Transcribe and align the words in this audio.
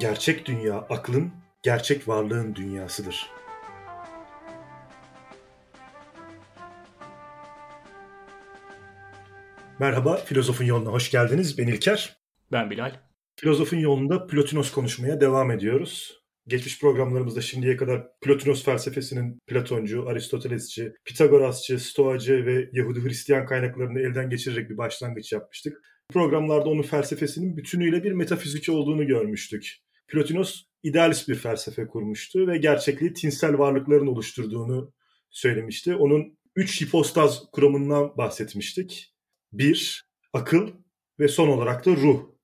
Gerçek 0.00 0.46
dünya 0.46 0.76
aklın, 0.76 1.32
gerçek 1.62 2.08
varlığın 2.08 2.54
dünyasıdır. 2.54 3.30
Merhaba, 9.78 10.16
Filozofun 10.16 10.64
Yoluna 10.64 10.90
hoş 10.90 11.10
geldiniz. 11.10 11.58
Ben 11.58 11.66
İlker. 11.66 12.16
Ben 12.52 12.70
Bilal. 12.70 12.92
Filozofun 13.36 13.76
Yolunda 13.76 14.26
Plotinos 14.26 14.72
konuşmaya 14.72 15.20
devam 15.20 15.50
ediyoruz. 15.50 16.20
Geçmiş 16.46 16.80
programlarımızda 16.80 17.40
şimdiye 17.40 17.76
kadar 17.76 18.06
Plotinos 18.20 18.64
felsefesinin 18.64 19.38
Platoncu, 19.46 20.08
Aristotelesçi, 20.08 20.92
Pitagorasçı, 21.04 21.80
Stoacı 21.80 22.46
ve 22.46 22.70
Yahudi 22.72 23.04
Hristiyan 23.04 23.46
kaynaklarını 23.46 24.00
elden 24.00 24.30
geçirerek 24.30 24.70
bir 24.70 24.78
başlangıç 24.78 25.32
yapmıştık. 25.32 25.78
Programlarda 26.12 26.68
onun 26.68 26.82
felsefesinin 26.82 27.56
bütünüyle 27.56 28.04
bir 28.04 28.12
metafizik 28.12 28.68
olduğunu 28.68 29.06
görmüştük. 29.06 29.87
Plotinos 30.08 30.62
idealist 30.82 31.28
bir 31.28 31.34
felsefe 31.34 31.86
kurmuştu 31.86 32.46
ve 32.46 32.58
gerçekliği 32.58 33.12
tinsel 33.12 33.58
varlıkların 33.58 34.06
oluşturduğunu 34.06 34.92
söylemişti. 35.30 35.94
Onun 35.94 36.38
üç 36.56 36.80
hipostaz 36.80 37.50
kuramından 37.52 38.16
bahsetmiştik. 38.16 39.14
Bir, 39.52 40.08
akıl 40.32 40.68
ve 41.20 41.28
son 41.28 41.48
olarak 41.48 41.86
da 41.86 41.90
ruh. 41.90 42.38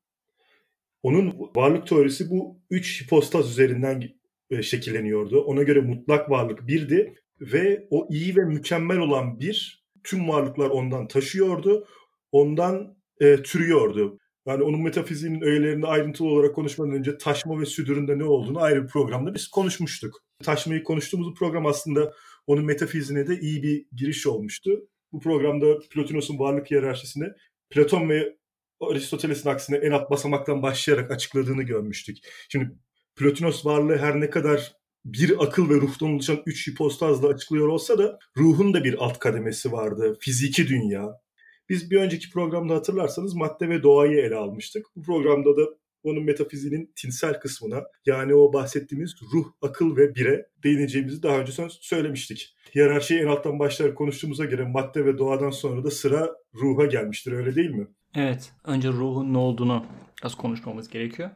Onun 1.02 1.50
varlık 1.56 1.86
teorisi 1.86 2.30
bu 2.30 2.60
üç 2.70 3.02
hipostaz 3.02 3.50
üzerinden 3.50 4.10
e, 4.50 4.62
şekilleniyordu. 4.62 5.40
Ona 5.40 5.62
göre 5.62 5.80
mutlak 5.80 6.30
varlık 6.30 6.66
birdi 6.66 7.14
ve 7.40 7.86
o 7.90 8.08
iyi 8.10 8.36
ve 8.36 8.44
mükemmel 8.44 8.98
olan 8.98 9.40
bir 9.40 9.84
tüm 10.04 10.28
varlıklar 10.28 10.70
ondan 10.70 11.08
taşıyordu. 11.08 11.88
Ondan 12.32 12.96
e, 13.20 13.42
türüyordu. 13.42 14.18
Yani 14.46 14.62
onun 14.62 14.82
metafiziğinin 14.82 15.40
öğelerinde 15.40 15.86
ayrıntılı 15.86 16.28
olarak 16.28 16.54
konuşmadan 16.54 16.92
önce 16.92 17.18
taşma 17.18 17.60
ve 17.60 17.66
südüründe 17.66 18.18
ne 18.18 18.24
olduğunu 18.24 18.60
ayrı 18.60 18.82
bir 18.82 18.88
programda 18.88 19.34
biz 19.34 19.48
konuşmuştuk. 19.48 20.20
Taşmayı 20.42 20.82
konuştuğumuz 20.82 21.34
program 21.34 21.66
aslında 21.66 22.12
onun 22.46 22.64
metafiziğine 22.64 23.28
de 23.28 23.40
iyi 23.40 23.62
bir 23.62 23.86
giriş 23.96 24.26
olmuştu. 24.26 24.88
Bu 25.12 25.20
programda 25.20 25.78
Plotinos'un 25.90 26.38
varlık 26.38 26.70
hiyerarşisini 26.70 27.28
Platon 27.70 28.08
ve 28.08 28.36
Aristoteles'in 28.80 29.48
aksine 29.48 29.76
en 29.76 29.90
alt 29.90 30.10
basamaktan 30.10 30.62
başlayarak 30.62 31.10
açıkladığını 31.10 31.62
görmüştük. 31.62 32.16
Şimdi 32.48 32.70
Plotinos 33.16 33.66
varlığı 33.66 33.96
her 33.96 34.20
ne 34.20 34.30
kadar 34.30 34.72
bir 35.04 35.44
akıl 35.44 35.70
ve 35.70 35.74
ruhtan 35.74 36.08
oluşan 36.08 36.42
üç 36.46 36.68
hipostazla 36.68 37.28
açıklıyor 37.28 37.68
olsa 37.68 37.98
da 37.98 38.18
ruhun 38.36 38.74
da 38.74 38.84
bir 38.84 39.04
alt 39.04 39.18
kademesi 39.18 39.72
vardı. 39.72 40.16
Fiziki 40.20 40.68
dünya, 40.68 41.20
biz 41.68 41.90
bir 41.90 41.96
önceki 41.96 42.30
programda 42.30 42.74
hatırlarsanız 42.74 43.34
madde 43.34 43.68
ve 43.68 43.82
doğayı 43.82 44.18
ele 44.18 44.34
almıştık. 44.34 44.86
Bu 44.96 45.02
programda 45.02 45.56
da 45.56 45.62
onun 46.04 46.24
metafiziğinin 46.24 46.92
tinsel 46.96 47.40
kısmına 47.40 47.82
yani 48.06 48.34
o 48.34 48.52
bahsettiğimiz 48.52 49.14
ruh, 49.34 49.46
akıl 49.62 49.96
ve 49.96 50.14
bire 50.14 50.46
değineceğimizi 50.64 51.22
daha 51.22 51.38
önce 51.38 51.52
söylemiştik. 51.80 52.54
Hiyerarşiyi 52.74 53.20
en 53.20 53.26
alttan 53.26 53.58
başlayarak 53.58 53.96
konuştuğumuza 53.96 54.44
göre 54.44 54.64
madde 54.64 55.04
ve 55.04 55.18
doğadan 55.18 55.50
sonra 55.50 55.84
da 55.84 55.90
sıra 55.90 56.30
ruha 56.54 56.86
gelmiştir 56.86 57.32
öyle 57.32 57.54
değil 57.54 57.70
mi? 57.70 57.86
Evet. 58.14 58.52
Önce 58.64 58.88
ruhun 58.88 59.32
ne 59.32 59.38
olduğunu 59.38 59.86
az 60.22 60.34
konuşmamız 60.34 60.88
gerekiyor. 60.88 61.30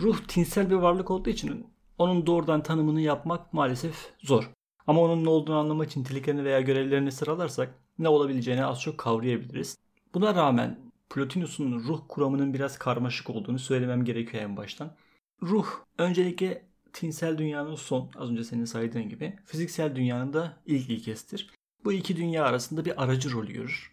Ruh 0.00 0.18
tinsel 0.28 0.70
bir 0.70 0.74
varlık 0.74 1.10
olduğu 1.10 1.30
için 1.30 1.66
onun 1.98 2.26
doğrudan 2.26 2.62
tanımını 2.62 3.00
yapmak 3.00 3.52
maalesef 3.52 3.94
zor. 4.18 4.50
Ama 4.86 5.00
onun 5.00 5.24
ne 5.24 5.28
olduğunu 5.28 5.56
anlamak 5.56 5.90
için 5.90 6.00
niteliklerini 6.00 6.44
veya 6.44 6.60
görevlerini 6.60 7.12
sıralarsak 7.12 7.74
ne 8.00 8.08
olabileceğini 8.08 8.64
az 8.64 8.80
çok 8.80 8.98
kavrayabiliriz. 8.98 9.78
Buna 10.14 10.34
rağmen 10.34 10.78
Plotinus'un 11.10 11.72
ruh 11.72 12.00
kuramının 12.08 12.54
biraz 12.54 12.78
karmaşık 12.78 13.30
olduğunu 13.30 13.58
söylemem 13.58 14.04
gerekiyor 14.04 14.42
en 14.42 14.56
baştan. 14.56 14.94
Ruh 15.42 15.66
öncelikle 15.98 16.62
tinsel 16.92 17.38
dünyanın 17.38 17.74
son, 17.74 18.10
az 18.16 18.30
önce 18.30 18.44
senin 18.44 18.64
saydığın 18.64 19.08
gibi, 19.08 19.36
fiziksel 19.44 19.96
dünyanın 19.96 20.32
da 20.32 20.56
ilk 20.66 20.90
ilkesidir. 20.90 21.50
Bu 21.84 21.92
iki 21.92 22.16
dünya 22.16 22.44
arasında 22.44 22.84
bir 22.84 23.02
aracı 23.02 23.32
rol 23.32 23.46
görür. 23.46 23.90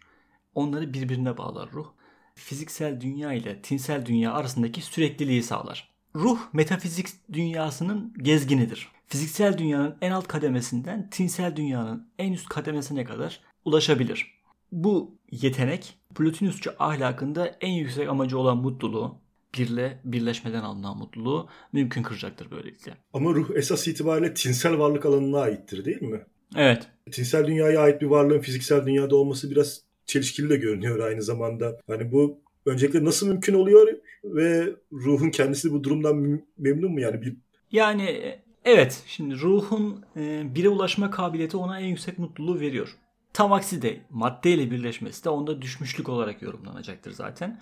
Onları 0.54 0.94
birbirine 0.94 1.38
bağlar 1.38 1.70
ruh. 1.72 1.86
Fiziksel 2.34 3.00
dünya 3.00 3.32
ile 3.32 3.62
tinsel 3.62 4.06
dünya 4.06 4.32
arasındaki 4.32 4.82
sürekliliği 4.82 5.42
sağlar. 5.42 5.90
Ruh 6.14 6.38
metafizik 6.52 7.08
dünyasının 7.32 8.14
gezginidir. 8.18 8.88
Fiziksel 9.06 9.58
dünyanın 9.58 9.96
en 10.00 10.10
alt 10.10 10.28
kademesinden 10.28 11.10
tinsel 11.10 11.56
dünyanın 11.56 12.08
en 12.18 12.32
üst 12.32 12.48
kademesine 12.48 13.04
kadar 13.04 13.40
ulaşabilir. 13.68 14.38
Bu 14.72 15.18
yetenek 15.30 15.94
Plotinusçu 16.14 16.72
ahlakında 16.78 17.56
en 17.60 17.72
yüksek 17.72 18.08
amacı 18.08 18.38
olan 18.38 18.56
mutluluğu, 18.56 19.18
birle 19.58 20.00
birleşmeden 20.04 20.62
alınan 20.62 20.98
mutluluğu 20.98 21.48
mümkün 21.72 22.02
kıracaktır 22.02 22.50
böylelikle. 22.50 22.92
Ama 23.12 23.34
ruh 23.34 23.50
esas 23.54 23.88
itibariyle 23.88 24.34
tinsel 24.34 24.78
varlık 24.78 25.06
alanına 25.06 25.40
aittir 25.40 25.84
değil 25.84 26.02
mi? 26.02 26.26
Evet. 26.56 26.86
Tinsel 27.12 27.46
dünyaya 27.46 27.80
ait 27.80 28.00
bir 28.00 28.06
varlığın 28.06 28.40
fiziksel 28.40 28.86
dünyada 28.86 29.16
olması 29.16 29.50
biraz 29.50 29.82
çelişkili 30.06 30.50
de 30.50 30.56
görünüyor 30.56 30.98
aynı 30.98 31.22
zamanda. 31.22 31.80
Hani 31.86 32.12
bu 32.12 32.40
öncelikle 32.66 33.04
nasıl 33.04 33.28
mümkün 33.28 33.54
oluyor 33.54 33.88
ve 34.24 34.74
ruhun 34.92 35.30
kendisi 35.30 35.72
bu 35.72 35.84
durumdan 35.84 36.42
memnun 36.58 36.92
mu 36.92 37.00
yani 37.00 37.22
bir 37.22 37.36
yani 37.72 38.02
e, 38.02 38.42
evet 38.64 39.02
şimdi 39.06 39.34
ruhun 39.34 40.04
e, 40.16 40.54
bire 40.54 40.68
ulaşma 40.68 41.10
kabiliyeti 41.10 41.56
ona 41.56 41.80
en 41.80 41.86
yüksek 41.86 42.18
mutluluğu 42.18 42.60
veriyor. 42.60 42.96
Tam 43.38 43.52
aksi 43.52 43.82
de 43.82 44.00
maddeyle 44.10 44.70
birleşmesi 44.70 45.24
de 45.24 45.28
onda 45.28 45.62
düşmüşlük 45.62 46.08
olarak 46.08 46.42
yorumlanacaktır 46.42 47.12
zaten. 47.12 47.60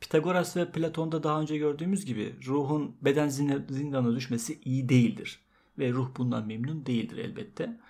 Pitagoras 0.00 0.56
ve 0.56 0.72
Platon'da 0.72 1.22
daha 1.22 1.40
önce 1.40 1.56
gördüğümüz 1.56 2.04
gibi 2.04 2.34
ruhun 2.46 2.96
beden 3.02 3.28
zindana 3.68 4.16
düşmesi 4.16 4.60
iyi 4.64 4.88
değildir. 4.88 5.40
Ve 5.78 5.92
ruh 5.92 6.08
bundan 6.16 6.46
memnun 6.46 6.86
değildir 6.86 7.16
elbette. 7.16 7.80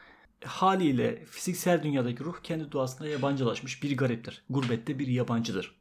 Haliyle 0.45 1.25
fiziksel 1.25 1.83
dünyadaki 1.83 2.25
ruh 2.25 2.37
kendi 2.43 2.73
doğasına 2.73 3.07
yabancılaşmış 3.07 3.83
bir 3.83 3.97
gariptir. 3.97 4.43
Gurbette 4.51 4.99
bir 4.99 5.07
yabancıdır. 5.07 5.75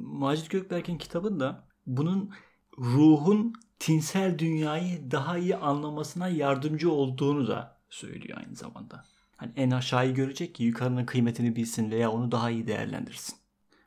Macit 0.00 0.50
Gökberk'in 0.50 0.98
kitabında 0.98 1.64
bunun 1.86 2.30
ruhun 2.78 3.52
tinsel 3.78 4.38
dünyayı 4.38 5.10
daha 5.10 5.38
iyi 5.38 5.56
anlamasına 5.56 6.28
yardımcı 6.28 6.92
olduğunu 6.92 7.46
da 7.48 7.78
söylüyor 7.90 8.38
aynı 8.38 8.56
zamanda. 8.56 9.11
Hani 9.42 9.52
en 9.56 9.70
aşağıyı 9.70 10.14
görecek 10.14 10.54
ki 10.54 10.64
yukarının 10.64 11.04
kıymetini 11.04 11.56
bilsin 11.56 11.90
veya 11.90 12.10
onu 12.10 12.32
daha 12.32 12.50
iyi 12.50 12.66
değerlendirsin. 12.66 13.36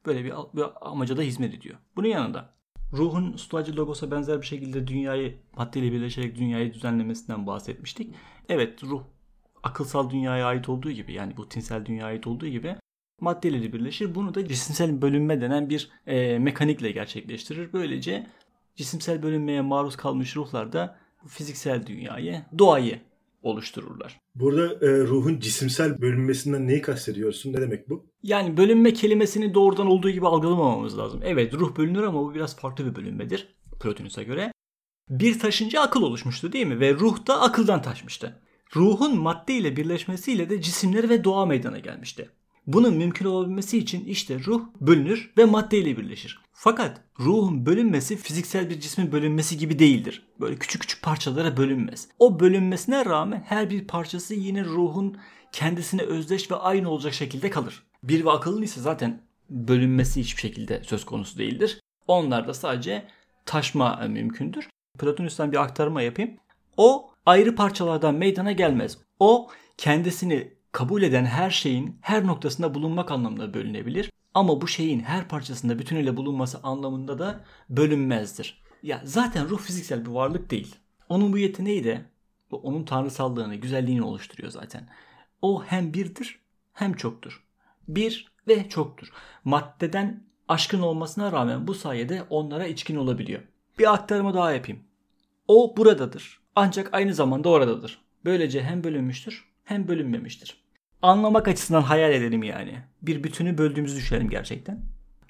Böyle 0.05 0.23
bir, 0.23 0.31
bir 0.53 0.65
amaca 0.81 1.17
da 1.17 1.21
hizmet 1.21 1.53
ediyor. 1.53 1.75
Bunun 1.95 2.07
yanında 2.07 2.53
ruhun 2.93 3.37
stoacı 3.37 3.75
logosa 3.75 4.11
benzer 4.11 4.41
bir 4.41 4.45
şekilde 4.45 4.87
dünyayı 4.87 5.37
maddeyle 5.57 5.91
birleşerek 5.91 6.37
dünyayı 6.37 6.73
düzenlemesinden 6.73 7.47
bahsetmiştik. 7.47 8.15
Evet 8.49 8.83
ruh 8.83 9.03
akılsal 9.63 10.09
dünyaya 10.09 10.45
ait 10.45 10.69
olduğu 10.69 10.91
gibi 10.91 11.13
yani 11.13 11.37
bu 11.37 11.49
tinsel 11.49 11.85
dünyaya 11.85 12.05
ait 12.05 12.27
olduğu 12.27 12.47
gibi 12.47 12.75
maddeleri 13.21 13.73
birleşir. 13.73 14.15
Bunu 14.15 14.35
da 14.35 14.47
cisimsel 14.47 15.01
bölünme 15.01 15.41
denen 15.41 15.69
bir 15.69 15.89
e, 16.07 16.39
mekanikle 16.39 16.91
gerçekleştirir. 16.91 17.73
Böylece 17.73 18.27
cisimsel 18.75 19.23
bölünmeye 19.23 19.61
maruz 19.61 19.95
kalmış 19.95 20.35
ruhlar 20.35 20.73
da 20.73 20.97
fiziksel 21.27 21.85
dünyayı, 21.85 22.41
doğayı 22.57 23.01
oluştururlar. 23.45 24.19
Burada 24.35 24.65
e, 24.65 25.03
ruhun 25.07 25.39
cisimsel 25.39 26.01
bölünmesinden 26.01 26.67
neyi 26.67 26.81
kastediyorsun? 26.81 27.53
Ne 27.53 27.61
demek 27.61 27.89
bu? 27.89 28.11
Yani 28.23 28.57
bölünme 28.57 28.93
kelimesini 28.93 29.53
doğrudan 29.53 29.87
olduğu 29.87 30.09
gibi 30.09 30.27
algılamamamız 30.27 30.97
lazım. 30.97 31.21
Evet 31.23 31.53
ruh 31.53 31.77
bölünür 31.77 32.03
ama 32.03 32.21
bu 32.21 32.33
biraz 32.33 32.55
farklı 32.55 32.85
bir 32.85 32.95
bölünmedir 32.95 33.55
Plotinus'a 33.81 34.23
göre. 34.23 34.51
Bir 35.09 35.39
taşınca 35.39 35.81
akıl 35.81 36.01
oluşmuştu 36.01 36.51
değil 36.51 36.67
mi? 36.67 36.79
Ve 36.79 36.93
ruh 36.93 37.27
da 37.27 37.41
akıldan 37.41 37.81
taşmıştı. 37.81 38.41
Ruhun 38.75 39.17
madde 39.19 39.53
ile 39.53 39.75
birleşmesiyle 39.75 40.49
de 40.49 40.61
cisimler 40.61 41.09
ve 41.09 41.23
doğa 41.23 41.45
meydana 41.45 41.79
gelmişti. 41.79 42.29
Bunun 42.67 42.93
mümkün 42.93 43.25
olabilmesi 43.25 43.77
için 43.77 44.05
işte 44.05 44.39
ruh 44.45 44.61
bölünür 44.81 45.31
ve 45.37 45.45
maddeyle 45.45 45.97
birleşir. 45.97 46.39
Fakat 46.53 47.01
ruhun 47.19 47.65
bölünmesi 47.65 48.17
fiziksel 48.17 48.69
bir 48.69 48.79
cismin 48.79 49.11
bölünmesi 49.11 49.57
gibi 49.57 49.79
değildir. 49.79 50.27
Böyle 50.39 50.55
küçük 50.55 50.81
küçük 50.81 51.01
parçalara 51.01 51.57
bölünmez. 51.57 52.07
O 52.19 52.39
bölünmesine 52.39 53.05
rağmen 53.05 53.43
her 53.47 53.69
bir 53.69 53.87
parçası 53.87 54.33
yine 54.33 54.65
ruhun 54.65 55.17
kendisine 55.51 56.01
özdeş 56.01 56.51
ve 56.51 56.55
aynı 56.55 56.89
olacak 56.89 57.13
şekilde 57.13 57.49
kalır. 57.49 57.83
Bir 58.03 58.25
ve 58.25 58.31
akıllı 58.31 58.63
ise 58.63 58.81
zaten 58.81 59.21
bölünmesi 59.49 60.19
hiçbir 60.19 60.41
şekilde 60.41 60.81
söz 60.83 61.05
konusu 61.05 61.37
değildir. 61.37 61.79
Onlarda 62.07 62.53
sadece 62.53 63.07
taşma 63.45 63.95
mümkündür. 63.95 64.69
Platonus'tan 64.99 65.51
bir 65.51 65.57
aktarma 65.57 66.01
yapayım. 66.01 66.31
O 66.77 67.09
ayrı 67.25 67.55
parçalardan 67.55 68.15
meydana 68.15 68.51
gelmez. 68.51 68.97
O 69.19 69.49
kendisini 69.77 70.53
kabul 70.75 71.01
eden 71.01 71.25
her 71.25 71.49
şeyin 71.49 71.97
her 72.01 72.27
noktasında 72.27 72.73
bulunmak 72.73 73.11
anlamında 73.11 73.53
bölünebilir. 73.53 74.11
Ama 74.33 74.61
bu 74.61 74.67
şeyin 74.67 74.99
her 74.99 75.27
parçasında 75.27 75.79
bütünüyle 75.79 76.17
bulunması 76.17 76.59
anlamında 76.63 77.19
da 77.19 77.43
bölünmezdir. 77.69 78.61
Ya 78.83 79.01
zaten 79.03 79.49
ruh 79.49 79.59
fiziksel 79.59 80.05
bir 80.05 80.11
varlık 80.11 80.51
değil. 80.51 80.75
Onun 81.09 81.33
bu 81.33 81.37
yeteneği 81.37 81.83
de 81.83 82.05
onun 82.51 82.83
tanrısallığını, 82.83 83.55
güzelliğini 83.55 84.01
oluşturuyor 84.01 84.51
zaten. 84.51 84.89
O 85.41 85.63
hem 85.63 85.93
birdir 85.93 86.39
hem 86.73 86.93
çoktur. 86.93 87.43
Bir 87.87 88.31
ve 88.47 88.69
çoktur. 88.69 89.11
Maddeden 89.43 90.23
aşkın 90.47 90.81
olmasına 90.81 91.31
rağmen 91.31 91.67
bu 91.67 91.73
sayede 91.73 92.23
onlara 92.29 92.67
içkin 92.67 92.95
olabiliyor. 92.95 93.41
Bir 93.79 93.93
aktarımı 93.93 94.33
daha 94.33 94.51
yapayım. 94.51 94.83
O 95.47 95.77
buradadır. 95.77 96.39
Ancak 96.55 96.93
aynı 96.93 97.13
zamanda 97.13 97.49
oradadır. 97.49 98.01
Böylece 98.25 98.63
hem 98.63 98.83
bölünmüştür 98.83 99.45
hem 99.65 99.87
bölünmemiştir. 99.87 100.64
Anlamak 101.05 101.47
açısından 101.47 101.81
hayal 101.81 102.13
edelim 102.13 102.43
yani. 102.43 102.73
Bir 103.01 103.23
bütünü 103.23 103.57
böldüğümüzü 103.57 103.95
düşünelim 103.95 104.29
gerçekten. 104.29 104.81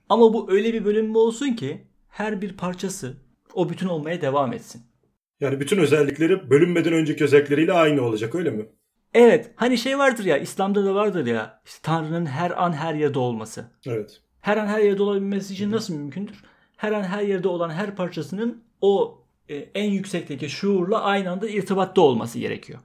Ama 0.10 0.34
bu 0.34 0.52
öyle 0.52 0.74
bir 0.74 0.86
bölünme 0.86 1.18
olsun 1.18 1.54
ki 1.54 1.88
her 2.10 2.42
bir 2.42 2.58
parçası 2.58 3.18
o 3.54 3.70
bütün 3.70 3.88
olmaya 3.88 4.22
devam 4.22 4.54
etsin. 4.54 4.82
Yani 5.40 5.60
bütün 5.60 5.78
özellikleri 5.78 6.50
bölünmeden 6.50 6.94
önceki 6.94 7.24
özellikleriyle 7.24 7.74
aynı 7.74 8.02
olacak 8.02 8.36
öyle 8.36 8.52
mi? 8.52 8.66
Evet 9.14 9.52
hani 9.56 9.78
şey 9.78 9.98
vardır 9.98 10.26
ya 10.26 10.38
İslam'da 10.38 10.86
da 10.86 10.96
vardır 10.96 11.26
ya 11.26 11.62
işte 11.66 11.80
Tanrı'nın 11.84 12.26
her 12.26 12.64
an 12.64 12.74
her 12.74 12.94
yerde 12.94 13.20
olması. 13.20 13.66
Evet. 13.86 14.22
Her 14.42 14.58
an 14.58 14.68
her 14.68 14.80
yerde 14.80 15.04
olabilmesi 15.04 15.54
için 15.54 15.72
nasıl 15.72 15.94
mümkündür? 15.96 16.36
Her 16.78 16.92
an 16.92 17.04
her 17.04 17.22
yerde 17.22 17.48
olan 17.48 17.70
her 17.70 17.96
parçasının 17.96 18.64
o 18.82 19.22
e, 19.50 19.56
en 19.56 19.92
yüksekteki 19.92 20.50
şuurla 20.50 21.02
aynı 21.02 21.32
anda 21.32 21.50
irtibatta 21.50 22.02
olması 22.02 22.40
gerekiyor. 22.40 22.80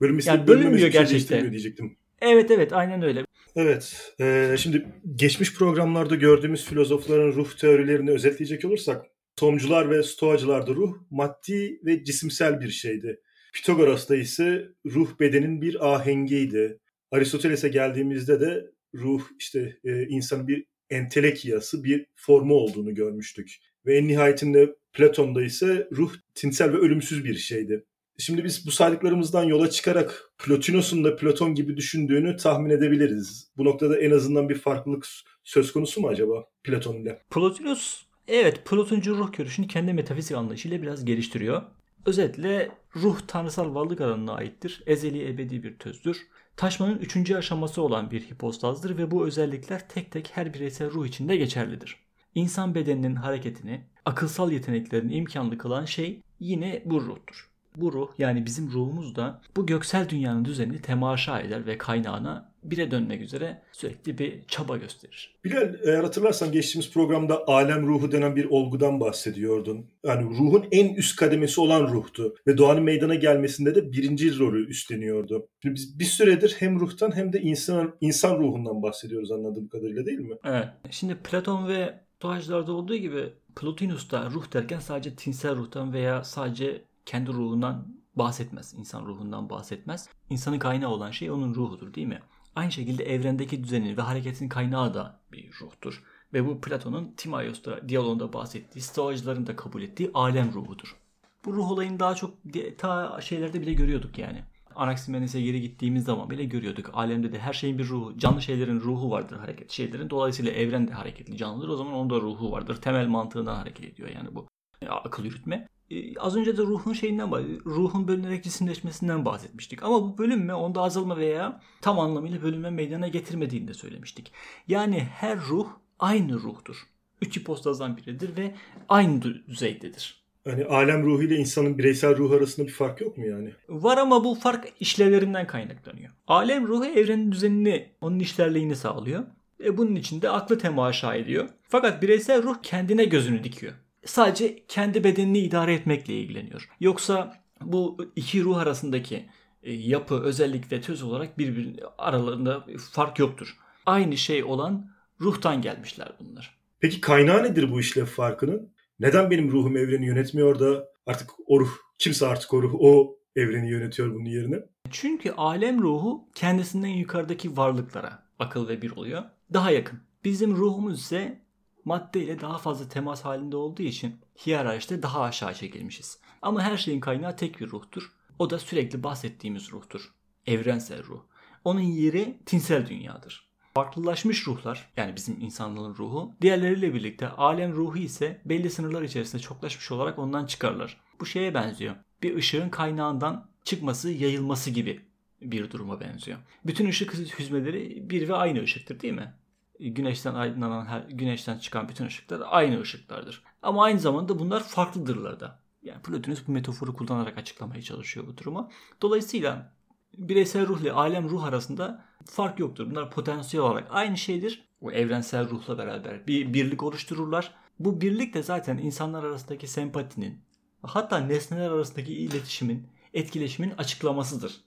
Bölünmesi 0.00 0.28
Yani 0.28 0.46
bölünmüyor 0.46 0.78
şey 0.78 0.90
gerçekten. 0.90 1.50
diyecektim. 1.50 1.96
Evet 2.20 2.50
evet 2.50 2.72
aynen 2.72 3.02
öyle. 3.02 3.24
Evet. 3.56 4.14
e, 4.20 4.54
şimdi 4.58 4.86
geçmiş 5.14 5.54
programlarda 5.54 6.14
gördüğümüz 6.14 6.64
filozofların 6.64 7.32
ruh 7.32 7.56
teorilerini 7.56 8.10
özetleyecek 8.10 8.64
olursak 8.64 9.06
Tomcular 9.36 9.90
ve 9.90 10.02
Stoacılarda 10.02 10.74
ruh 10.74 10.94
maddi 11.10 11.80
ve 11.84 12.04
cisimsel 12.04 12.60
bir 12.60 12.70
şeydi. 12.70 13.20
Pitagoras'ta 13.52 14.16
ise 14.16 14.68
ruh 14.86 15.20
bedenin 15.20 15.62
bir 15.62 15.94
ahengiydi. 15.94 16.78
Aristoteles'e 17.10 17.68
geldiğimizde 17.68 18.40
de 18.40 18.70
ruh 18.94 19.22
işte 19.38 19.76
e, 19.84 20.06
insanın 20.06 20.48
bir 20.48 20.64
entelekiyası, 20.90 21.84
bir 21.84 22.06
formu 22.14 22.54
olduğunu 22.54 22.94
görmüştük. 22.94 23.56
Ve 23.86 23.96
en 23.96 24.08
nihayetinde 24.08 24.74
Platon'da 24.92 25.42
ise 25.42 25.88
ruh 25.92 26.14
tinsel 26.34 26.72
ve 26.72 26.76
ölümsüz 26.76 27.24
bir 27.24 27.34
şeydi. 27.34 27.84
Şimdi 28.18 28.44
biz 28.44 28.66
bu 28.66 28.70
saydıklarımızdan 28.70 29.44
yola 29.44 29.70
çıkarak 29.70 30.30
Plotinos'un 30.38 31.04
da 31.04 31.16
Platon 31.16 31.54
gibi 31.54 31.76
düşündüğünü 31.76 32.36
tahmin 32.36 32.70
edebiliriz. 32.70 33.50
Bu 33.56 33.64
noktada 33.64 34.00
en 34.00 34.10
azından 34.10 34.48
bir 34.48 34.58
farklılık 34.58 35.06
söz 35.44 35.72
konusu 35.72 36.00
mu 36.00 36.08
acaba 36.08 36.44
Platon 36.64 36.94
ile? 36.94 37.22
Plotinus 37.30 38.02
evet 38.28 38.64
Platoncu 38.64 39.16
ruh 39.16 39.32
görüşünü 39.32 39.68
kendi 39.68 39.92
metafizik 39.92 40.36
anlayışıyla 40.36 40.82
biraz 40.82 41.04
geliştiriyor. 41.04 41.62
Özetle 42.06 42.70
ruh 42.96 43.20
tanrısal 43.26 43.74
varlık 43.74 44.00
alanına 44.00 44.32
aittir. 44.32 44.82
Ezeli 44.86 45.28
ebedi 45.28 45.62
bir 45.62 45.78
tözdür. 45.78 46.26
Taşmanın 46.56 46.98
üçüncü 46.98 47.36
aşaması 47.36 47.82
olan 47.82 48.10
bir 48.10 48.20
hipostazdır 48.20 48.98
ve 48.98 49.10
bu 49.10 49.26
özellikler 49.26 49.88
tek 49.88 50.12
tek 50.12 50.30
her 50.34 50.54
bireysel 50.54 50.90
ruh 50.90 51.06
içinde 51.06 51.36
geçerlidir. 51.36 51.96
İnsan 52.34 52.74
bedeninin 52.74 53.14
hareketini, 53.14 53.86
akılsal 54.04 54.52
yeteneklerini 54.52 55.14
imkanlı 55.14 55.58
kılan 55.58 55.84
şey 55.84 56.22
yine 56.40 56.82
bu 56.84 57.00
ruhtur. 57.00 57.55
Bu 57.76 57.92
ruh 57.92 58.08
yani 58.18 58.46
bizim 58.46 58.70
ruhumuz 58.70 59.16
da 59.16 59.40
bu 59.56 59.66
göksel 59.66 60.08
dünyanın 60.08 60.44
düzenini 60.44 60.82
temaşa 60.82 61.40
eder 61.40 61.66
ve 61.66 61.78
kaynağına 61.78 62.52
bire 62.64 62.90
dönmek 62.90 63.20
üzere 63.20 63.62
sürekli 63.72 64.18
bir 64.18 64.44
çaba 64.48 64.76
gösterir. 64.76 65.34
Bilal 65.44 65.74
eğer 65.84 66.02
hatırlarsan 66.02 66.52
geçtiğimiz 66.52 66.92
programda 66.92 67.46
alem 67.46 67.86
ruhu 67.86 68.12
denen 68.12 68.36
bir 68.36 68.44
olgudan 68.44 69.00
bahsediyordun. 69.00 69.86
Yani 70.04 70.24
ruhun 70.24 70.64
en 70.72 70.94
üst 70.94 71.16
kademesi 71.16 71.60
olan 71.60 71.92
ruhtu 71.92 72.34
ve 72.46 72.58
doğanın 72.58 72.82
meydana 72.82 73.14
gelmesinde 73.14 73.74
de 73.74 73.92
birinci 73.92 74.38
rolü 74.38 74.68
üstleniyordu. 74.68 75.48
Şimdi 75.62 75.74
biz 75.74 75.98
bir 75.98 76.04
süredir 76.04 76.56
hem 76.58 76.80
ruhtan 76.80 77.16
hem 77.16 77.32
de 77.32 77.40
insan 77.40 77.94
insan 78.00 78.38
ruhundan 78.38 78.82
bahsediyoruz 78.82 79.32
anladığım 79.32 79.68
kadarıyla 79.68 80.06
değil 80.06 80.18
mi? 80.18 80.34
Evet. 80.44 80.68
Şimdi 80.90 81.16
Platon 81.16 81.68
ve 81.68 82.06
Stoacılarda 82.16 82.72
olduğu 82.72 82.96
gibi 82.96 83.32
Plotinus 83.56 84.10
da 84.10 84.30
ruh 84.30 84.52
derken 84.52 84.78
sadece 84.78 85.16
tinsel 85.16 85.56
ruhtan 85.56 85.92
veya 85.92 86.24
sadece 86.24 86.82
kendi 87.06 87.32
ruhundan 87.32 87.86
bahsetmez. 88.16 88.74
İnsan 88.74 89.06
ruhundan 89.06 89.50
bahsetmez. 89.50 90.08
İnsanın 90.30 90.58
kaynağı 90.58 90.90
olan 90.90 91.10
şey 91.10 91.30
onun 91.30 91.54
ruhudur 91.54 91.94
değil 91.94 92.06
mi? 92.06 92.22
Aynı 92.56 92.72
şekilde 92.72 93.04
evrendeki 93.04 93.64
düzenin 93.64 93.96
ve 93.96 94.02
hareketin 94.02 94.48
kaynağı 94.48 94.94
da 94.94 95.20
bir 95.32 95.50
ruhtur. 95.60 96.02
Ve 96.32 96.46
bu 96.46 96.60
Platon'un 96.60 97.14
Timaios'ta 97.16 97.88
diyaloğunda 97.88 98.32
bahsettiği, 98.32 98.82
Stoacıların 98.82 99.46
da 99.46 99.56
kabul 99.56 99.82
ettiği 99.82 100.10
alem 100.14 100.52
ruhudur. 100.52 100.96
Bu 101.44 101.54
ruh 101.54 101.70
olayını 101.70 102.00
daha 102.00 102.14
çok 102.14 102.34
ta 102.78 103.20
şeylerde 103.20 103.60
bile 103.60 103.72
görüyorduk 103.72 104.18
yani. 104.18 104.44
Anaximenes'e 104.74 105.40
geri 105.40 105.60
gittiğimiz 105.60 106.04
zaman 106.04 106.30
bile 106.30 106.44
görüyorduk. 106.44 106.90
Alemde 106.92 107.32
de 107.32 107.38
her 107.38 107.52
şeyin 107.52 107.78
bir 107.78 107.88
ruhu, 107.88 108.18
canlı 108.18 108.42
şeylerin 108.42 108.80
ruhu 108.80 109.10
vardır 109.10 109.36
hareket 109.36 109.70
şeylerin. 109.70 110.10
Dolayısıyla 110.10 110.52
evren 110.52 110.88
de 110.88 110.92
hareketli 110.92 111.36
canlıdır. 111.36 111.68
O 111.68 111.76
zaman 111.76 111.92
onun 111.92 112.10
da 112.10 112.20
ruhu 112.20 112.52
vardır. 112.52 112.76
Temel 112.76 113.06
mantığından 113.06 113.54
hareket 113.54 113.84
ediyor 113.84 114.08
yani 114.08 114.34
bu 114.34 114.46
e, 114.82 114.88
akıl 114.88 115.24
yürütme. 115.24 115.68
E, 115.90 116.18
Az 116.18 116.36
önce 116.36 116.56
de 116.56 116.62
ruhun 116.62 116.92
şeyinden. 116.92 117.30
Ruhun 117.66 118.08
bölünerek 118.08 118.44
cisimleşmesinden 118.44 119.24
bahsetmiştik. 119.24 119.82
Ama 119.82 120.02
bu 120.02 120.18
bölünme 120.18 120.54
onda 120.54 120.82
azalma 120.82 121.16
veya 121.16 121.60
tam 121.80 121.98
anlamıyla 121.98 122.42
bölünme 122.42 122.70
meydana 122.70 123.08
getirmediğini 123.08 123.68
de 123.68 123.74
söylemiştik. 123.74 124.32
Yani 124.68 125.00
her 125.00 125.38
ruh 125.38 125.68
aynı 125.98 126.34
ruhtur. 126.34 126.76
Üç 127.22 127.36
hipostazdan 127.36 127.96
biridir 127.96 128.36
ve 128.36 128.54
aynı 128.88 129.20
dü- 129.24 129.46
düzeydedir. 129.46 130.26
Hani 130.44 130.64
alem 130.64 131.02
ruhu 131.06 131.22
ile 131.22 131.36
insanın 131.36 131.78
bireysel 131.78 132.16
ruh 132.16 132.32
arasında 132.32 132.66
bir 132.66 132.72
fark 132.72 133.00
yok 133.00 133.18
mu 133.18 133.26
yani? 133.26 133.52
Var 133.68 133.98
ama 133.98 134.24
bu 134.24 134.34
fark 134.34 134.68
işlevlerinden 134.80 135.46
kaynaklanıyor. 135.46 136.10
Alem 136.26 136.68
ruhu 136.68 136.84
evrenin 136.84 137.32
düzenini, 137.32 137.88
onun 138.00 138.18
işlerliğini 138.18 138.76
sağlıyor. 138.76 139.24
E 139.64 139.76
bunun 139.78 139.94
için 139.94 140.22
de 140.22 140.30
aklı 140.30 140.58
temaşa 140.58 141.14
ediyor. 141.14 141.48
Fakat 141.68 142.02
bireysel 142.02 142.42
ruh 142.42 142.56
kendine 142.62 143.04
gözünü 143.04 143.44
dikiyor. 143.44 143.72
Sadece 144.06 144.66
kendi 144.68 145.04
bedenini 145.04 145.38
idare 145.38 145.74
etmekle 145.74 146.14
ilgileniyor. 146.14 146.68
Yoksa 146.80 147.42
bu 147.60 148.12
iki 148.16 148.44
ruh 148.44 148.56
arasındaki 148.56 149.26
e, 149.62 149.72
yapı, 149.72 150.14
özellik 150.22 150.72
ve 150.72 150.80
töz 150.80 151.02
olarak 151.02 151.38
birbirinin 151.38 151.80
aralarında 151.98 152.66
fark 152.92 153.18
yoktur. 153.18 153.56
Aynı 153.86 154.16
şey 154.16 154.44
olan 154.44 154.90
ruhtan 155.20 155.62
gelmişler 155.62 156.12
bunlar. 156.20 156.58
Peki 156.80 157.00
kaynağı 157.00 157.42
nedir 157.42 157.70
bu 157.70 157.80
işlev 157.80 158.04
farkının? 158.04 158.72
Neden 159.00 159.30
benim 159.30 159.50
ruhum 159.50 159.76
evreni 159.76 160.06
yönetmiyor 160.06 160.58
da 160.60 160.88
artık 161.06 161.30
o 161.46 161.60
ruh, 161.60 161.70
kimse 161.98 162.26
artık 162.26 162.54
o 162.54 162.62
ruh, 162.62 162.74
o 162.78 163.18
evreni 163.36 163.70
yönetiyor 163.70 164.14
bunun 164.14 164.24
yerine? 164.24 164.56
Çünkü 164.90 165.30
alem 165.30 165.82
ruhu 165.82 166.28
kendisinden 166.34 166.88
yukarıdaki 166.88 167.56
varlıklara 167.56 168.22
akıl 168.38 168.68
ve 168.68 168.82
bir 168.82 168.90
oluyor. 168.90 169.22
Daha 169.52 169.70
yakın. 169.70 170.00
Bizim 170.24 170.56
ruhumuz 170.56 171.00
ise 171.00 171.45
madde 171.86 172.24
ile 172.24 172.40
daha 172.40 172.58
fazla 172.58 172.88
temas 172.88 173.24
halinde 173.24 173.56
olduğu 173.56 173.82
için 173.82 174.20
hiyerarşide 174.46 175.02
daha 175.02 175.20
aşağı 175.20 175.54
çekilmişiz. 175.54 176.18
Ama 176.42 176.62
her 176.62 176.76
şeyin 176.76 177.00
kaynağı 177.00 177.36
tek 177.36 177.60
bir 177.60 177.70
ruhtur. 177.70 178.12
O 178.38 178.50
da 178.50 178.58
sürekli 178.58 179.02
bahsettiğimiz 179.02 179.72
ruhtur. 179.72 180.12
Evrensel 180.46 181.04
ruh. 181.04 181.22
Onun 181.64 181.80
yeri 181.80 182.38
tinsel 182.46 182.86
dünyadır. 182.86 183.46
Farklılaşmış 183.74 184.46
ruhlar 184.46 184.92
yani 184.96 185.16
bizim 185.16 185.40
insanlığın 185.40 185.94
ruhu 185.94 186.32
diğerleriyle 186.40 186.94
birlikte 186.94 187.28
alem 187.28 187.72
ruhu 187.72 187.98
ise 187.98 188.40
belli 188.44 188.70
sınırlar 188.70 189.02
içerisinde 189.02 189.42
çoklaşmış 189.42 189.92
olarak 189.92 190.18
ondan 190.18 190.46
çıkarlar. 190.46 191.00
Bu 191.20 191.26
şeye 191.26 191.54
benziyor. 191.54 191.96
Bir 192.22 192.36
ışığın 192.36 192.68
kaynağından 192.68 193.50
çıkması, 193.64 194.10
yayılması 194.10 194.70
gibi 194.70 195.00
bir 195.40 195.70
duruma 195.70 196.00
benziyor. 196.00 196.38
Bütün 196.66 196.88
ışık 196.88 197.38
hüzmeleri 197.38 198.10
bir 198.10 198.28
ve 198.28 198.34
aynı 198.34 198.62
ışıktır 198.62 199.00
değil 199.00 199.14
mi? 199.14 199.34
Güneşten 199.80 200.34
aydınlanan, 200.34 200.86
her, 200.86 201.00
güneşten 201.00 201.58
çıkan 201.58 201.88
bütün 201.88 202.06
ışıklar 202.06 202.42
aynı 202.46 202.80
ışıklardır. 202.80 203.42
Ama 203.62 203.84
aynı 203.84 204.00
zamanda 204.00 204.38
bunlar 204.38 204.62
farklıdırlar 204.62 205.40
da. 205.40 205.60
Yani 205.82 206.02
Plotinus 206.02 206.46
bu 206.46 206.52
metaforu 206.52 206.94
kullanarak 206.94 207.38
açıklamaya 207.38 207.82
çalışıyor 207.82 208.26
bu 208.26 208.36
durumu. 208.36 208.70
Dolayısıyla 209.02 209.72
bireysel 210.18 210.66
ruh 210.66 210.80
ile 210.80 210.92
alem 210.92 211.28
ruh 211.28 211.44
arasında 211.44 212.04
fark 212.24 212.58
yoktur. 212.58 212.90
Bunlar 212.90 213.10
potansiyel 213.10 213.66
olarak 213.66 213.86
aynı 213.90 214.16
şeydir. 214.16 214.68
O 214.80 214.90
evrensel 214.90 215.50
ruhla 215.50 215.78
beraber 215.78 216.26
bir 216.26 216.54
birlik 216.54 216.82
oluştururlar. 216.82 217.54
Bu 217.78 218.00
birlik 218.00 218.34
de 218.34 218.42
zaten 218.42 218.78
insanlar 218.78 219.24
arasındaki 219.24 219.66
sempatinin, 219.66 220.40
hatta 220.82 221.18
nesneler 221.18 221.70
arasındaki 221.70 222.14
iletişimin, 222.14 222.88
etkileşimin 223.14 223.70
açıklamasıdır. 223.70 224.60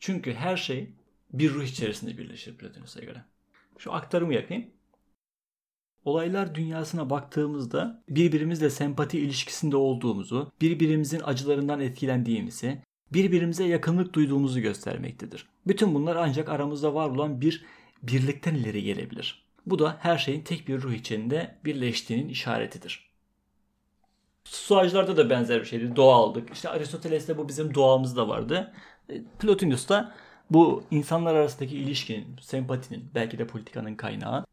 Çünkü 0.00 0.34
her 0.34 0.56
şey 0.56 0.94
bir 1.32 1.54
ruh 1.54 1.64
içerisinde 1.64 2.18
birleşir 2.18 2.56
Plotinus'a 2.56 3.00
göre. 3.00 3.24
Şu 3.78 3.92
aktarımı 3.92 4.34
yapayım. 4.34 4.66
Olaylar 6.04 6.54
dünyasına 6.54 7.10
baktığımızda 7.10 8.02
birbirimizle 8.08 8.70
sempati 8.70 9.18
ilişkisinde 9.18 9.76
olduğumuzu, 9.76 10.52
birbirimizin 10.60 11.20
acılarından 11.24 11.80
etkilendiğimizi, 11.80 12.82
birbirimize 13.12 13.64
yakınlık 13.64 14.14
duyduğumuzu 14.14 14.60
göstermektedir. 14.60 15.46
Bütün 15.66 15.94
bunlar 15.94 16.16
ancak 16.16 16.48
aramızda 16.48 16.94
var 16.94 17.08
olan 17.08 17.40
bir 17.40 17.64
birlikten 18.02 18.54
ileri 18.54 18.82
gelebilir. 18.82 19.44
Bu 19.66 19.78
da 19.78 19.96
her 20.00 20.18
şeyin 20.18 20.42
tek 20.42 20.68
bir 20.68 20.82
ruh 20.82 20.92
içinde 20.92 21.58
birleştiğinin 21.64 22.28
işaretidir. 22.28 23.12
Stoacılarda 24.44 25.16
da 25.16 25.30
benzer 25.30 25.60
bir 25.60 25.64
şeydi. 25.64 25.96
Doğaldık. 25.96 26.52
İşte 26.52 26.68
Aristoteles'te 26.68 27.38
bu 27.38 27.48
bizim 27.48 27.74
doğamızda 27.74 28.28
vardı. 28.28 28.72
E, 29.08 29.22
Plotinus'ta 29.38 30.14
bu 30.54 30.84
insanlar 30.90 31.34
arasındaki 31.34 31.76
ilişkinin, 31.78 32.36
sempatinin, 32.40 33.10
belki 33.14 33.38
de 33.38 33.46
politikanın 33.46 33.94
kaynağı 33.94 34.44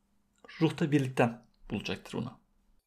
ruhta 0.62 0.92
birlikten 0.92 1.42
bulacaktır 1.72 2.14
onu. 2.18 2.40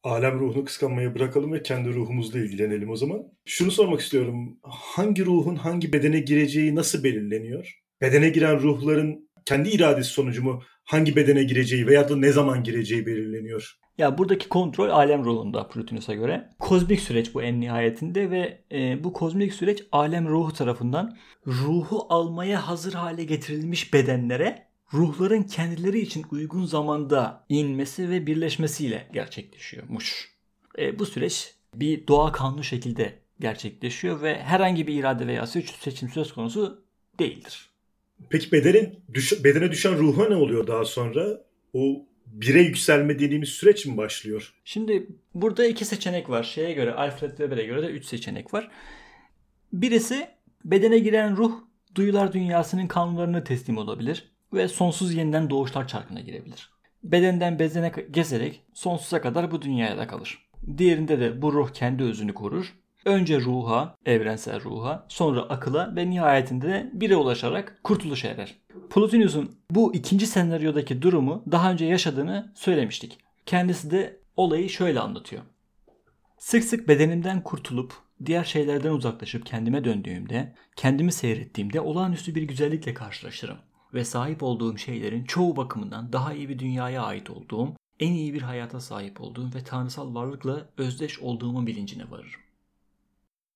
alem 0.03 0.39
ruhunu 0.39 0.65
kıskanmayı 0.65 1.15
bırakalım 1.15 1.53
ve 1.53 1.63
kendi 1.63 1.93
ruhumuzla 1.93 2.39
ilgilenelim 2.39 2.89
o 2.89 2.95
zaman. 2.95 3.23
Şunu 3.45 3.71
sormak 3.71 4.01
istiyorum. 4.01 4.57
Hangi 4.63 5.25
ruhun 5.25 5.55
hangi 5.55 5.93
bedene 5.93 6.19
gireceği 6.19 6.75
nasıl 6.75 7.03
belirleniyor? 7.03 7.79
Bedene 8.01 8.29
giren 8.29 8.59
ruhların 8.61 9.29
kendi 9.45 9.69
iradesi 9.69 10.09
sonucu 10.09 10.43
mu 10.43 10.63
hangi 10.83 11.15
bedene 11.15 11.43
gireceği 11.43 11.87
veya 11.87 12.09
da 12.09 12.15
ne 12.15 12.31
zaman 12.31 12.63
gireceği 12.63 13.05
belirleniyor? 13.05 13.82
Ya 13.97 14.17
buradaki 14.17 14.49
kontrol 14.49 14.89
alem 14.89 15.25
ruhunda 15.25 15.67
Plotinus'a 15.67 16.13
göre. 16.13 16.49
Kozmik 16.59 16.99
süreç 17.01 17.33
bu 17.33 17.41
en 17.41 17.61
nihayetinde 17.61 18.31
ve 18.31 18.61
e, 18.71 19.03
bu 19.03 19.13
kozmik 19.13 19.53
süreç 19.53 19.83
alem 19.91 20.27
ruhu 20.27 20.53
tarafından 20.53 21.17
ruhu 21.47 22.05
almaya 22.09 22.67
hazır 22.67 22.93
hale 22.93 23.23
getirilmiş 23.23 23.93
bedenlere 23.93 24.67
ruhların 24.93 25.43
kendileri 25.43 25.99
için 25.99 26.25
uygun 26.31 26.65
zamanda 26.65 27.45
inmesi 27.49 28.09
ve 28.09 28.27
birleşmesiyle 28.27 29.07
gerçekleşiyormuş. 29.13 30.33
E, 30.77 30.99
bu 30.99 31.05
süreç 31.05 31.55
bir 31.75 32.07
doğa 32.07 32.31
kanunu 32.31 32.63
şekilde 32.63 33.19
gerçekleşiyor 33.39 34.21
ve 34.21 34.43
herhangi 34.43 34.87
bir 34.87 34.93
irade 34.93 35.27
veya 35.27 35.47
seçim 35.47 36.09
söz 36.09 36.33
konusu 36.33 36.85
değildir. 37.19 37.69
Peki 38.29 38.51
bedenin 38.51 38.99
düş 39.13 39.43
bedene 39.43 39.71
düşen 39.71 39.97
ruha 39.97 40.29
ne 40.29 40.35
oluyor 40.35 40.67
daha 40.67 40.85
sonra? 40.85 41.41
O 41.73 42.05
bire 42.33 42.61
yükselme 42.61 43.19
dediğimiz 43.19 43.49
süreç 43.49 43.85
mi 43.85 43.97
başlıyor? 43.97 44.53
Şimdi 44.65 45.07
burada 45.33 45.65
iki 45.65 45.85
seçenek 45.85 46.29
var. 46.29 46.43
Şeye 46.43 46.73
göre 46.73 46.93
Alfred 46.93 47.29
Weber'e 47.29 47.63
göre 47.63 47.81
de 47.81 47.87
üç 47.87 48.05
seçenek 48.05 48.53
var. 48.53 48.71
Birisi 49.73 50.27
bedene 50.65 50.99
giren 50.99 51.37
ruh 51.37 51.53
duyular 51.95 52.33
dünyasının 52.33 52.87
kanunlarını 52.87 53.43
teslim 53.43 53.77
olabilir 53.77 54.31
ve 54.53 54.67
sonsuz 54.67 55.13
yeniden 55.13 55.49
doğuşlar 55.49 55.87
çarkına 55.87 56.19
girebilir. 56.19 56.71
Bedenden 57.03 57.59
bezene 57.59 57.91
gezerek 58.11 58.61
sonsuza 58.73 59.21
kadar 59.21 59.51
bu 59.51 59.61
dünyaya 59.61 59.97
da 59.97 60.07
kalır. 60.07 60.49
Diğerinde 60.77 61.19
de 61.19 61.41
bu 61.41 61.53
ruh 61.53 61.73
kendi 61.73 62.03
özünü 62.03 62.33
korur. 62.33 62.73
Önce 63.05 63.41
ruha, 63.41 63.95
evrensel 64.05 64.63
ruha, 64.63 65.05
sonra 65.09 65.41
akıla 65.41 65.95
ve 65.95 66.09
nihayetinde 66.09 66.67
de 66.67 66.89
bire 66.93 67.15
ulaşarak 67.15 67.79
kurtuluşa 67.83 68.27
erer. 68.27 68.55
Plotinus'un 68.89 69.55
bu 69.71 69.95
ikinci 69.95 70.27
senaryodaki 70.27 71.01
durumu 71.01 71.43
daha 71.51 71.71
önce 71.71 71.85
yaşadığını 71.85 72.53
söylemiştik. 72.55 73.17
Kendisi 73.45 73.91
de 73.91 74.19
olayı 74.37 74.69
şöyle 74.69 74.99
anlatıyor. 74.99 75.41
Sık 76.37 76.63
sık 76.63 76.87
bedenimden 76.87 77.43
kurtulup 77.43 77.93
diğer 78.25 78.43
şeylerden 78.43 78.91
uzaklaşıp 78.91 79.45
kendime 79.45 79.83
döndüğümde, 79.83 80.55
kendimi 80.75 81.11
seyrettiğimde 81.11 81.81
olağanüstü 81.81 82.35
bir 82.35 82.43
güzellikle 82.43 82.93
karşılaşırım 82.93 83.57
ve 83.93 84.05
sahip 84.05 84.43
olduğum 84.43 84.77
şeylerin 84.77 85.23
çoğu 85.23 85.55
bakımından 85.55 86.13
daha 86.13 86.33
iyi 86.33 86.49
bir 86.49 86.59
dünyaya 86.59 87.03
ait 87.03 87.29
olduğum, 87.29 87.73
en 87.99 88.11
iyi 88.11 88.33
bir 88.33 88.41
hayata 88.41 88.79
sahip 88.79 89.21
olduğum 89.21 89.53
ve 89.55 89.63
tanrısal 89.63 90.15
varlıkla 90.15 90.69
özdeş 90.77 91.19
olduğumun 91.19 91.67
bilincine 91.67 92.11
varırım. 92.11 92.39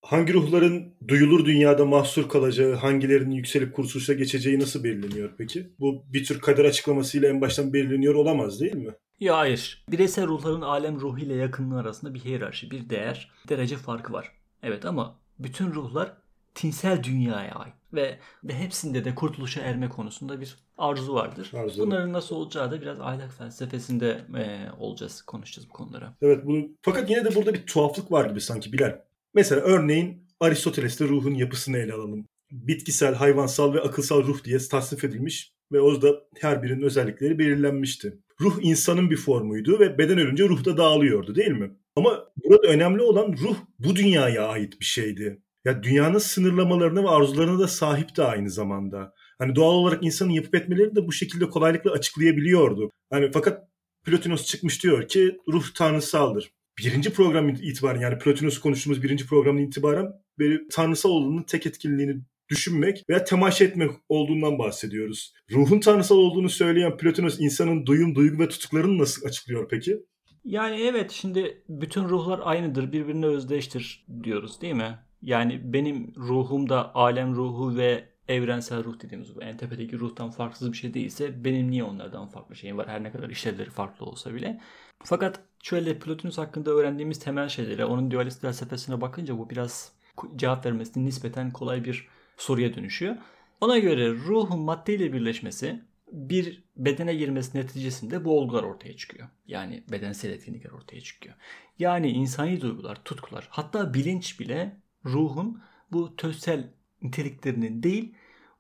Hangi 0.02 0.34
ruhların 0.34 0.94
duyulur 1.08 1.46
dünyada 1.46 1.86
mahsur 1.86 2.30
kalacağı, 2.30 2.74
hangilerinin 2.74 3.36
yükselip 3.36 3.76
kurtuluşa 3.76 4.14
geçeceği 4.14 4.60
nasıl 4.60 4.84
belirleniyor 4.84 5.30
peki? 5.38 5.70
Bu 5.80 6.04
bir 6.14 6.26
tür 6.26 6.40
kader 6.40 6.66
açıklamasıyla 6.66 7.30
en 7.30 7.42
baştan 7.42 7.74
belirleniyor 7.74 8.16
olamaz 8.16 8.62
değil 8.62 8.76
mi? 8.76 8.94
Ya 9.20 9.38
hayır. 9.38 9.86
Bireysel 9.92 10.28
ruhların 10.28 10.62
alem 10.62 11.00
ruhu 11.00 11.20
ile 11.20 11.36
yakınlığı 11.36 11.80
arasında 11.80 12.14
bir 12.14 12.20
hiyerarşi, 12.20 12.72
bir 12.72 12.90
değer, 12.90 13.32
derece 13.50 13.78
farkı 13.78 14.14
var. 14.14 14.32
Evet 14.64 14.86
ama 14.86 15.20
bütün 15.40 15.74
ruhlar 15.74 16.14
tinsel 16.56 17.04
dünyaya 17.04 17.52
ait 17.52 17.74
ve, 17.94 18.20
hepsinde 18.48 19.06
de 19.06 19.16
kurtuluşa 19.16 19.62
erme 19.62 19.90
konusunda 19.90 20.42
bir 20.42 20.58
arzu 20.78 21.14
vardır. 21.14 21.52
Arzu. 21.56 21.84
Bunların 21.86 22.14
nasıl 22.14 22.36
olacağı 22.36 22.72
da 22.72 22.82
biraz 22.82 23.00
ahlak 23.00 23.34
felsefesinde 23.34 24.26
e, 24.38 24.70
olacağız, 24.80 25.22
konuşacağız 25.22 25.70
bu 25.70 25.74
konulara. 25.74 26.14
Evet 26.22 26.46
bunu 26.46 26.68
fakat 26.82 27.10
yine 27.10 27.26
de 27.26 27.36
burada 27.36 27.54
bir 27.54 27.66
tuhaflık 27.66 28.12
var 28.12 28.30
gibi 28.30 28.42
sanki 28.42 28.74
Bilal. 28.74 29.00
Mesela 29.38 29.62
örneğin 29.62 30.28
Aristoteles'te 30.40 31.06
ruhun 31.06 31.34
yapısını 31.34 31.78
ele 31.78 31.94
alalım. 31.94 32.28
Bitkisel, 32.52 33.16
hayvansal 33.16 33.74
ve 33.74 33.82
akılsal 33.82 34.24
ruh 34.24 34.44
diye 34.44 34.58
tasnif 34.58 35.04
edilmiş 35.04 35.52
ve 35.72 35.82
orada 35.82 36.08
her 36.40 36.64
birinin 36.64 36.82
özellikleri 36.82 37.40
belirlenmişti. 37.40 38.18
Ruh 38.42 38.60
insanın 38.62 39.10
bir 39.10 39.18
formuydu 39.18 39.80
ve 39.80 39.98
beden 39.98 40.18
ölünce 40.18 40.44
ruh 40.50 40.66
da 40.66 40.78
dağılıyordu 40.78 41.36
değil 41.36 41.52
mi? 41.52 41.72
Ama 41.96 42.26
burada 42.44 42.68
önemli 42.68 43.02
olan 43.02 43.34
ruh 43.34 43.58
bu 43.80 43.96
dünyaya 43.96 44.48
ait 44.48 44.80
bir 44.80 44.86
şeydi. 44.86 45.42
Ya 45.66 45.84
dünyanın 45.84 46.20
sınırlamalarına 46.20 47.04
ve 47.04 47.10
arzularına 47.10 47.60
da 47.60 47.68
sahip 47.68 48.18
de 48.18 48.24
aynı 48.24 48.50
zamanda. 48.50 49.14
Hani 49.40 49.56
doğal 49.56 49.74
olarak 49.74 50.04
insanın 50.04 50.32
yapıp 50.32 50.56
etmeleri 50.56 50.96
de 50.96 51.08
bu 51.08 51.12
şekilde 51.12 51.50
kolaylıkla 51.50 51.92
açıklayabiliyordu. 51.92 52.92
Hani 53.10 53.32
fakat 53.34 53.68
Plotinos 54.06 54.46
çıkmış 54.46 54.84
diyor 54.84 55.08
ki 55.08 55.38
ruh 55.48 55.66
tanrısaldır 55.76 56.57
birinci 56.80 57.14
program 57.14 57.50
itibaren 57.50 58.00
yani 58.00 58.18
Plotinus 58.18 58.60
konuştuğumuz 58.60 59.04
birinci 59.04 59.28
programdan 59.28 59.64
itibaren 59.64 60.14
böyle 60.40 60.68
tanrısal 60.72 61.10
olduğunu 61.10 61.46
tek 61.46 61.66
etkinliğini 61.66 62.22
düşünmek 62.50 63.04
veya 63.10 63.24
temaşa 63.24 63.66
etmek 63.66 63.92
olduğundan 64.10 64.60
bahsediyoruz. 64.60 65.34
Ruhun 65.52 65.80
tanrısal 65.80 66.16
olduğunu 66.16 66.50
söyleyen 66.50 66.98
Plotinus 66.98 67.40
insanın 67.40 67.86
duyum, 67.86 68.16
duygu 68.16 68.44
ve 68.44 68.50
tutuklarını 68.50 68.98
nasıl 68.98 69.26
açıklıyor 69.26 69.68
peki? 69.70 70.00
Yani 70.46 70.82
evet 70.82 71.12
şimdi 71.12 71.64
bütün 71.70 72.04
ruhlar 72.04 72.40
aynıdır, 72.44 72.92
birbirine 72.92 73.26
özdeştir 73.26 74.06
diyoruz 74.24 74.62
değil 74.62 74.74
mi? 74.74 75.00
Yani 75.22 75.62
benim 75.64 76.14
ruhum 76.18 76.70
da 76.70 76.96
alem 76.96 77.36
ruhu 77.36 77.78
ve 77.78 78.10
evrensel 78.28 78.84
ruh 78.84 79.02
dediğimiz 79.02 79.36
bu 79.36 79.42
en 79.42 79.58
tepedeki 79.58 80.00
ruhtan 80.00 80.32
farksız 80.32 80.72
bir 80.72 80.78
şey 80.78 80.94
değilse 80.94 81.44
benim 81.44 81.72
niye 81.72 81.84
onlardan 81.84 82.28
farklı 82.28 82.56
şeyim 82.56 82.78
var 82.78 82.88
her 82.88 83.04
ne 83.04 83.12
kadar 83.12 83.30
işlevleri 83.30 83.70
farklı 83.70 84.06
olsa 84.06 84.34
bile. 84.34 84.62
Fakat 85.04 85.40
şöyle 85.64 86.00
Plotinus 86.00 86.38
hakkında 86.38 86.72
öğrendiğimiz 86.72 87.20
temel 87.20 87.50
şeylere 87.50 87.86
onun 87.86 88.12
dualist 88.12 88.42
felsefesine 88.42 89.02
bakınca 89.02 89.38
bu 89.38 89.50
biraz 89.50 89.92
cevap 90.36 90.66
vermesi 90.66 91.06
nispeten 91.06 91.52
kolay 91.52 91.86
bir 91.86 92.08
soruya 92.38 92.76
dönüşüyor. 92.76 93.16
Ona 93.62 93.80
göre 93.80 94.14
ruhun 94.14 94.60
maddeyle 94.60 95.14
birleşmesi 95.14 95.82
bir 96.12 96.64
bedene 96.78 97.16
girmesi 97.16 97.58
neticesinde 97.58 98.26
bu 98.26 98.40
olgular 98.40 98.64
ortaya 98.64 98.98
çıkıyor. 98.98 99.28
Yani 99.48 99.84
bedensel 99.92 100.30
etkinlikler 100.30 100.72
ortaya 100.72 101.02
çıkıyor. 101.02 101.36
Yani 101.80 102.10
insani 102.10 102.62
duygular, 102.62 103.04
tutkular 103.04 103.48
hatta 103.52 103.94
bilinç 103.94 104.40
bile 104.40 104.78
ruhun 105.06 105.62
bu 105.92 106.16
tözsel 106.16 106.70
niteliklerinin 107.02 107.84
değil 107.84 108.14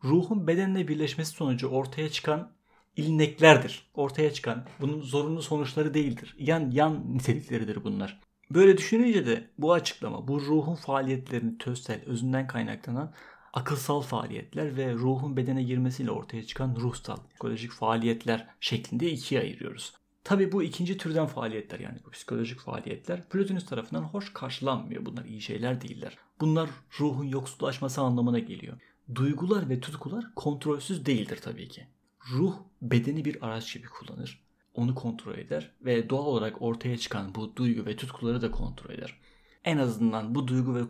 ruhun 0.03 0.47
bedenle 0.47 0.87
birleşmesi 0.87 1.31
sonucu 1.31 1.67
ortaya 1.67 2.09
çıkan 2.09 2.51
ilneklerdir. 2.97 3.87
Ortaya 3.93 4.33
çıkan 4.33 4.65
bunun 4.81 5.01
zorunlu 5.01 5.41
sonuçları 5.41 5.93
değildir. 5.93 6.35
Yan 6.39 6.71
yan 6.71 7.15
nitelikleridir 7.15 7.83
bunlar. 7.83 8.19
Böyle 8.51 8.77
düşününce 8.77 9.25
de 9.25 9.47
bu 9.57 9.73
açıklama 9.73 10.27
bu 10.27 10.41
ruhun 10.41 10.75
faaliyetlerini 10.75 11.57
tözsel, 11.57 12.01
özünden 12.05 12.47
kaynaklanan 12.47 13.13
akılsal 13.53 14.01
faaliyetler 14.01 14.77
ve 14.77 14.93
ruhun 14.93 15.37
bedene 15.37 15.63
girmesiyle 15.63 16.11
ortaya 16.11 16.43
çıkan 16.43 16.75
ruhsal, 16.75 17.17
psikolojik 17.29 17.71
faaliyetler 17.71 18.47
şeklinde 18.59 19.11
ikiye 19.11 19.41
ayırıyoruz. 19.41 19.93
Tabi 20.23 20.51
bu 20.51 20.63
ikinci 20.63 20.97
türden 20.97 21.25
faaliyetler 21.25 21.79
yani 21.79 21.97
bu 22.05 22.09
psikolojik 22.09 22.59
faaliyetler 22.59 23.29
Plotinus 23.29 23.65
tarafından 23.65 24.03
hoş 24.03 24.33
karşılanmıyor. 24.33 25.05
Bunlar 25.05 25.25
iyi 25.25 25.41
şeyler 25.41 25.81
değiller. 25.81 26.17
Bunlar 26.39 26.69
ruhun 26.99 27.23
yoksullaşması 27.23 28.01
anlamına 28.01 28.39
geliyor. 28.39 28.77
Duygular 29.15 29.69
ve 29.69 29.79
tutkular 29.79 30.25
kontrolsüz 30.35 31.05
değildir 31.05 31.39
tabii 31.43 31.67
ki. 31.67 31.87
Ruh 32.31 32.55
bedeni 32.81 33.25
bir 33.25 33.45
araç 33.45 33.73
gibi 33.73 33.87
kullanır. 33.87 34.43
Onu 34.73 34.95
kontrol 34.95 35.37
eder 35.37 35.71
ve 35.81 36.09
doğal 36.09 36.25
olarak 36.25 36.61
ortaya 36.61 36.97
çıkan 36.97 37.35
bu 37.35 37.55
duygu 37.55 37.85
ve 37.85 37.95
tutkuları 37.95 38.41
da 38.41 38.51
kontrol 38.51 38.93
eder. 38.93 39.19
En 39.63 39.77
azından 39.77 40.35
bu 40.35 40.47
duygu 40.47 40.75
ve 40.75 40.81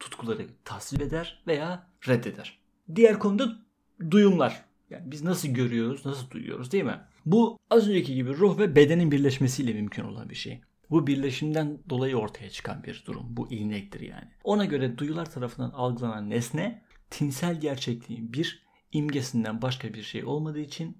tutkuları 0.00 0.46
tasvip 0.64 1.02
eder 1.02 1.42
veya 1.46 1.86
reddeder. 2.08 2.58
Diğer 2.94 3.18
konuda 3.18 3.58
duyumlar. 4.10 4.64
Yani 4.90 5.10
biz 5.10 5.22
nasıl 5.22 5.48
görüyoruz, 5.48 6.06
nasıl 6.06 6.30
duyuyoruz 6.30 6.72
değil 6.72 6.84
mi? 6.84 7.00
Bu 7.26 7.58
az 7.70 7.88
önceki 7.88 8.14
gibi 8.14 8.36
ruh 8.36 8.58
ve 8.58 8.76
bedenin 8.76 9.10
birleşmesiyle 9.10 9.72
mümkün 9.72 10.04
olan 10.04 10.30
bir 10.30 10.34
şey. 10.34 10.60
Bu 10.90 11.06
birleşimden 11.06 11.78
dolayı 11.90 12.16
ortaya 12.16 12.50
çıkan 12.50 12.84
bir 12.84 13.02
durum. 13.06 13.26
Bu 13.28 13.52
ilnektir 13.52 14.00
yani. 14.00 14.28
Ona 14.44 14.64
göre 14.64 14.98
duyular 14.98 15.30
tarafından 15.30 15.70
algılanan 15.70 16.30
nesne 16.30 16.82
tinsel 17.10 17.60
gerçekliğin 17.60 18.32
bir 18.32 18.62
imgesinden 18.92 19.62
başka 19.62 19.94
bir 19.94 20.02
şey 20.02 20.24
olmadığı 20.24 20.60
için 20.60 20.98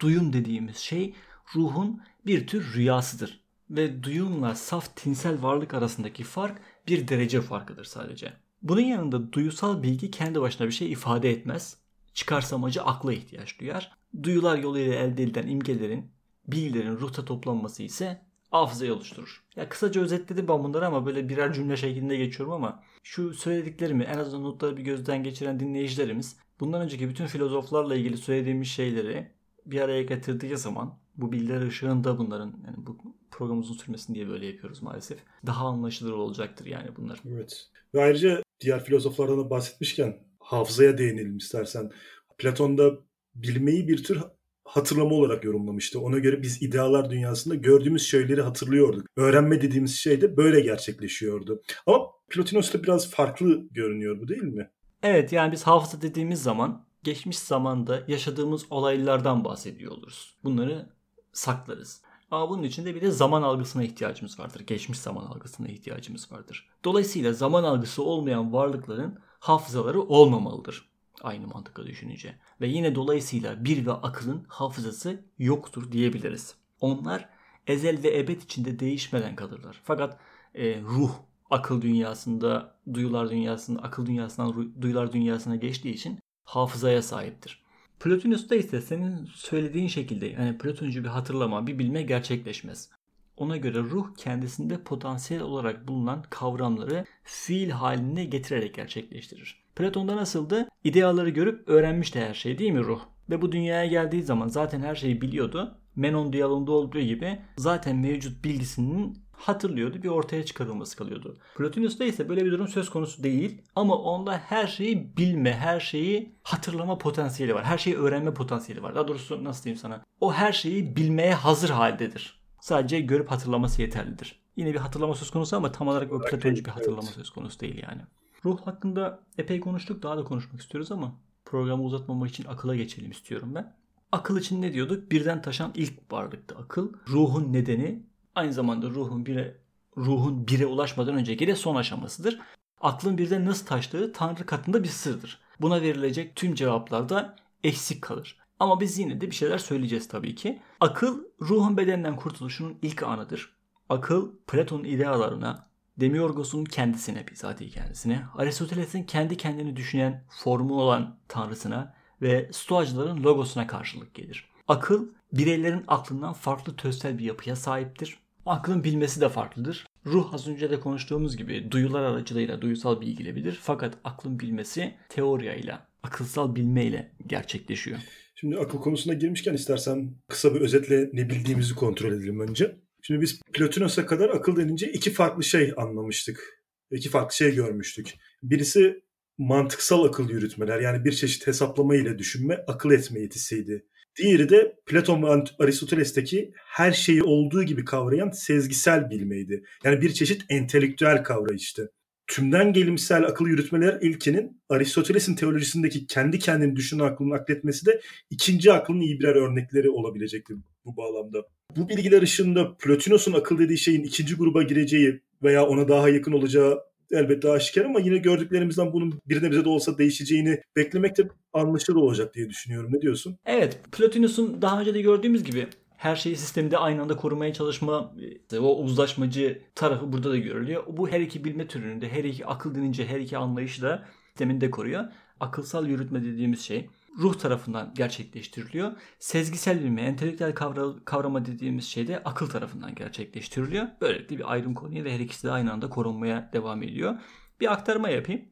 duyum 0.00 0.32
dediğimiz 0.32 0.76
şey 0.76 1.14
ruhun 1.54 2.02
bir 2.26 2.46
tür 2.46 2.74
rüyasıdır. 2.74 3.40
Ve 3.70 4.02
duyumla 4.02 4.54
saf 4.54 4.96
tinsel 4.96 5.42
varlık 5.42 5.74
arasındaki 5.74 6.24
fark 6.24 6.60
bir 6.88 7.08
derece 7.08 7.40
farkıdır 7.40 7.84
sadece. 7.84 8.32
Bunun 8.62 8.80
yanında 8.80 9.32
duyusal 9.32 9.82
bilgi 9.82 10.10
kendi 10.10 10.40
başına 10.40 10.66
bir 10.66 10.72
şey 10.72 10.92
ifade 10.92 11.30
etmez. 11.30 11.76
Çıkarsamacı 12.14 12.82
akla 12.82 13.12
ihtiyaç 13.12 13.60
duyar. 13.60 13.92
Duyular 14.22 14.58
yoluyla 14.58 14.94
elde 14.94 15.22
edilen 15.22 15.46
imgelerin, 15.46 16.10
bilgilerin 16.48 16.96
ruhta 16.96 17.24
toplanması 17.24 17.82
ise 17.82 18.22
hafızayı 18.50 18.94
oluşturur. 18.94 19.44
Ya 19.56 19.68
kısaca 19.68 20.00
özetledim 20.00 20.48
ben 20.48 20.64
bunları 20.64 20.86
ama 20.86 21.06
böyle 21.06 21.28
birer 21.28 21.52
cümle 21.52 21.76
şeklinde 21.76 22.16
geçiyorum 22.16 22.54
ama 22.54 22.82
şu 23.02 23.34
söylediklerimi 23.34 24.04
en 24.04 24.18
azından 24.18 24.44
notları 24.44 24.76
bir 24.76 24.82
gözden 24.82 25.22
geçiren 25.22 25.60
dinleyicilerimiz 25.60 26.36
bundan 26.60 26.82
önceki 26.82 27.08
bütün 27.08 27.26
filozoflarla 27.26 27.94
ilgili 27.94 28.16
söylediğimiz 28.16 28.68
şeyleri 28.68 29.30
bir 29.66 29.80
araya 29.80 30.02
getirdiği 30.02 30.56
zaman 30.56 30.98
bu 31.16 31.32
bilgiler 31.32 31.62
ışığında 31.62 32.18
bunların 32.18 32.54
yani 32.66 32.76
bu 32.76 32.98
program 33.30 33.58
uzun 33.58 33.74
sürmesin 33.74 34.14
diye 34.14 34.28
böyle 34.28 34.46
yapıyoruz 34.46 34.82
maalesef. 34.82 35.18
Daha 35.46 35.66
anlaşılır 35.66 36.12
olacaktır 36.12 36.66
yani 36.66 36.88
bunlar. 36.96 37.20
Evet. 37.28 37.66
Ve 37.94 38.02
ayrıca 38.02 38.42
diğer 38.60 38.84
filozoflardan 38.84 39.38
da 39.38 39.50
bahsetmişken 39.50 40.18
hafızaya 40.40 40.98
değinelim 40.98 41.36
istersen. 41.36 41.90
Platon'da 42.38 42.98
bilmeyi 43.34 43.88
bir 43.88 44.04
tür 44.04 44.22
hatırlama 44.64 45.14
olarak 45.14 45.44
yorumlamıştı. 45.44 46.00
Ona 46.00 46.18
göre 46.18 46.42
biz 46.42 46.62
idealar 46.62 47.10
dünyasında 47.10 47.54
gördüğümüz 47.54 48.06
şeyleri 48.06 48.42
hatırlıyorduk. 48.42 49.06
Öğrenme 49.16 49.62
dediğimiz 49.62 49.94
şey 49.94 50.20
de 50.20 50.36
böyle 50.36 50.60
gerçekleşiyordu. 50.60 51.62
Ama 51.86 52.06
Plotinos'ta 52.28 52.82
biraz 52.82 53.10
farklı 53.10 53.68
görünüyor 53.70 54.20
bu 54.20 54.28
değil 54.28 54.42
mi? 54.42 54.70
Evet 55.02 55.32
yani 55.32 55.52
biz 55.52 55.62
hafıza 55.62 56.02
dediğimiz 56.02 56.42
zaman 56.42 56.86
geçmiş 57.02 57.38
zamanda 57.38 58.02
yaşadığımız 58.08 58.66
olaylardan 58.70 59.44
bahsediyor 59.44 59.92
oluruz. 59.92 60.36
Bunları 60.44 60.90
saklarız. 61.32 62.02
Ama 62.30 62.50
bunun 62.50 62.62
için 62.62 62.84
de 62.84 62.94
bir 62.94 63.00
de 63.00 63.10
zaman 63.10 63.42
algısına 63.42 63.82
ihtiyacımız 63.82 64.40
vardır. 64.40 64.60
Geçmiş 64.60 64.98
zaman 64.98 65.24
algısına 65.24 65.68
ihtiyacımız 65.68 66.32
vardır. 66.32 66.68
Dolayısıyla 66.84 67.32
zaman 67.32 67.64
algısı 67.64 68.02
olmayan 68.02 68.52
varlıkların 68.52 69.18
hafızaları 69.38 70.02
olmamalıdır. 70.02 70.88
Aynı 71.22 71.46
mantıkla 71.46 71.86
düşününce. 71.86 72.38
Ve 72.60 72.66
yine 72.66 72.94
dolayısıyla 72.94 73.64
bir 73.64 73.86
ve 73.86 73.92
akılın 73.92 74.44
hafızası 74.48 75.24
yoktur 75.38 75.92
diyebiliriz. 75.92 76.54
Onlar 76.80 77.28
ezel 77.66 78.02
ve 78.02 78.18
ebed 78.18 78.42
içinde 78.42 78.78
değişmeden 78.78 79.36
kalırlar. 79.36 79.80
Fakat 79.84 80.18
e, 80.54 80.80
ruh 80.80 81.12
akıl 81.50 81.82
dünyasında, 81.82 82.76
duyular 82.94 83.30
dünyasında, 83.30 83.82
akıl 83.82 84.06
dünyasından 84.06 84.74
duyular 84.82 85.12
dünyasına 85.12 85.56
geçtiği 85.56 85.94
için 85.94 86.18
hafızaya 86.44 87.02
sahiptir. 87.02 87.66
Plotinus'ta 88.00 88.54
ise 88.54 88.80
senin 88.80 89.28
söylediğin 89.34 89.88
şekilde 89.88 90.26
yani 90.26 90.58
Platoncu 90.58 91.04
bir 91.04 91.08
hatırlama, 91.08 91.66
bir 91.66 91.78
bilme 91.78 92.02
gerçekleşmez. 92.02 92.90
Ona 93.36 93.56
göre 93.56 93.78
ruh 93.78 94.06
kendisinde 94.16 94.82
potansiyel 94.82 95.42
olarak 95.42 95.88
bulunan 95.88 96.24
kavramları 96.30 97.04
fiil 97.22 97.70
haline 97.70 98.24
getirerek 98.24 98.74
gerçekleştirir. 98.74 99.62
Platon'da 99.76 100.16
nasıldı? 100.16 100.68
İdeaları 100.84 101.30
görüp 101.30 101.68
öğrenmişti 101.68 102.20
her 102.20 102.34
şeyi 102.34 102.58
değil 102.58 102.72
mi 102.72 102.80
ruh? 102.80 103.00
Ve 103.30 103.42
bu 103.42 103.52
dünyaya 103.52 103.86
geldiği 103.86 104.22
zaman 104.22 104.48
zaten 104.48 104.80
her 104.80 104.94
şeyi 104.94 105.20
biliyordu. 105.20 105.78
Menon 105.96 106.32
diyalogunda 106.32 106.72
olduğu 106.72 107.00
gibi 107.00 107.38
zaten 107.56 107.96
mevcut 107.96 108.44
bilgisinin 108.44 109.18
hatırlıyordu 109.36 110.02
bir 110.02 110.08
ortaya 110.08 110.44
çıkarılması 110.44 110.96
kalıyordu. 110.96 111.38
Plotinus'ta 111.56 112.04
ise 112.04 112.28
böyle 112.28 112.44
bir 112.44 112.52
durum 112.52 112.68
söz 112.68 112.90
konusu 112.90 113.22
değil 113.22 113.62
ama 113.76 113.96
onda 113.96 114.38
her 114.38 114.66
şeyi 114.66 115.16
bilme, 115.16 115.52
her 115.52 115.80
şeyi 115.80 116.34
hatırlama 116.42 116.98
potansiyeli 116.98 117.54
var. 117.54 117.64
Her 117.64 117.78
şeyi 117.78 117.96
öğrenme 117.96 118.34
potansiyeli 118.34 118.82
var. 118.82 118.94
Daha 118.94 119.08
doğrusu 119.08 119.44
nasıl 119.44 119.64
diyeyim 119.64 119.80
sana? 119.80 120.02
O 120.20 120.32
her 120.32 120.52
şeyi 120.52 120.96
bilmeye 120.96 121.34
hazır 121.34 121.70
haldedir. 121.70 122.40
Sadece 122.60 123.00
görüp 123.00 123.30
hatırlaması 123.30 123.82
yeterlidir. 123.82 124.40
Yine 124.56 124.74
bir 124.74 124.78
hatırlama 124.78 125.14
söz 125.14 125.30
konusu 125.30 125.56
ama 125.56 125.72
tam 125.72 125.88
olarak 125.88 126.12
o 126.12 126.20
platoncu 126.20 126.64
bir 126.64 126.70
hatırlama 126.70 127.02
söz 127.02 127.30
konusu 127.30 127.60
değil 127.60 127.82
yani. 127.88 128.02
Ruh 128.44 128.60
hakkında 128.60 129.20
epey 129.38 129.60
konuştuk. 129.60 130.02
Daha 130.02 130.16
da 130.16 130.24
konuşmak 130.24 130.60
istiyoruz 130.60 130.92
ama 130.92 131.14
programı 131.44 131.82
uzatmamak 131.82 132.30
için 132.30 132.44
akıla 132.44 132.76
geçelim 132.76 133.10
istiyorum 133.10 133.54
ben. 133.54 133.76
Akıl 134.12 134.38
için 134.38 134.62
ne 134.62 134.72
diyorduk? 134.72 135.10
Birden 135.12 135.42
taşan 135.42 135.72
ilk 135.74 136.12
varlıktı 136.12 136.56
akıl. 136.56 136.92
Ruhun 137.08 137.52
nedeni 137.52 138.06
aynı 138.36 138.52
zamanda 138.52 138.90
ruhun 138.90 139.26
bire 139.26 139.58
ruhun 139.96 140.48
bire 140.48 140.66
ulaşmadan 140.66 141.14
önceki 141.14 141.46
de 141.46 141.56
son 141.56 141.76
aşamasıdır. 141.76 142.38
Aklın 142.80 143.18
birden 143.18 143.46
nasıl 143.46 143.66
taştığı 143.66 144.12
Tanrı 144.12 144.46
katında 144.46 144.82
bir 144.82 144.88
sırdır. 144.88 145.40
Buna 145.60 145.82
verilecek 145.82 146.36
tüm 146.36 146.54
cevaplarda 146.54 147.36
eksik 147.64 148.02
kalır. 148.02 148.38
Ama 148.60 148.80
biz 148.80 148.98
yine 148.98 149.20
de 149.20 149.30
bir 149.30 149.34
şeyler 149.34 149.58
söyleyeceğiz 149.58 150.08
tabii 150.08 150.34
ki. 150.34 150.62
Akıl 150.80 151.24
ruhun 151.40 151.76
bedenden 151.76 152.16
kurtuluşunun 152.16 152.78
ilk 152.82 153.02
anıdır. 153.02 153.56
Akıl 153.88 154.30
Platon'un 154.46 154.84
idealarına, 154.84 155.66
Demiurgos'un 155.96 156.64
kendisine, 156.64 157.26
bizatihi 157.28 157.70
kendisine, 157.70 158.22
Aristoteles'in 158.34 159.02
kendi 159.02 159.36
kendini 159.36 159.76
düşünen 159.76 160.24
formu 160.30 160.80
olan 160.80 161.18
tanrısına 161.28 161.94
ve 162.22 162.50
Stoacıların 162.52 163.22
logosuna 163.22 163.66
karşılık 163.66 164.14
gelir. 164.14 164.50
Akıl 164.68 165.08
bireylerin 165.32 165.84
aklından 165.88 166.32
farklı 166.32 166.76
tözsel 166.76 167.18
bir 167.18 167.24
yapıya 167.24 167.56
sahiptir. 167.56 168.18
Aklın 168.46 168.84
bilmesi 168.84 169.20
de 169.20 169.28
farklıdır. 169.28 169.86
Ruh 170.06 170.34
az 170.34 170.48
önce 170.48 170.70
de 170.70 170.80
konuştuğumuz 170.80 171.36
gibi 171.36 171.70
duyular 171.70 172.02
aracılığıyla 172.02 172.62
duysal 172.62 173.00
bilgiyle 173.00 173.36
bilir. 173.36 173.58
Fakat 173.62 173.98
aklın 174.04 174.40
bilmesi 174.40 174.94
teoriyayla, 175.08 175.88
akılsal 176.02 176.54
bilmeyle 176.54 177.12
gerçekleşiyor. 177.26 177.98
Şimdi 178.34 178.58
akıl 178.58 178.78
konusuna 178.78 179.14
girmişken 179.14 179.54
istersen 179.54 180.14
kısa 180.28 180.54
bir 180.54 180.60
özetle 180.60 181.10
ne 181.12 181.30
bildiğimizi 181.30 181.74
kontrol 181.74 182.12
edelim 182.12 182.40
önce. 182.40 182.76
Şimdi 183.02 183.20
biz 183.20 183.40
Plotinos'a 183.52 184.06
kadar 184.06 184.30
akıl 184.30 184.56
denince 184.56 184.92
iki 184.92 185.12
farklı 185.12 185.44
şey 185.44 185.72
anlamıştık. 185.76 186.62
İki 186.90 187.08
farklı 187.08 187.36
şey 187.36 187.54
görmüştük. 187.54 188.14
Birisi 188.42 189.02
mantıksal 189.38 190.04
akıl 190.04 190.30
yürütmeler 190.30 190.80
yani 190.80 191.04
bir 191.04 191.12
çeşit 191.12 191.46
hesaplama 191.46 191.96
ile 191.96 192.18
düşünme, 192.18 192.64
akıl 192.66 192.90
etme 192.90 193.20
yetisiydi. 193.20 193.86
Diğeri 194.18 194.48
de 194.48 194.76
Platon 194.86 195.22
ve 195.22 195.44
Aristoteles'teki 195.58 196.52
her 196.56 196.92
şeyi 196.92 197.22
olduğu 197.22 197.62
gibi 197.62 197.84
kavrayan 197.84 198.30
sezgisel 198.30 199.10
bilmeydi. 199.10 199.64
Yani 199.84 200.00
bir 200.00 200.12
çeşit 200.12 200.44
entelektüel 200.48 201.24
kavrayıştı. 201.24 201.92
Tümden 202.26 202.72
gelimsel 202.72 203.24
akıl 203.24 203.46
yürütmeler 203.46 203.98
ilkinin 204.00 204.62
Aristoteles'in 204.68 205.34
teolojisindeki 205.34 206.06
kendi 206.06 206.38
kendini 206.38 206.76
düşünen 206.76 207.04
aklını 207.04 207.34
akletmesi 207.34 207.86
de 207.86 208.00
ikinci 208.30 208.72
aklın 208.72 209.00
iyi 209.00 209.20
birer 209.20 209.34
örnekleri 209.34 209.90
olabilecekti 209.90 210.54
bu 210.84 210.96
bağlamda. 210.96 211.38
Bu 211.76 211.88
bilgiler 211.88 212.22
ışığında 212.22 212.76
Plotinos'un 212.76 213.32
akıl 213.32 213.58
dediği 213.58 213.78
şeyin 213.78 214.02
ikinci 214.02 214.34
gruba 214.34 214.62
gireceği 214.62 215.20
veya 215.42 215.66
ona 215.66 215.88
daha 215.88 216.08
yakın 216.08 216.32
olacağı 216.32 216.80
elbette 217.10 217.50
aşikar 217.50 217.84
ama 217.84 218.00
yine 218.00 218.16
gördüklerimizden 218.16 218.92
bunun 218.92 219.20
bir 219.26 219.42
nebze 219.42 219.64
de 219.64 219.68
olsa 219.68 219.98
değişeceğini 219.98 220.60
beklemek 220.76 221.18
de 221.18 221.22
anlaşılır 221.52 221.96
olacak 221.96 222.34
diye 222.34 222.48
düşünüyorum. 222.48 222.90
Ne 222.92 223.00
diyorsun? 223.00 223.38
Evet. 223.46 223.80
Plotinus'un 223.92 224.62
daha 224.62 224.80
önce 224.80 224.94
de 224.94 225.00
gördüğümüz 225.00 225.44
gibi 225.44 225.66
her 225.96 226.16
şeyi 226.16 226.36
sistemde 226.36 226.78
aynı 226.78 227.02
anda 227.02 227.16
korumaya 227.16 227.52
çalışma 227.52 228.14
o 228.58 228.82
uzlaşmacı 228.82 229.62
tarafı 229.74 230.12
burada 230.12 230.30
da 230.30 230.36
görülüyor. 230.36 230.84
Bu 230.88 231.08
her 231.08 231.20
iki 231.20 231.44
bilme 231.44 231.66
türünde 231.66 232.08
her 232.08 232.24
iki 232.24 232.46
akıl 232.46 232.74
denince 232.74 233.06
her 233.06 233.20
iki 233.20 233.36
anlayışı 233.36 233.82
da 233.82 234.04
sisteminde 234.28 234.70
koruyor. 234.70 235.04
Akılsal 235.40 235.86
yürütme 235.86 236.24
dediğimiz 236.24 236.60
şey 236.60 236.86
ruh 237.18 237.34
tarafından 237.34 237.94
gerçekleştiriliyor. 237.94 238.92
Sezgisel 239.18 239.80
bilme, 239.80 240.02
entelektüel 240.02 240.54
kavra, 240.54 241.04
kavrama 241.04 241.46
dediğimiz 241.46 241.84
şey 241.84 242.08
de 242.08 242.22
akıl 242.24 242.48
tarafından 242.48 242.94
gerçekleştiriliyor. 242.94 243.86
Böylelikle 244.00 244.38
bir 244.38 244.52
ayrım 244.52 244.74
konuyor 244.74 245.04
ve 245.04 245.14
her 245.14 245.20
ikisi 245.20 245.46
de 245.46 245.50
aynı 245.50 245.72
anda 245.72 245.88
korunmaya 245.88 246.50
devam 246.52 246.82
ediyor. 246.82 247.14
Bir 247.60 247.72
aktarma 247.72 248.08
yapayım. 248.08 248.44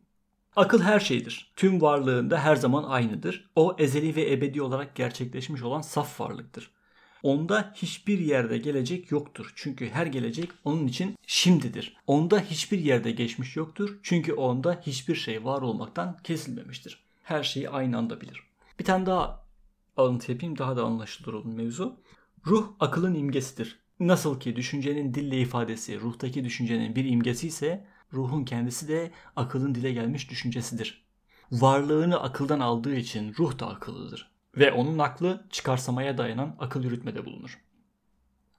Akıl 0.56 0.82
her 0.82 1.00
şeydir. 1.00 1.52
Tüm 1.56 1.80
varlığında 1.80 2.38
her 2.38 2.56
zaman 2.56 2.84
aynıdır. 2.84 3.50
O 3.56 3.76
ezeli 3.78 4.16
ve 4.16 4.32
ebedi 4.32 4.62
olarak 4.62 4.94
gerçekleşmiş 4.94 5.62
olan 5.62 5.80
saf 5.80 6.20
varlıktır. 6.20 6.70
Onda 7.22 7.72
hiçbir 7.74 8.18
yerde 8.18 8.58
gelecek 8.58 9.10
yoktur. 9.10 9.52
Çünkü 9.56 9.88
her 9.88 10.06
gelecek 10.06 10.50
onun 10.64 10.86
için 10.86 11.16
şimdidir. 11.26 11.96
Onda 12.06 12.40
hiçbir 12.40 12.78
yerde 12.78 13.10
geçmiş 13.10 13.56
yoktur. 13.56 13.98
Çünkü 14.02 14.32
onda 14.32 14.80
hiçbir 14.86 15.14
şey 15.14 15.44
var 15.44 15.62
olmaktan 15.62 16.16
kesilmemiştir. 16.24 17.04
Her 17.22 17.42
şeyi 17.42 17.70
aynı 17.70 17.98
anda 17.98 18.20
bilir. 18.20 18.42
Bir 18.78 18.84
tane 18.84 19.06
daha 19.06 19.46
alıntı 19.96 20.32
yapayım 20.32 20.58
daha 20.58 20.76
da 20.76 20.84
anlaşılır 20.84 21.34
olun 21.34 21.54
mevzu. 21.54 22.00
Ruh 22.46 22.68
akılın 22.80 23.14
imgesidir. 23.14 23.78
Nasıl 24.00 24.40
ki 24.40 24.56
düşüncenin 24.56 25.14
dille 25.14 25.40
ifadesi 25.40 26.00
ruhtaki 26.00 26.44
düşüncenin 26.44 26.96
bir 26.96 27.04
imgesi 27.04 27.46
ise 27.46 27.86
ruhun 28.12 28.44
kendisi 28.44 28.88
de 28.88 29.10
akılın 29.36 29.74
dile 29.74 29.92
gelmiş 29.92 30.30
düşüncesidir. 30.30 31.04
Varlığını 31.52 32.20
akıldan 32.20 32.60
aldığı 32.60 32.94
için 32.94 33.34
ruh 33.38 33.58
da 33.58 33.68
akıllıdır. 33.68 34.30
Ve 34.56 34.72
onun 34.72 34.98
aklı 34.98 35.46
çıkarsamaya 35.50 36.18
dayanan 36.18 36.56
akıl 36.58 36.84
yürütmede 36.84 37.26
bulunur. 37.26 37.60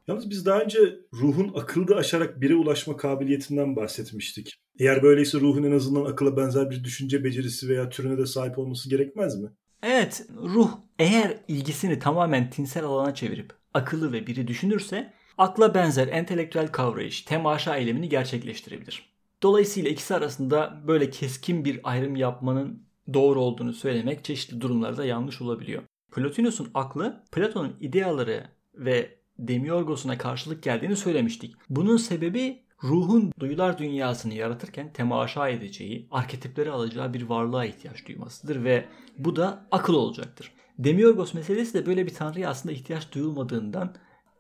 Yalnız 0.08 0.30
biz 0.30 0.46
daha 0.46 0.60
önce 0.60 1.00
ruhun 1.14 1.54
akılda 1.56 1.96
aşarak 1.96 2.42
bire 2.42 2.56
ulaşma 2.56 2.98
kabiliyetinden 2.98 3.76
bahsetmiştik. 3.76 4.54
Eğer 4.80 5.04
böyleyse 5.04 5.40
ruhun 5.40 5.64
en 5.64 5.72
azından 5.72 6.06
akıla 6.06 6.38
benzer 6.38 6.70
bir 6.70 6.84
düşünce 6.84 7.24
becerisi 7.24 7.70
veya 7.70 7.90
türüne 7.90 8.18
de 8.18 8.26
sahip 8.26 8.58
olması 8.60 8.90
gerekmez 8.90 9.42
mi? 9.42 9.50
Evet, 9.88 10.26
ruh 10.44 10.72
eğer 11.00 11.38
ilgisini 11.48 12.00
tamamen 12.00 12.50
tinsel 12.50 12.84
alana 12.84 13.16
çevirip 13.16 13.54
akıllı 13.74 14.14
ve 14.14 14.28
biri 14.28 14.48
düşünürse 14.48 15.14
akla 15.38 15.74
benzer 15.74 16.08
entelektüel 16.08 16.68
kavrayış, 16.68 17.22
temaşa 17.22 17.78
eylemini 17.78 18.10
gerçekleştirebilir. 18.10 19.10
Dolayısıyla 19.44 19.90
ikisi 19.90 20.16
arasında 20.16 20.82
böyle 20.88 21.10
keskin 21.10 21.66
bir 21.66 21.80
ayrım 21.84 22.16
yapmanın 22.16 22.84
doğru 23.14 23.42
olduğunu 23.42 23.74
söylemek 23.74 24.24
çeşitli 24.24 24.62
durumlarda 24.62 25.06
yanlış 25.06 25.42
olabiliyor. 25.42 25.84
Plotinus'un 26.12 26.70
aklı 26.74 27.24
Platon'un 27.32 27.76
ideaları 27.80 28.48
ve 28.76 29.16
Demiurgos'una 29.40 30.18
karşılık 30.18 30.64
geldiğini 30.64 30.96
söylemiştik. 30.96 31.56
Bunun 31.70 31.98
sebebi 31.98 32.65
ruhun 32.84 33.32
duyular 33.40 33.78
dünyasını 33.78 34.34
yaratırken 34.34 34.94
temaşa 34.94 35.50
edeceği, 35.50 36.08
arketipleri 36.12 36.72
alacağı 36.72 37.14
bir 37.14 37.22
varlığa 37.22 37.66
ihtiyaç 37.66 38.08
duymasıdır 38.08 38.64
ve 38.64 38.86
bu 39.18 39.36
da 39.36 39.68
akıl 39.72 39.94
olacaktır. 39.94 40.52
Demiurgos 40.80 41.34
meselesi 41.34 41.74
de 41.74 41.86
böyle 41.86 42.06
bir 42.06 42.14
tanrıya 42.14 42.50
aslında 42.50 42.74
ihtiyaç 42.74 43.12
duyulmadığından 43.12 43.96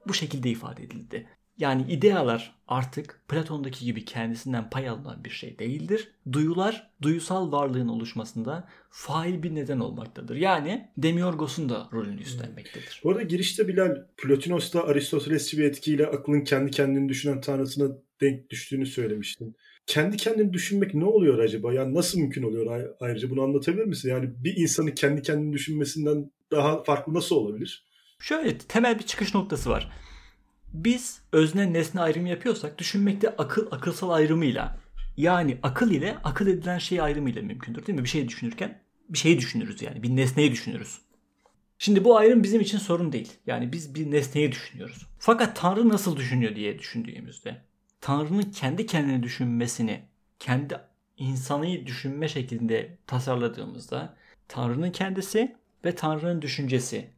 bu 0.07 0.13
şekilde 0.13 0.49
ifade 0.49 0.83
edildi. 0.83 1.27
Yani 1.57 1.85
idealar 1.91 2.55
artık 2.67 3.21
Platon'daki 3.27 3.85
gibi 3.85 4.05
kendisinden 4.05 4.69
pay 4.69 4.89
alınan 4.89 5.23
bir 5.23 5.29
şey 5.29 5.59
değildir. 5.59 6.11
Duyular 6.31 6.91
duyusal 7.01 7.51
varlığın 7.51 7.87
oluşmasında 7.87 8.67
fail 8.89 9.43
bir 9.43 9.55
neden 9.55 9.79
olmaktadır. 9.79 10.35
Yani 10.35 10.89
Demiorgos'un 10.97 11.69
da 11.69 11.89
rolünü 11.93 12.21
üstlenmektedir. 12.21 13.01
Bu 13.03 13.11
arada 13.11 13.21
girişte 13.23 13.67
Bilal 13.67 13.95
Plotinos'ta 14.17 14.83
Aristotelesçi 14.83 15.57
bir 15.57 15.63
etkiyle 15.63 16.07
aklın 16.07 16.41
kendi 16.41 16.71
kendini 16.71 17.09
düşünen 17.09 17.41
tanrısına 17.41 17.97
denk 18.21 18.49
düştüğünü 18.49 18.85
söylemiştin. 18.85 19.55
Kendi 19.85 20.17
kendini 20.17 20.53
düşünmek 20.53 20.93
ne 20.93 21.05
oluyor 21.05 21.39
acaba? 21.39 21.73
Yani 21.73 21.93
nasıl 21.93 22.19
mümkün 22.19 22.43
oluyor 22.43 22.95
ayrıca 22.99 23.29
bunu 23.29 23.41
anlatabilir 23.41 23.85
misin? 23.85 24.09
Yani 24.09 24.29
bir 24.37 24.57
insanın 24.57 24.91
kendi 24.91 25.21
kendini 25.21 25.53
düşünmesinden 25.53 26.31
daha 26.51 26.83
farklı 26.83 27.13
nasıl 27.13 27.35
olabilir? 27.35 27.85
Şöyle 28.19 28.57
temel 28.57 28.99
bir 28.99 29.03
çıkış 29.03 29.33
noktası 29.33 29.69
var. 29.69 29.91
Biz 30.73 31.21
özne 31.31 31.73
nesne 31.73 32.01
ayrımı 32.01 32.29
yapıyorsak 32.29 32.77
düşünmekte 32.77 33.29
akıl 33.29 33.67
akılsal 33.71 34.09
ayrımıyla 34.09 34.79
yani 35.17 35.57
akıl 35.63 35.91
ile 35.91 36.17
akıl 36.23 36.47
edilen 36.47 36.77
şey 36.77 37.01
ayrımıyla 37.01 37.41
mümkündür 37.41 37.85
değil 37.85 37.99
mi? 37.99 38.03
Bir 38.03 38.09
şey 38.09 38.27
düşünürken 38.27 38.81
bir 39.09 39.17
şeyi 39.17 39.37
düşünürüz 39.37 39.81
yani 39.81 40.03
bir 40.03 40.15
nesneyi 40.15 40.51
düşünürüz. 40.51 41.01
Şimdi 41.77 42.03
bu 42.03 42.17
ayrım 42.17 42.43
bizim 42.43 42.61
için 42.61 42.77
sorun 42.77 43.11
değil. 43.11 43.31
Yani 43.47 43.71
biz 43.71 43.95
bir 43.95 44.11
nesneyi 44.11 44.51
düşünüyoruz. 44.51 45.07
Fakat 45.19 45.55
Tanrı 45.55 45.89
nasıl 45.89 46.17
düşünüyor 46.17 46.55
diye 46.55 46.79
düşündüğümüzde 46.79 47.61
Tanrı'nın 48.05 48.41
kendi 48.41 48.85
kendini 48.85 49.23
düşünmesini 49.23 50.01
kendi 50.39 50.77
insanı 51.17 51.85
düşünme 51.85 52.27
şeklinde 52.27 52.97
tasarladığımızda 53.07 54.15
Tanrı'nın 54.47 54.91
kendisi 54.91 55.55
ve 55.85 55.95
Tanrı'nın 55.95 56.41
düşüncesi 56.41 57.09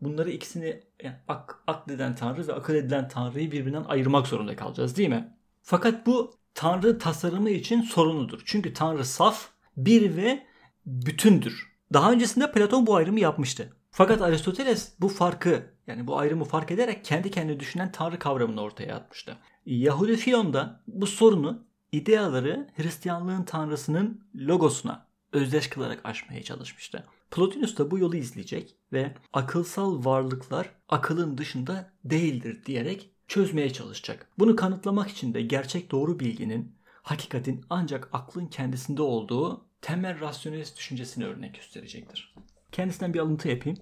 bunları 0.00 0.30
ikisini 0.30 0.80
yani 1.02 1.16
ak, 1.28 1.62
akleden 1.66 2.14
Tanrı 2.14 2.48
ve 2.48 2.52
akıl 2.52 2.74
edilen 2.74 3.08
Tanrı'yı 3.08 3.52
birbirinden 3.52 3.84
ayırmak 3.84 4.26
zorunda 4.26 4.56
kalacağız 4.56 4.96
değil 4.96 5.08
mi? 5.08 5.34
Fakat 5.62 6.06
bu 6.06 6.34
Tanrı 6.54 6.98
tasarımı 6.98 7.50
için 7.50 7.82
sorunludur. 7.82 8.42
Çünkü 8.44 8.72
Tanrı 8.72 9.04
saf, 9.04 9.48
bir 9.76 10.16
ve 10.16 10.46
bütündür. 10.86 11.72
Daha 11.92 12.12
öncesinde 12.12 12.52
Platon 12.52 12.86
bu 12.86 12.96
ayrımı 12.96 13.20
yapmıştı. 13.20 13.76
Fakat 13.90 14.22
Aristoteles 14.22 14.92
bu 15.00 15.08
farkı 15.08 15.66
yani 15.86 16.06
bu 16.06 16.18
ayrımı 16.18 16.44
fark 16.44 16.70
ederek 16.70 17.04
kendi 17.04 17.30
kendini 17.30 17.60
düşünen 17.60 17.92
Tanrı 17.92 18.18
kavramını 18.18 18.60
ortaya 18.60 18.96
atmıştı. 18.96 19.38
Yahudi 19.66 20.16
Filon 20.16 20.52
da 20.52 20.80
bu 20.86 21.06
sorunu 21.06 21.64
ideaları 21.92 22.68
Hristiyanlığın 22.76 23.42
Tanrısının 23.42 24.20
logosuna 24.36 25.06
özdeş 25.32 25.68
kılarak 25.68 26.00
aşmaya 26.04 26.42
çalışmıştı. 26.42 27.04
Plotinus 27.30 27.78
da 27.78 27.90
bu 27.90 27.98
yolu 27.98 28.16
izleyecek 28.16 28.76
ve 28.92 29.14
akılsal 29.32 30.04
varlıklar 30.04 30.70
akılın 30.88 31.38
dışında 31.38 31.92
değildir 32.04 32.64
diyerek 32.66 33.10
çözmeye 33.28 33.72
çalışacak. 33.72 34.30
Bunu 34.38 34.56
kanıtlamak 34.56 35.10
için 35.10 35.34
de 35.34 35.42
gerçek 35.42 35.90
doğru 35.90 36.20
bilginin, 36.20 36.76
hakikatin 37.02 37.64
ancak 37.70 38.08
aklın 38.12 38.46
kendisinde 38.46 39.02
olduğu 39.02 39.64
temel 39.82 40.20
rasyonelist 40.20 40.76
düşüncesini 40.76 41.26
örnek 41.26 41.54
gösterecektir. 41.54 42.34
Kendisinden 42.72 43.14
bir 43.14 43.18
alıntı 43.20 43.48
yapayım. 43.48 43.78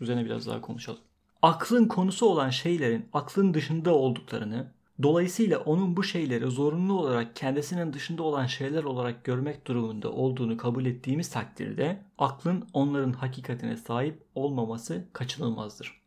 Üzerine 0.00 0.24
biraz 0.24 0.46
daha 0.46 0.60
konuşalım. 0.60 1.00
Aklın 1.42 1.88
konusu 1.88 2.26
olan 2.26 2.50
şeylerin 2.50 3.08
aklın 3.12 3.54
dışında 3.54 3.94
olduklarını 3.94 4.72
Dolayısıyla 5.02 5.58
onun 5.58 5.96
bu 5.96 6.02
şeyleri 6.02 6.46
zorunlu 6.46 6.98
olarak 6.98 7.36
kendisinin 7.36 7.92
dışında 7.92 8.22
olan 8.22 8.46
şeyler 8.46 8.84
olarak 8.84 9.24
görmek 9.24 9.66
durumunda 9.66 10.12
olduğunu 10.12 10.56
kabul 10.56 10.86
ettiğimiz 10.86 11.30
takdirde 11.30 12.00
aklın 12.18 12.64
onların 12.72 13.12
hakikatine 13.12 13.76
sahip 13.76 14.22
olmaması 14.34 15.04
kaçınılmazdır. 15.12 16.04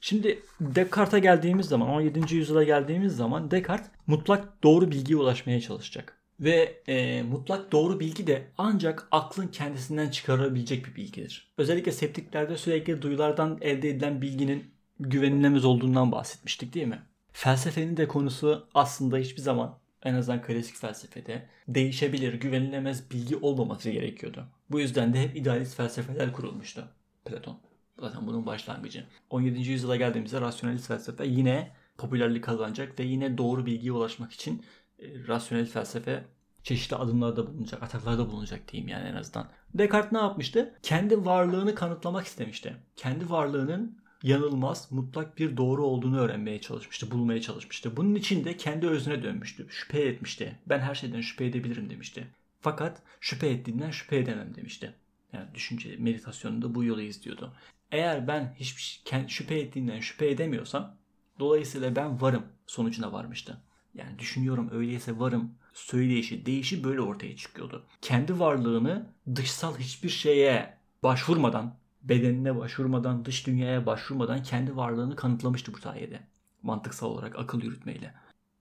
Şimdi 0.00 0.42
Descartes'a 0.60 1.18
geldiğimiz 1.18 1.66
zaman 1.66 1.88
17. 1.88 2.34
yüzyıla 2.34 2.64
geldiğimiz 2.64 3.16
zaman 3.16 3.50
Descartes 3.50 3.90
mutlak 4.06 4.62
doğru 4.62 4.90
bilgiye 4.90 5.18
ulaşmaya 5.18 5.60
çalışacak. 5.60 6.16
Ve 6.40 6.82
e, 6.88 7.22
mutlak 7.22 7.72
doğru 7.72 8.00
bilgi 8.00 8.26
de 8.26 8.46
ancak 8.58 9.08
aklın 9.10 9.46
kendisinden 9.46 10.08
çıkarabilecek 10.08 10.86
bir 10.86 10.96
bilgidir. 10.96 11.52
Özellikle 11.58 11.92
septiklerde 11.92 12.56
sürekli 12.56 13.02
duyulardan 13.02 13.58
elde 13.60 13.88
edilen 13.88 14.22
bilginin 14.22 14.64
güvenilemez 15.00 15.64
olduğundan 15.64 16.12
bahsetmiştik 16.12 16.74
değil 16.74 16.86
mi? 16.86 17.02
Felsefenin 17.40 17.96
de 17.96 18.08
konusu 18.08 18.68
aslında 18.74 19.16
hiçbir 19.16 19.42
zaman 19.42 19.78
en 20.02 20.14
azından 20.14 20.42
klasik 20.42 20.76
felsefede 20.76 21.48
değişebilir, 21.68 22.34
güvenilemez 22.34 23.10
bilgi 23.10 23.36
olmaması 23.36 23.90
gerekiyordu. 23.90 24.46
Bu 24.70 24.80
yüzden 24.80 25.14
de 25.14 25.22
hep 25.22 25.36
idealist 25.36 25.76
felsefeler 25.76 26.32
kurulmuştu. 26.32 26.88
Platon. 27.24 27.60
Zaten 27.98 28.26
bunun 28.26 28.46
başlangıcı. 28.46 29.06
17. 29.30 29.70
yüzyıla 29.70 29.96
geldiğimizde 29.96 30.40
rasyonelist 30.40 30.88
felsefe 30.88 31.26
yine 31.26 31.70
popülerlik 31.98 32.44
kazanacak 32.44 33.00
ve 33.00 33.04
yine 33.04 33.38
doğru 33.38 33.66
bilgiye 33.66 33.92
ulaşmak 33.92 34.32
için 34.32 34.64
e, 34.98 35.26
rasyonel 35.28 35.66
felsefe 35.66 36.24
çeşitli 36.62 36.96
adımlarda 36.96 37.46
bulunacak, 37.46 37.82
ataklarda 37.82 38.30
bulunacak 38.30 38.72
diyeyim 38.72 38.88
yani 38.88 39.08
en 39.08 39.14
azından. 39.14 39.48
Descartes 39.74 40.12
ne 40.12 40.18
yapmıştı? 40.18 40.74
Kendi 40.82 41.24
varlığını 41.26 41.74
kanıtlamak 41.74 42.26
istemişti. 42.26 42.76
Kendi 42.96 43.30
varlığının 43.30 43.99
yanılmaz, 44.22 44.92
mutlak 44.92 45.38
bir 45.38 45.56
doğru 45.56 45.84
olduğunu 45.84 46.18
öğrenmeye 46.18 46.60
çalışmıştı, 46.60 47.10
bulmaya 47.10 47.40
çalışmıştı. 47.40 47.96
Bunun 47.96 48.14
için 48.14 48.44
de 48.44 48.56
kendi 48.56 48.86
özüne 48.86 49.22
dönmüştü, 49.22 49.66
şüphe 49.70 50.00
etmişti. 50.00 50.58
Ben 50.66 50.78
her 50.78 50.94
şeyden 50.94 51.20
şüphe 51.20 51.44
edebilirim 51.44 51.90
demişti. 51.90 52.26
Fakat 52.60 53.02
şüphe 53.20 53.48
ettiğinden 53.48 53.90
şüphe 53.90 54.16
edemem 54.16 54.54
demişti. 54.54 54.94
Yani 55.32 55.54
düşünce 55.54 55.96
meditasyonunda 55.98 56.74
bu 56.74 56.84
yolu 56.84 57.02
izliyordu. 57.02 57.54
Eğer 57.92 58.28
ben 58.28 58.54
hiçbir 58.60 59.02
şey, 59.10 59.28
şüphe 59.28 59.58
ettiğinden 59.58 60.00
şüphe 60.00 60.30
edemiyorsam 60.30 60.96
dolayısıyla 61.38 61.96
ben 61.96 62.20
varım 62.20 62.42
sonucuna 62.66 63.12
varmıştı. 63.12 63.60
Yani 63.94 64.18
düşünüyorum 64.18 64.68
öyleyse 64.72 65.18
varım 65.18 65.54
söyleyişi, 65.72 66.46
değişi 66.46 66.84
böyle 66.84 67.00
ortaya 67.00 67.36
çıkıyordu. 67.36 67.86
Kendi 68.02 68.38
varlığını 68.40 69.06
dışsal 69.36 69.78
hiçbir 69.78 70.08
şeye 70.08 70.78
başvurmadan 71.02 71.79
bedenine 72.02 72.56
başvurmadan, 72.58 73.24
dış 73.24 73.46
dünyaya 73.46 73.86
başvurmadan 73.86 74.42
kendi 74.42 74.76
varlığını 74.76 75.16
kanıtlamıştı 75.16 75.72
bu 75.74 75.78
sayede. 75.78 76.20
Mantıksal 76.62 77.06
olarak 77.06 77.38
akıl 77.38 77.62
yürütmeyle. 77.62 78.14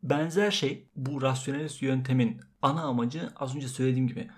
Benzer 0.04 0.52
şey 0.52 0.88
bu 0.96 1.22
rasyonelist 1.22 1.82
yöntemin 1.82 2.42
ana 2.62 2.82
amacı 2.82 3.30
az 3.36 3.56
önce 3.56 3.68
söylediğim 3.68 4.08
gibi 4.08 4.30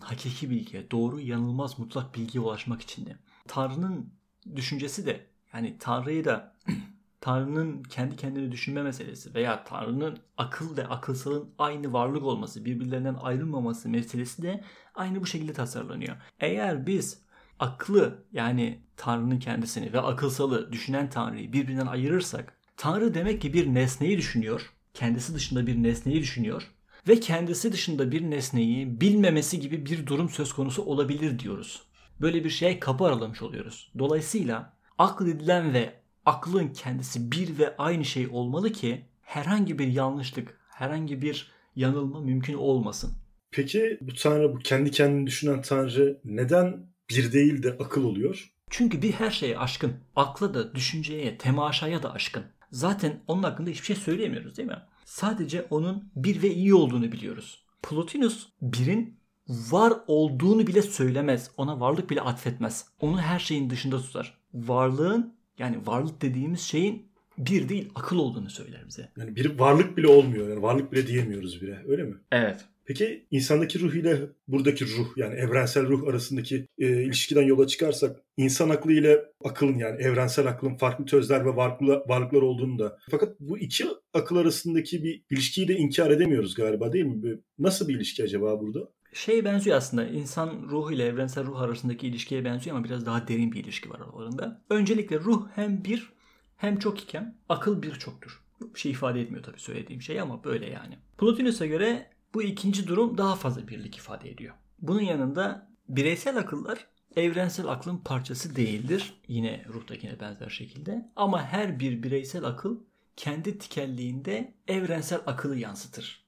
hakiki 0.00 0.50
bilgiye, 0.50 0.90
doğru, 0.90 1.20
yanılmaz, 1.20 1.78
mutlak 1.78 2.14
bilgiye 2.14 2.44
ulaşmak 2.44 2.82
içindi. 2.82 3.16
Tanrı'nın 3.48 4.12
düşüncesi 4.56 5.06
de 5.06 5.26
yani 5.52 5.76
Tanrı'yı 5.80 6.24
da 6.24 6.54
Tanrı'nın 7.20 7.82
kendi 7.82 8.16
kendini 8.16 8.52
düşünme 8.52 8.82
meselesi 8.82 9.34
veya 9.34 9.64
Tanrı'nın 9.64 10.18
akıl 10.36 10.76
ve 10.76 10.86
akılsalın 10.86 11.50
aynı 11.58 11.92
varlık 11.92 12.22
olması, 12.22 12.64
birbirlerinden 12.64 13.16
ayrılmaması 13.22 13.88
meselesi 13.88 14.42
de 14.42 14.64
aynı 14.94 15.20
bu 15.20 15.26
şekilde 15.26 15.52
tasarlanıyor. 15.52 16.16
Eğer 16.40 16.86
biz 16.86 17.22
aklı 17.58 18.24
yani 18.32 18.78
Tanrı'nın 18.96 19.38
kendisini 19.38 19.92
ve 19.92 20.00
akılsalı 20.00 20.72
düşünen 20.72 21.10
Tanrı'yı 21.10 21.52
birbirinden 21.52 21.86
ayırırsak 21.86 22.58
Tanrı 22.76 23.14
demek 23.14 23.42
ki 23.42 23.52
bir 23.52 23.66
nesneyi 23.66 24.18
düşünüyor. 24.18 24.72
Kendisi 24.94 25.34
dışında 25.34 25.66
bir 25.66 25.82
nesneyi 25.82 26.20
düşünüyor 26.20 26.70
ve 27.08 27.20
kendisi 27.20 27.72
dışında 27.72 28.12
bir 28.12 28.22
nesneyi 28.30 29.00
bilmemesi 29.00 29.60
gibi 29.60 29.86
bir 29.86 30.06
durum 30.06 30.28
söz 30.28 30.52
konusu 30.52 30.82
olabilir 30.82 31.38
diyoruz. 31.38 31.82
Böyle 32.20 32.44
bir 32.44 32.50
şeye 32.50 32.80
kapı 32.80 33.04
aralamış 33.04 33.42
oluyoruz. 33.42 33.92
Dolayısıyla 33.98 34.72
akledilen 34.98 35.74
ve 35.74 35.94
aklın 36.26 36.68
kendisi 36.68 37.32
bir 37.32 37.58
ve 37.58 37.76
aynı 37.76 38.04
şey 38.04 38.28
olmalı 38.32 38.72
ki 38.72 39.04
herhangi 39.22 39.78
bir 39.78 39.86
yanlışlık, 39.86 40.58
herhangi 40.68 41.22
bir 41.22 41.50
yanılma 41.76 42.20
mümkün 42.20 42.54
olmasın. 42.54 43.12
Peki 43.50 43.98
bu 44.00 44.14
Tanrı, 44.14 44.54
bu 44.54 44.58
kendi 44.58 44.90
kendini 44.90 45.26
düşünen 45.26 45.62
Tanrı 45.62 46.20
neden 46.24 46.86
bir 47.10 47.32
değil 47.32 47.62
de 47.62 47.76
akıl 47.80 48.04
oluyor. 48.04 48.52
Çünkü 48.70 49.02
bir 49.02 49.12
her 49.12 49.30
şeye 49.30 49.58
aşkın. 49.58 49.92
Akla 50.16 50.54
da, 50.54 50.74
düşünceye, 50.74 51.38
temaşaya 51.38 52.02
da 52.02 52.12
aşkın. 52.12 52.44
Zaten 52.70 53.20
onun 53.26 53.42
hakkında 53.42 53.70
hiçbir 53.70 53.86
şey 53.86 53.96
söyleyemiyoruz 53.96 54.56
değil 54.56 54.68
mi? 54.68 54.82
Sadece 55.04 55.66
onun 55.70 56.12
bir 56.16 56.42
ve 56.42 56.54
iyi 56.54 56.74
olduğunu 56.74 57.12
biliyoruz. 57.12 57.64
Plotinus 57.82 58.48
birin 58.62 59.18
var 59.48 59.92
olduğunu 60.06 60.66
bile 60.66 60.82
söylemez. 60.82 61.50
Ona 61.56 61.80
varlık 61.80 62.10
bile 62.10 62.20
atfetmez. 62.20 62.86
Onu 63.00 63.20
her 63.20 63.38
şeyin 63.38 63.70
dışında 63.70 63.98
tutar. 63.98 64.38
Varlığın 64.54 65.34
yani 65.58 65.86
varlık 65.86 66.22
dediğimiz 66.22 66.60
şeyin 66.60 67.08
bir 67.38 67.68
değil 67.68 67.90
akıl 67.94 68.16
olduğunu 68.18 68.50
söyler 68.50 68.86
bize. 68.86 69.12
Yani 69.18 69.36
bir 69.36 69.58
varlık 69.58 69.96
bile 69.96 70.06
olmuyor. 70.08 70.48
Yani 70.48 70.62
varlık 70.62 70.92
bile 70.92 71.06
diyemiyoruz 71.06 71.62
bile. 71.62 71.84
Öyle 71.88 72.02
mi? 72.02 72.14
Evet. 72.32 72.64
Peki 72.88 73.26
insandaki 73.30 73.80
ruh 73.80 73.94
ile 73.94 74.20
buradaki 74.48 74.84
ruh 74.84 75.16
yani 75.16 75.34
evrensel 75.34 75.86
ruh 75.86 76.08
arasındaki 76.08 76.66
e, 76.78 77.02
ilişkiden 77.02 77.42
yola 77.42 77.66
çıkarsak 77.66 78.16
insan 78.36 78.70
aklı 78.70 78.92
ile 78.92 79.24
akılın 79.44 79.78
yani 79.78 80.02
evrensel 80.02 80.46
aklın 80.46 80.74
farklı 80.74 81.04
tözler 81.04 81.44
ve 81.44 81.56
varlıklar, 81.56 82.02
varlıklar 82.06 82.42
olduğunu 82.42 82.78
da 82.78 82.98
fakat 83.10 83.40
bu 83.40 83.58
iki 83.58 83.86
akıl 84.14 84.36
arasındaki 84.36 85.04
bir 85.04 85.22
ilişkiyi 85.30 85.68
de 85.68 85.76
inkar 85.76 86.10
edemiyoruz 86.10 86.54
galiba 86.54 86.92
değil 86.92 87.04
mi? 87.04 87.38
Nasıl 87.58 87.88
bir 87.88 87.94
ilişki 87.94 88.22
acaba 88.22 88.60
burada? 88.60 88.80
Şey 89.12 89.44
benziyor 89.44 89.76
aslında 89.76 90.06
insan 90.06 90.68
ruhu 90.70 90.92
ile 90.92 91.04
evrensel 91.04 91.46
ruh 91.46 91.60
arasındaki 91.60 92.06
ilişkiye 92.06 92.44
benziyor 92.44 92.76
ama 92.76 92.84
biraz 92.84 93.06
daha 93.06 93.28
derin 93.28 93.52
bir 93.52 93.64
ilişki 93.64 93.90
var 93.90 94.00
aralarında. 94.00 94.62
Öncelikle 94.70 95.20
ruh 95.20 95.46
hem 95.54 95.84
bir 95.84 96.12
hem 96.56 96.78
çok 96.78 97.00
iken 97.00 97.36
akıl 97.48 97.82
bir 97.82 97.92
çoktur. 97.92 98.42
Bir 98.74 98.80
şey 98.80 98.92
ifade 98.92 99.20
etmiyor 99.20 99.44
tabii 99.44 99.60
söylediğim 99.60 100.02
şey 100.02 100.20
ama 100.20 100.44
böyle 100.44 100.66
yani. 100.70 100.98
Plotinus'a 101.18 101.66
göre 101.66 102.06
bu 102.34 102.42
ikinci 102.42 102.86
durum 102.86 103.18
daha 103.18 103.36
fazla 103.36 103.68
birlik 103.68 103.96
ifade 103.96 104.30
ediyor. 104.30 104.54
Bunun 104.78 105.00
yanında 105.00 105.68
bireysel 105.88 106.38
akıllar 106.38 106.86
evrensel 107.16 107.66
aklın 107.66 107.98
parçası 107.98 108.56
değildir. 108.56 109.14
Yine 109.28 109.64
ruhtakine 109.68 110.20
benzer 110.20 110.48
şekilde. 110.48 111.10
Ama 111.16 111.42
her 111.44 111.80
bir 111.80 112.02
bireysel 112.02 112.44
akıl 112.44 112.78
kendi 113.16 113.58
tikelliğinde 113.58 114.54
evrensel 114.68 115.20
akılı 115.26 115.56
yansıtır. 115.56 116.24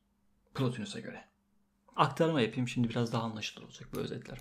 Plotinus'a 0.55 1.01
göre. 1.01 1.25
Aktarma 1.97 2.41
yapayım 2.41 2.69
şimdi 2.69 2.89
biraz 2.89 3.13
daha 3.13 3.23
anlaşılır 3.23 3.65
olacak 3.65 3.89
bu 3.95 3.99
özetler. 3.99 4.39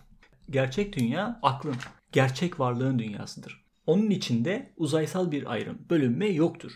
Gerçek 0.50 0.98
dünya 0.98 1.40
aklın, 1.42 1.76
gerçek 2.12 2.60
varlığın 2.60 3.00
dünyasıdır. 3.00 3.66
Onun 3.86 4.10
içinde 4.10 4.74
uzaysal 4.78 5.32
bir 5.32 5.52
ayrım, 5.52 5.86
bölünme 5.90 6.28
yoktur. 6.28 6.72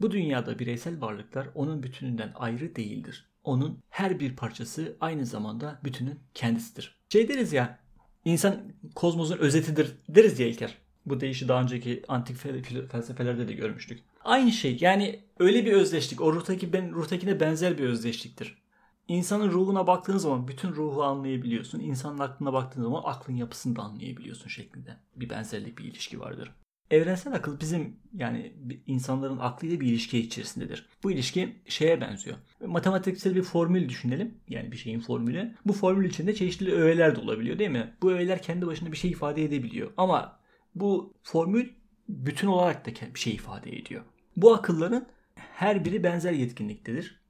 Bu 0.00 0.10
dünyada 0.10 0.58
bireysel 0.58 1.00
varlıklar 1.00 1.48
onun 1.54 1.82
bütününden 1.82 2.32
ayrı 2.34 2.76
değildir. 2.76 3.27
Onun 3.48 3.82
her 3.90 4.20
bir 4.20 4.36
parçası 4.36 4.96
aynı 5.00 5.26
zamanda 5.26 5.80
bütünün 5.84 6.20
kendisidir. 6.34 6.98
Şey 7.08 7.28
deriz 7.28 7.52
ya, 7.52 7.78
insan 8.24 8.60
kozmosun 8.94 9.38
özetidir 9.38 9.98
deriz 10.08 10.38
ya 10.38 10.46
İlker. 10.46 10.78
Bu 11.06 11.20
deyişi 11.20 11.48
daha 11.48 11.62
önceki 11.62 12.02
antik 12.08 12.36
felsefelerde 12.90 13.48
de 13.48 13.52
görmüştük. 13.52 14.04
Aynı 14.24 14.52
şey 14.52 14.78
yani 14.80 15.20
öyle 15.38 15.66
bir 15.66 15.72
özdeşlik. 15.72 16.20
O 16.20 16.32
ruhtaki 16.32 16.72
ben, 16.72 16.92
ruhtakine 16.92 17.40
benzer 17.40 17.78
bir 17.78 17.84
özdeşliktir. 17.84 18.58
İnsanın 19.08 19.50
ruhuna 19.50 19.86
baktığın 19.86 20.18
zaman 20.18 20.48
bütün 20.48 20.68
ruhu 20.68 21.02
anlayabiliyorsun. 21.02 21.80
İnsanın 21.80 22.18
aklına 22.18 22.52
baktığın 22.52 22.82
zaman 22.82 23.02
aklın 23.04 23.36
yapısını 23.36 23.76
da 23.76 23.82
anlayabiliyorsun 23.82 24.48
şeklinde. 24.48 24.96
Bir 25.16 25.30
benzerlik, 25.30 25.78
bir 25.78 25.84
ilişki 25.84 26.20
vardır. 26.20 26.52
Evrensel 26.90 27.34
akıl 27.34 27.60
bizim 27.60 27.96
yani 28.14 28.52
insanların 28.86 29.38
aklıyla 29.38 29.80
bir 29.80 29.86
ilişki 29.86 30.18
içerisindedir. 30.18 30.88
Bu 31.02 31.10
ilişki 31.10 31.56
şeye 31.66 32.00
benziyor. 32.00 32.36
Matematiksel 32.66 33.34
bir 33.34 33.42
formül 33.42 33.88
düşünelim. 33.88 34.34
Yani 34.48 34.72
bir 34.72 34.76
şeyin 34.76 35.00
formülü. 35.00 35.54
Bu 35.66 35.72
formül 35.72 36.08
içinde 36.08 36.34
çeşitli 36.34 36.72
öğeler 36.72 37.16
de 37.16 37.20
olabiliyor 37.20 37.58
değil 37.58 37.70
mi? 37.70 37.94
Bu 38.02 38.12
öğeler 38.12 38.42
kendi 38.42 38.66
başına 38.66 38.92
bir 38.92 38.96
şey 38.96 39.10
ifade 39.10 39.44
edebiliyor. 39.44 39.90
Ama 39.96 40.40
bu 40.74 41.14
formül 41.22 41.68
bütün 42.08 42.48
olarak 42.48 42.86
da 42.86 43.14
bir 43.14 43.20
şey 43.20 43.34
ifade 43.34 43.76
ediyor. 43.76 44.02
Bu 44.36 44.54
akılların 44.54 45.06
her 45.34 45.84
biri 45.84 46.02
benzer 46.02 46.32
yetkinliktedir. 46.32 47.20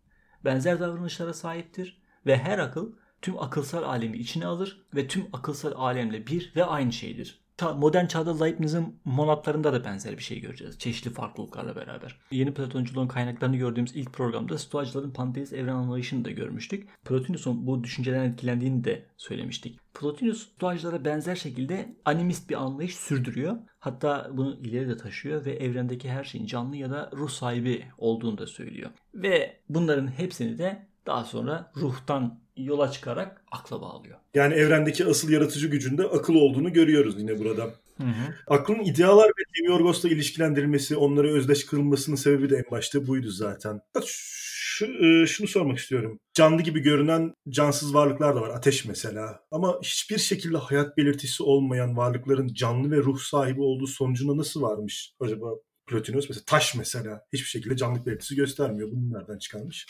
Benzer 0.45 0.81
davranışlara 0.81 1.35
sahiptir 1.35 2.03
ve 2.27 2.39
her 2.39 2.59
akıl 2.59 2.93
tüm 3.23 3.39
akılsal 3.39 3.83
alemi 3.83 4.19
içine 4.19 4.47
alır 4.47 4.87
ve 4.95 5.09
tüm 5.09 5.27
akılsal 5.33 5.73
alemle 5.77 6.27
bir 6.27 6.53
ve 6.57 6.65
aynı 6.65 6.93
şeydir 6.93 7.48
modern 7.67 8.07
çağda 8.07 8.45
Leibniz'in 8.45 9.01
monatlarında 9.05 9.73
da 9.73 9.85
benzer 9.85 10.19
bir 10.19 10.23
şey 10.23 10.41
göreceğiz. 10.41 10.79
Çeşitli 10.79 11.11
farklılıklarla 11.11 11.77
beraber. 11.77 12.17
Yeni 12.31 12.55
Platonculuğun 12.55 13.09
kaynaklarını 13.09 13.57
gördüğümüz 13.57 13.97
ilk 13.97 14.13
programda 14.13 14.59
Stoacıların 14.59 15.11
panteist 15.11 15.53
evren 15.53 15.75
anlayışını 15.75 16.25
da 16.25 16.31
görmüştük. 16.31 16.89
Plotinus'un 17.05 17.67
bu 17.67 17.85
düşünceden 17.85 18.25
etkilendiğini 18.25 18.85
de 18.85 19.07
söylemiştik. 19.17 19.79
Plotinus 19.95 20.49
Stoacılara 20.49 21.05
benzer 21.05 21.37
şekilde 21.37 21.97
animist 22.05 22.51
bir 22.51 22.63
anlayış 22.63 22.97
sürdürüyor. 22.97 23.57
Hatta 23.79 24.31
bunu 24.33 24.59
ileri 24.63 24.89
de 24.89 24.97
taşıyor 24.97 25.45
ve 25.45 25.53
evrendeki 25.53 26.11
her 26.11 26.25
şeyin 26.25 26.47
canlı 26.47 26.77
ya 26.77 26.91
da 26.91 27.11
ruh 27.17 27.31
sahibi 27.31 27.85
olduğunu 27.99 28.39
da 28.39 28.47
söylüyor. 28.47 28.91
Ve 29.15 29.61
bunların 29.69 30.07
hepsini 30.07 30.59
de 30.59 30.89
daha 31.07 31.25
sonra 31.25 31.73
ruhtan 31.77 32.41
yola 32.59 32.91
çıkarak 32.91 33.45
akla 33.53 33.81
bağlıyor. 33.81 34.19
Yani 34.35 34.55
evrendeki 34.55 35.07
asıl 35.07 35.31
yaratıcı 35.31 35.69
gücünde 35.69 36.03
akıl 36.03 36.35
olduğunu 36.35 36.73
görüyoruz 36.73 37.15
yine 37.19 37.39
burada. 37.39 37.63
Hı 37.97 38.05
hı. 38.05 38.35
Aklın 38.47 38.81
idealar 38.85 39.29
ve 39.29 39.43
Demiorgos'la 39.59 40.09
ilişkilendirilmesi, 40.09 40.97
onlara 40.97 41.29
özdeş 41.29 41.67
kılınmasının 41.67 42.17
sebebi 42.17 42.51
de 42.51 42.57
en 42.57 42.71
başta 42.71 43.07
buydu 43.07 43.31
zaten. 43.31 43.81
Şu, 44.07 44.87
e, 44.87 45.27
şunu 45.27 45.49
sormak 45.49 45.79
istiyorum. 45.79 46.21
Canlı 46.35 46.63
gibi 46.63 46.81
görünen 46.81 47.35
cansız 47.49 47.95
varlıklar 47.95 48.37
da 48.37 48.41
var. 48.41 48.51
Ateş 48.51 48.85
mesela. 48.85 49.41
Ama 49.51 49.79
hiçbir 49.83 50.19
şekilde 50.19 50.57
hayat 50.57 50.97
belirtisi 50.97 51.43
olmayan 51.43 51.97
varlıkların 51.97 52.49
canlı 52.49 52.91
ve 52.91 52.97
ruh 52.97 53.21
sahibi 53.21 53.61
olduğu 53.61 53.87
sonucuna 53.87 54.37
nasıl 54.37 54.63
varmış 54.63 55.13
acaba 55.21 55.51
Plotinus? 55.87 56.29
Mesela 56.29 56.45
taş 56.47 56.75
mesela. 56.75 57.25
Hiçbir 57.33 57.49
şekilde 57.49 57.77
canlılık 57.77 58.07
belirtisi 58.07 58.37
göstermiyor. 58.37 58.91
Bunu 58.91 59.13
nereden 59.19 59.39
çıkarmış? 59.39 59.87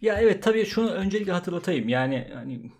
Ya 0.00 0.20
evet 0.20 0.42
tabii 0.42 0.66
şunu 0.66 0.90
öncelikle 0.90 1.32
hatırlatayım. 1.32 1.88
Yani 1.88 2.28
hani 2.34 2.72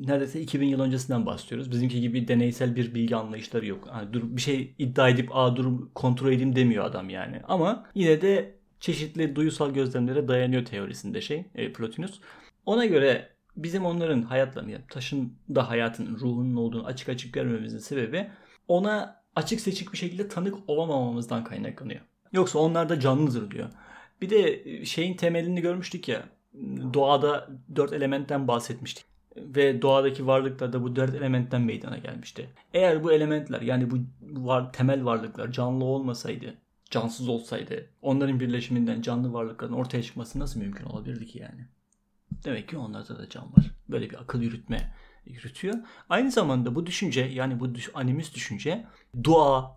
neredeyse 0.00 0.40
2000 0.40 0.66
yıl 0.66 0.80
öncesinden 0.80 1.26
bahsediyoruz. 1.26 1.70
Bizimki 1.70 2.00
gibi 2.00 2.28
deneysel 2.28 2.76
bir 2.76 2.94
bilgi 2.94 3.16
anlayışları 3.16 3.66
yok. 3.66 3.88
Yani 3.88 4.12
dur 4.12 4.22
bir 4.24 4.40
şey 4.40 4.74
iddia 4.78 5.08
edip 5.08 5.36
a 5.36 5.56
durum 5.56 5.90
kontrol 5.94 6.32
edeyim 6.32 6.56
demiyor 6.56 6.84
adam 6.84 7.10
yani. 7.10 7.40
Ama 7.48 7.86
yine 7.94 8.22
de 8.22 8.54
çeşitli 8.80 9.36
duyusal 9.36 9.70
gözlemlere 9.74 10.28
dayanıyor 10.28 10.64
teorisinde 10.64 11.20
şey 11.20 11.44
e, 11.54 11.72
Plotinus. 11.72 12.20
Ona 12.66 12.84
göre 12.86 13.28
bizim 13.56 13.84
onların 13.84 14.22
hayatlarını 14.22 14.70
yani 14.70 14.84
taşın 14.90 15.32
da 15.54 15.68
hayatının 15.70 16.18
ruhunun 16.18 16.56
olduğunu 16.56 16.86
açık 16.86 17.08
açık 17.08 17.32
görmemizin 17.34 17.78
sebebi 17.78 18.30
ona 18.68 19.22
açık 19.36 19.60
seçik 19.60 19.92
bir 19.92 19.98
şekilde 19.98 20.28
tanık 20.28 20.54
olamamamızdan 20.66 21.44
kaynaklanıyor. 21.44 22.00
Yoksa 22.32 22.58
onlar 22.58 22.88
da 22.88 23.00
canlıdır 23.00 23.50
diyor. 23.50 23.70
Bir 24.20 24.30
de 24.30 24.84
şeyin 24.84 25.16
temelini 25.16 25.60
görmüştük 25.60 26.08
ya 26.08 26.22
doğada 26.94 27.50
dört 27.76 27.92
elementten 27.92 28.48
bahsetmiştik. 28.48 29.04
Ve 29.36 29.82
doğadaki 29.82 30.26
varlıklar 30.26 30.72
da 30.72 30.82
bu 30.82 30.96
dört 30.96 31.14
elementten 31.14 31.62
meydana 31.62 31.98
gelmişti. 31.98 32.50
Eğer 32.74 33.04
bu 33.04 33.12
elementler 33.12 33.60
yani 33.60 33.90
bu 33.90 33.96
var, 34.22 34.72
temel 34.72 35.04
varlıklar 35.04 35.52
canlı 35.52 35.84
olmasaydı, 35.84 36.54
cansız 36.90 37.28
olsaydı 37.28 37.86
onların 38.02 38.40
birleşiminden 38.40 39.02
canlı 39.02 39.32
varlıkların 39.32 39.72
ortaya 39.72 40.02
çıkması 40.02 40.38
nasıl 40.38 40.60
mümkün 40.60 40.84
olabilirdi 40.84 41.26
ki 41.26 41.38
yani? 41.38 41.66
Demek 42.44 42.68
ki 42.68 42.76
onlarda 42.76 43.18
da 43.18 43.28
can 43.28 43.44
var. 43.44 43.70
Böyle 43.88 44.10
bir 44.10 44.20
akıl 44.20 44.42
yürütme 44.42 44.94
yürütüyor. 45.26 45.74
Aynı 46.08 46.30
zamanda 46.30 46.74
bu 46.74 46.86
düşünce 46.86 47.20
yani 47.20 47.60
bu 47.60 47.68
animist 47.94 48.34
düşünce 48.34 48.86
dua, 49.24 49.76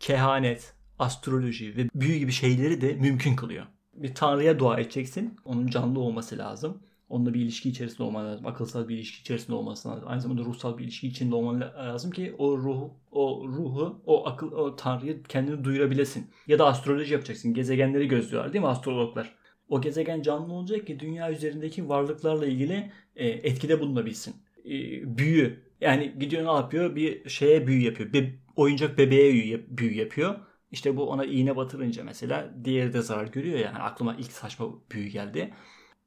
kehanet, 0.00 0.74
astroloji 0.98 1.76
ve 1.76 1.88
büyü 1.94 2.18
gibi 2.18 2.32
şeyleri 2.32 2.80
de 2.80 2.92
mümkün 2.94 3.36
kılıyor 3.36 3.66
bir 4.02 4.14
tanrıya 4.14 4.58
dua 4.58 4.80
edeceksin. 4.80 5.36
Onun 5.44 5.66
canlı 5.66 6.00
olması 6.00 6.38
lazım. 6.38 6.82
Onunla 7.08 7.34
bir 7.34 7.40
ilişki 7.40 7.68
içerisinde 7.68 8.02
olman 8.02 8.26
lazım. 8.26 8.46
Akılsal 8.46 8.88
bir 8.88 8.94
ilişki 8.94 9.20
içerisinde 9.20 9.56
olması 9.56 9.88
lazım. 9.88 10.04
Aynı 10.08 10.20
zamanda 10.20 10.42
ruhsal 10.42 10.78
bir 10.78 10.84
ilişki 10.84 11.08
içinde 11.08 11.34
olman 11.34 11.60
lazım 11.60 12.10
ki 12.10 12.34
o 12.38 12.58
ruhu, 12.58 12.94
o 13.12 13.48
ruhu, 13.48 14.02
o 14.06 14.26
akıl, 14.26 14.52
o 14.52 14.76
tanrıyı 14.76 15.22
kendini 15.22 15.64
duyurabilesin. 15.64 16.26
Ya 16.46 16.58
da 16.58 16.66
astroloji 16.66 17.12
yapacaksın. 17.12 17.54
Gezegenleri 17.54 18.08
gözlüyorlar 18.08 18.52
değil 18.52 18.62
mi 18.62 18.68
astrologlar? 18.68 19.34
O 19.68 19.80
gezegen 19.80 20.22
canlı 20.22 20.52
olacak 20.52 20.86
ki 20.86 21.00
dünya 21.00 21.32
üzerindeki 21.32 21.88
varlıklarla 21.88 22.46
ilgili 22.46 22.92
e, 23.16 23.28
etkide 23.28 23.80
bulunabilsin. 23.80 24.34
E, 24.64 24.70
büyü. 25.18 25.66
Yani 25.80 26.14
gidiyor 26.20 26.44
ne 26.44 26.52
yapıyor? 26.52 26.96
Bir 26.96 27.28
şeye 27.28 27.66
büyü 27.66 27.82
yapıyor. 27.82 28.12
Bir 28.12 28.34
oyuncak 28.56 28.98
bebeğe 28.98 29.60
büyü 29.68 29.94
yapıyor 29.94 30.34
işte 30.70 30.96
bu 30.96 31.10
ona 31.10 31.24
iğne 31.24 31.56
batırınca 31.56 32.04
mesela 32.04 32.54
diğeri 32.64 32.92
de 32.92 33.02
zarar 33.02 33.26
görüyor 33.26 33.58
yani 33.58 33.78
aklıma 33.78 34.14
ilk 34.14 34.32
saçma 34.32 34.66
büyü 34.92 35.08
geldi. 35.08 35.54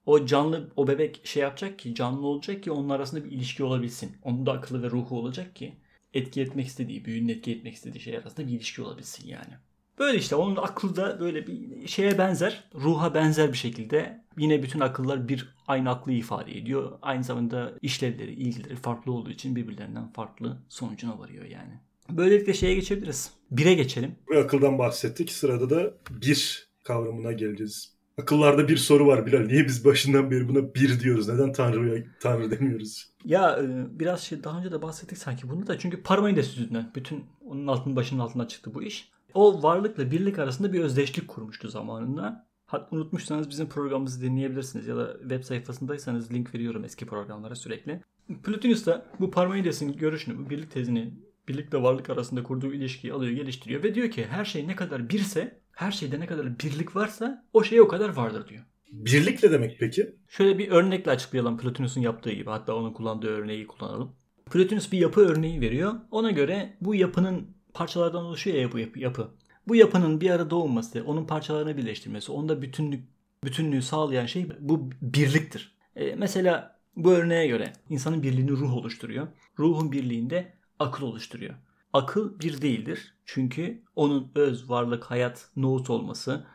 O 0.06 0.26
canlı 0.26 0.72
o 0.76 0.88
bebek 0.88 1.22
şey 1.28 1.43
yapacak 1.43 1.80
ki 1.80 1.95
canlı 1.95 2.28
olacak 2.28 2.63
ki 2.63 2.72
onun 2.72 2.89
arasında 2.89 3.26
bir 3.26 3.32
ilişki 3.32 3.63
olabilsin. 3.63 4.17
Onun 4.24 4.45
da 4.45 4.52
akıllı 4.52 4.84
ve 4.84 4.89
ruhu 4.89 5.19
olacak 5.19 5.56
ki 5.56 5.78
etki 6.13 6.41
etmek 6.41 6.67
istediği, 6.67 7.06
büyünün 7.06 7.28
etki 7.28 7.52
etmek 7.52 7.74
istediği 7.74 8.00
şey 8.00 8.17
arasında 8.17 8.48
bir 8.48 8.54
ilişki 8.54 8.82
olabilsin 8.82 9.28
yani. 9.28 9.54
Böyle 10.00 10.17
işte 10.17 10.36
onun 10.36 10.56
aklı 10.56 10.95
da 10.95 11.19
böyle 11.19 11.48
bir 11.48 11.88
şeye 11.88 12.17
benzer, 12.17 12.63
ruha 12.76 13.13
benzer 13.13 13.54
bir 13.54 13.58
şekilde 13.58 14.26
yine 14.38 14.63
bütün 14.63 14.80
akıllar 14.80 15.28
bir 15.30 15.56
aynı 15.67 15.89
aklı 15.89 16.12
ifade 16.12 16.58
ediyor. 16.58 17.00
Aynı 17.02 17.24
zamanda 17.24 17.74
işlevleri, 17.82 18.34
ilgileri 18.34 18.76
farklı 18.76 19.12
olduğu 19.12 19.30
için 19.30 19.56
birbirlerinden 19.56 20.12
farklı 20.12 20.58
sonucuna 20.69 21.19
varıyor 21.19 21.45
yani. 21.45 21.80
Böylelikle 22.12 22.54
şeye 22.54 22.76
geçebiliriz. 22.76 23.32
Bire 23.52 23.74
geçelim. 23.74 24.15
Bu 24.30 24.38
akıldan 24.38 24.80
bahsettik. 24.80 25.32
Sırada 25.32 25.69
da 25.69 25.93
bir 26.10 26.69
kavramına 26.84 27.32
geleceğiz. 27.32 27.93
Akıllarda 28.17 28.67
bir 28.67 28.78
soru 28.78 29.08
var 29.08 29.26
Bilal. 29.26 29.39
Niye 29.39 29.65
biz 29.65 29.86
başından 29.86 30.32
beri 30.32 30.50
buna 30.50 30.76
bir 30.76 31.00
diyoruz? 31.00 31.30
Neden 31.30 31.54
Tanrı'ya 31.54 32.04
Tanrı 32.19 32.52
demiyoruz? 32.52 33.10
Ya 33.26 33.60
e, 33.62 34.00
biraz 34.00 34.22
şey 34.22 34.43
daha 34.43 34.60
önce 34.60 34.72
de 34.72 34.82
bahsettik 34.82 35.17
sanki 35.17 35.50
bunu 35.50 35.67
da. 35.67 35.80
Çünkü 35.80 36.04
Parmenides 36.04 36.58
yüzünden 36.58 36.91
bütün 36.95 37.24
onun 37.45 37.67
altının 37.67 37.95
başının 37.95 38.19
altına 38.19 38.48
çıktı 38.48 38.74
bu 38.74 38.84
iş. 38.84 39.12
O 39.34 39.63
varlıkla 39.63 40.12
birlik 40.12 40.39
arasında 40.39 40.74
bir 40.74 40.80
özdeşlik 40.80 41.28
kurmuştu 41.28 41.69
zamanında. 41.69 42.50
Hat 42.65 42.93
unutmuşsanız 42.93 43.50
bizim 43.50 43.69
programımızı 43.69 44.22
dinleyebilirsiniz 44.22 44.88
ya 44.88 44.95
da 44.98 45.17
web 45.19 45.43
sayfasındaysanız 45.43 46.32
link 46.32 46.56
veriyorum 46.56 46.84
eski 46.84 47.06
programlara 47.06 47.56
sürekli. 47.56 48.02
Plotinus 48.43 48.86
da 48.86 49.06
bu 49.19 49.32
Parmenides'in 49.32 49.98
görüşünü, 49.98 50.38
bu 50.38 50.50
birlik 50.50 50.72
tezini 50.72 51.13
birlik 51.50 51.74
ve 51.74 51.82
varlık 51.82 52.10
arasında 52.10 52.44
kurduğu 52.44 52.74
ilişkiyi 52.74 53.14
alıyor, 53.14 53.32
geliştiriyor 53.32 53.84
ve 53.84 53.96
diyor 53.96 54.12
ki 54.12 54.26
her 54.30 54.46
şey 54.46 54.68
ne 54.68 54.76
kadar 54.76 55.10
birse, 55.10 55.60
her 55.72 55.92
şeyde 55.92 56.20
ne 56.20 56.26
kadar 56.26 56.60
birlik 56.60 56.96
varsa 56.96 57.46
o 57.54 57.64
şey 57.64 57.82
o 57.82 57.88
kadar 57.88 58.10
vardır 58.10 58.48
diyor. 58.48 58.64
Birlik 58.92 59.44
ne 59.44 59.52
demek 59.52 59.78
peki? 59.80 60.16
Şöyle 60.28 60.58
bir 60.58 60.72
örnekle 60.72 61.12
açıklayalım 61.12 61.58
Plotinus'un 61.58 62.02
yaptığı 62.02 62.32
gibi. 62.32 62.50
Hatta 62.50 62.76
onun 62.76 62.94
kullandığı 62.94 63.28
örneği 63.28 63.68
kullanalım. 63.68 64.16
Plotinus 64.52 64.92
bir 64.92 64.98
yapı 64.98 65.22
örneği 65.22 65.62
veriyor. 65.62 65.94
Ona 66.12 66.32
göre 66.32 66.78
bu 66.82 66.96
yapının 66.96 67.48
parçalardan 67.74 68.24
oluşuyor 68.24 68.58
ya 68.58 68.72
bu 68.72 68.80
yapı. 68.80 69.00
yapı. 69.00 69.32
Bu 69.68 69.76
yapının 69.76 70.22
bir 70.22 70.30
arada 70.30 70.56
olması, 70.56 71.04
onun 71.06 71.26
parçalarını 71.26 71.78
birleştirmesi, 71.78 72.32
onda 72.32 72.62
bütünlük 72.62 73.04
bütünlüğü 73.44 73.82
sağlayan 73.82 74.26
şey 74.26 74.50
bu 74.60 74.90
birliktir. 75.02 75.78
E, 75.96 76.16
mesela 76.16 76.80
bu 76.96 77.12
örneğe 77.12 77.48
göre 77.48 77.74
insanın 77.90 78.24
birliğini 78.24 78.52
ruh 78.52 78.74
oluşturuyor. 78.74 79.28
Ruhun 79.60 79.92
birliğinde 79.92 80.54
akıl 80.80 81.04
oluşturuyor. 81.04 81.56
Akıl 81.94 82.39
bir 82.39 82.62
değildir. 82.62 83.13
Çünkü 83.26 83.82
onun 83.96 84.32
öz, 84.36 84.70
varlık, 84.70 85.04
hayat, 85.04 85.50
nohut 85.56 85.89
olması, 85.89 86.46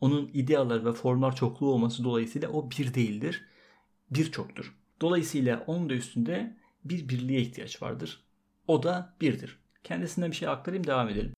onun 0.00 0.30
idealar 0.34 0.84
ve 0.84 0.92
formlar 0.92 1.36
çokluğu 1.36 1.72
olması 1.72 2.04
dolayısıyla 2.04 2.48
o 2.48 2.70
bir 2.70 2.94
değildir. 2.94 3.44
Birçoktur. 4.10 4.74
Dolayısıyla 5.00 5.64
onun 5.66 5.90
da 5.90 5.94
üstünde 5.94 6.56
bir 6.84 7.08
birliğe 7.08 7.40
ihtiyaç 7.40 7.82
vardır. 7.82 8.24
O 8.66 8.82
da 8.82 9.14
birdir. 9.20 9.58
Kendisinden 9.84 10.30
bir 10.30 10.36
şey 10.36 10.48
aktarayım 10.48 10.86
devam 10.86 11.08
edelim. 11.08 11.34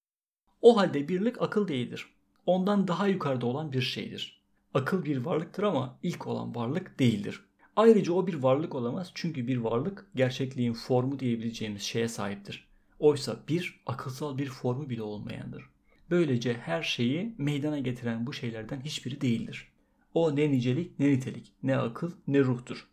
O 0.62 0.76
halde 0.76 1.08
birlik 1.08 1.42
akıl 1.42 1.68
değildir. 1.68 2.06
Ondan 2.46 2.88
daha 2.88 3.06
yukarıda 3.06 3.46
olan 3.46 3.72
bir 3.72 3.80
şeydir. 3.80 4.42
Akıl 4.74 5.04
bir 5.04 5.16
varlıktır 5.16 5.62
ama 5.62 5.98
ilk 6.02 6.26
olan 6.26 6.54
varlık 6.54 6.98
değildir. 6.98 7.44
Ayrıca 7.76 8.12
o 8.12 8.26
bir 8.26 8.34
varlık 8.34 8.74
olamaz 8.74 9.10
çünkü 9.14 9.46
bir 9.46 9.56
varlık 9.56 10.06
gerçekliğin 10.14 10.72
formu 10.72 11.18
diyebileceğimiz 11.18 11.82
şeye 11.82 12.08
sahiptir. 12.08 12.68
Oysa 12.98 13.36
bir 13.48 13.80
akılsal 13.86 14.38
bir 14.38 14.46
formu 14.46 14.90
bile 14.90 15.02
olmayandır. 15.02 15.70
Böylece 16.10 16.54
her 16.54 16.82
şeyi 16.82 17.34
meydana 17.38 17.78
getiren 17.78 18.26
bu 18.26 18.32
şeylerden 18.32 18.80
hiçbiri 18.80 19.20
değildir. 19.20 19.72
O 20.14 20.36
ne 20.36 20.50
nicelik 20.50 20.98
ne 20.98 21.08
nitelik, 21.08 21.52
ne 21.62 21.76
akıl 21.76 22.10
ne 22.26 22.40
ruhtur. 22.40 22.88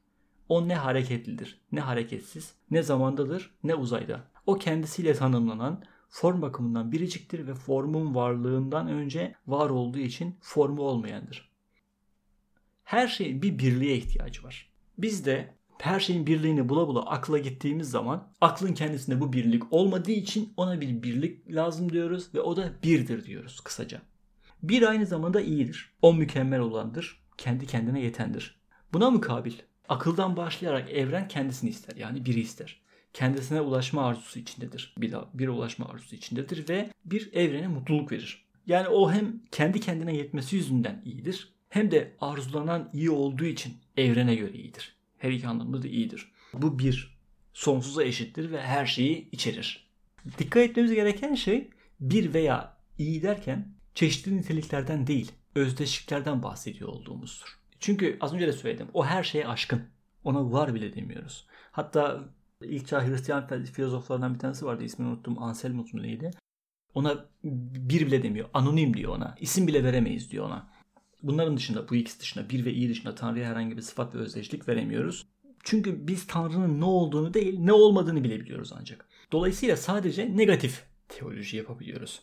O 0.50 0.68
ne 0.68 0.76
hareketlidir, 0.76 1.62
ne 1.72 1.80
hareketsiz, 1.80 2.54
ne 2.72 2.84
zamandadır, 2.84 3.52
ne 3.64 3.76
uzayda. 3.76 4.24
O 4.46 4.56
kendisiyle 4.56 5.14
tanımlanan, 5.14 5.84
form 6.10 6.42
bakımından 6.42 6.92
biriciktir 6.92 7.48
ve 7.48 7.54
formun 7.54 8.16
varlığından 8.16 8.88
önce 8.88 9.36
var 9.48 9.70
olduğu 9.70 10.00
için 10.00 10.36
formu 10.42 10.82
olmayandır. 10.82 11.49
Her 12.90 13.08
şeyin 13.08 13.42
bir 13.42 13.60
birliğe 13.60 13.98
ihtiyacı 13.98 14.44
var. 14.44 14.70
Biz 14.98 15.26
de 15.26 15.54
her 15.80 16.00
şeyin 16.00 16.28
birliğini 16.28 16.70
bula 16.70 16.88
bula 16.88 17.06
akla 17.06 17.38
gittiğimiz 17.38 17.90
zaman 17.90 18.34
aklın 18.42 18.74
kendisinde 18.74 19.22
bu 19.22 19.34
birlik 19.34 19.74
olmadığı 19.74 20.12
için 20.12 20.54
ona 20.58 20.82
bir 20.82 21.04
birlik 21.04 21.56
lazım 21.56 21.92
diyoruz 21.92 22.34
ve 22.34 22.42
o 22.42 22.58
da 22.58 22.74
birdir 22.84 23.26
diyoruz 23.26 23.60
kısaca. 23.60 24.02
Bir 24.64 24.90
aynı 24.90 25.06
zamanda 25.06 25.42
iyidir. 25.42 25.92
O 26.02 26.14
mükemmel 26.14 26.60
olandır. 26.60 27.24
Kendi 27.38 27.68
kendine 27.68 28.02
yetendir. 28.02 28.62
Buna 28.94 29.10
mukabil 29.10 29.54
akıldan 29.90 30.38
başlayarak 30.38 30.90
evren 30.90 31.28
kendisini 31.28 31.70
ister. 31.70 31.96
Yani 31.96 32.26
biri 32.26 32.40
ister. 32.40 32.82
Kendisine 33.14 33.62
ulaşma 33.62 34.06
arzusu 34.06 34.40
içindedir. 34.40 34.96
Bir, 34.98 35.16
bir 35.34 35.48
ulaşma 35.48 35.86
arzusu 35.86 36.16
içindedir 36.16 36.70
ve 36.70 36.90
bir 37.06 37.34
evrene 37.34 37.68
mutluluk 37.68 38.12
verir. 38.12 38.46
Yani 38.68 38.88
o 38.88 39.12
hem 39.12 39.42
kendi 39.52 39.80
kendine 39.80 40.16
yetmesi 40.16 40.56
yüzünden 40.56 41.02
iyidir 41.06 41.59
hem 41.70 41.92
de 41.92 42.16
arzulanan 42.22 42.90
iyi 42.94 43.10
olduğu 43.10 43.46
için 43.46 43.78
evrene 43.98 44.36
göre 44.36 44.54
iyidir. 44.54 44.96
Her 45.18 45.32
iki 45.32 45.48
anlamda 45.48 45.84
da 45.84 45.88
iyidir. 45.88 46.32
Bu 46.54 46.80
bir 46.80 47.20
sonsuza 47.54 48.04
eşittir 48.04 48.52
ve 48.52 48.62
her 48.62 48.86
şeyi 48.86 49.30
içerir. 49.32 49.90
Dikkat 50.38 50.64
etmemiz 50.64 50.94
gereken 50.94 51.36
şey 51.36 51.70
bir 52.00 52.34
veya 52.34 52.78
iyi 52.98 53.22
derken 53.22 53.68
çeşitli 53.96 54.38
niteliklerden 54.38 55.08
değil, 55.08 55.32
özdeşliklerden 55.56 56.44
bahsediyor 56.44 56.90
olduğumuzdur. 56.90 57.60
Çünkü 57.80 58.18
az 58.22 58.34
önce 58.34 58.48
de 58.48 58.54
söyledim. 58.54 58.88
O 58.94 59.06
her 59.06 59.24
şeye 59.24 59.48
aşkın. 59.48 59.84
Ona 60.24 60.52
var 60.52 60.74
bile 60.74 60.96
demiyoruz. 60.96 61.48
Hatta 61.72 62.30
ilk 62.64 62.88
çağ 62.88 63.08
Hristiyan 63.08 63.64
filozoflarından 63.66 64.34
bir 64.34 64.40
tanesi 64.40 64.66
vardı. 64.66 64.84
İsmini 64.84 65.10
unuttum. 65.10 65.44
Anselmus 65.44 65.94
mu 65.94 66.04
neydi? 66.04 66.32
Ona 66.94 67.26
bir 67.44 68.08
bile 68.08 68.24
demiyor. 68.24 68.50
Anonim 68.54 68.98
diyor 68.98 69.16
ona. 69.16 69.36
İsim 69.40 69.68
bile 69.68 69.84
veremeyiz 69.84 70.32
diyor 70.32 70.46
ona. 70.46 70.70
Bunların 71.24 71.58
dışında, 71.58 71.90
bu 71.90 71.96
ikisi 71.96 72.20
dışında, 72.20 72.50
bir 72.50 72.66
ve 72.66 72.74
iyi 72.74 72.90
dışında 72.90 73.16
Tanrı'ya 73.16 73.50
herhangi 73.50 73.78
bir 73.78 73.82
sıfat 73.82 74.16
ve 74.16 74.20
özdeşlik 74.20 74.70
veremiyoruz. 74.70 75.28
Çünkü 75.64 76.08
biz 76.08 76.28
Tanrı'nın 76.28 76.82
ne 76.82 76.86
olduğunu 76.86 77.34
değil, 77.34 77.60
ne 77.60 77.74
olmadığını 77.74 78.24
bile 78.24 78.40
biliyoruz 78.40 78.74
ancak. 78.80 79.08
Dolayısıyla 79.32 79.78
sadece 79.78 80.38
negatif 80.38 80.84
teoloji 81.10 81.58
yapabiliyoruz. 81.58 82.22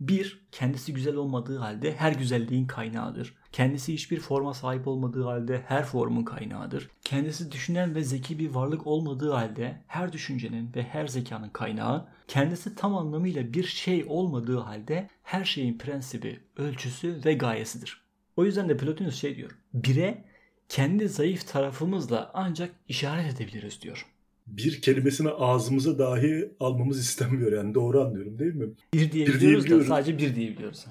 Bir, 0.00 0.46
kendisi 0.52 0.94
güzel 0.94 1.14
olmadığı 1.14 1.58
halde 1.58 1.96
her 1.96 2.12
güzelliğin 2.12 2.66
kaynağıdır. 2.66 3.34
Kendisi 3.52 3.94
hiçbir 3.94 4.20
forma 4.20 4.54
sahip 4.54 4.88
olmadığı 4.88 5.24
halde 5.24 5.64
her 5.66 5.84
formun 5.84 6.24
kaynağıdır. 6.24 6.90
Kendisi 7.04 7.52
düşünen 7.52 7.94
ve 7.94 8.04
zeki 8.04 8.38
bir 8.38 8.50
varlık 8.50 8.86
olmadığı 8.86 9.30
halde 9.30 9.82
her 9.86 10.12
düşüncenin 10.12 10.74
ve 10.74 10.82
her 10.82 11.06
zekanın 11.06 11.48
kaynağı, 11.48 12.08
kendisi 12.28 12.74
tam 12.74 12.96
anlamıyla 12.96 13.52
bir 13.52 13.64
şey 13.64 14.04
olmadığı 14.08 14.58
halde 14.58 15.10
her 15.22 15.44
şeyin 15.44 15.78
prensibi, 15.78 16.40
ölçüsü 16.56 17.20
ve 17.24 17.34
gayesidir. 17.34 18.03
O 18.36 18.44
yüzden 18.44 18.68
de 18.68 18.76
Plotinus 18.76 19.20
şey 19.20 19.36
diyor. 19.36 19.50
Bire 19.74 20.24
kendi 20.68 21.08
zayıf 21.08 21.48
tarafımızla 21.48 22.30
ancak 22.34 22.70
işaret 22.88 23.34
edebiliriz 23.34 23.82
diyor 23.82 24.06
bir 24.46 24.80
kelimesini 24.80 25.30
ağzımıza 25.30 25.98
dahi 25.98 26.50
almamız 26.60 27.00
istenmiyor 27.00 27.52
yani 27.52 27.74
doğru 27.74 28.02
anlıyorum 28.02 28.38
değil 28.38 28.54
mi? 28.54 28.66
Bir 28.94 29.12
diyebiliyoruz 29.12 29.64
bir 29.64 29.70
da 29.70 29.84
sadece 29.84 30.18
bir 30.18 30.34
diyebiliyoruz. 30.34 30.86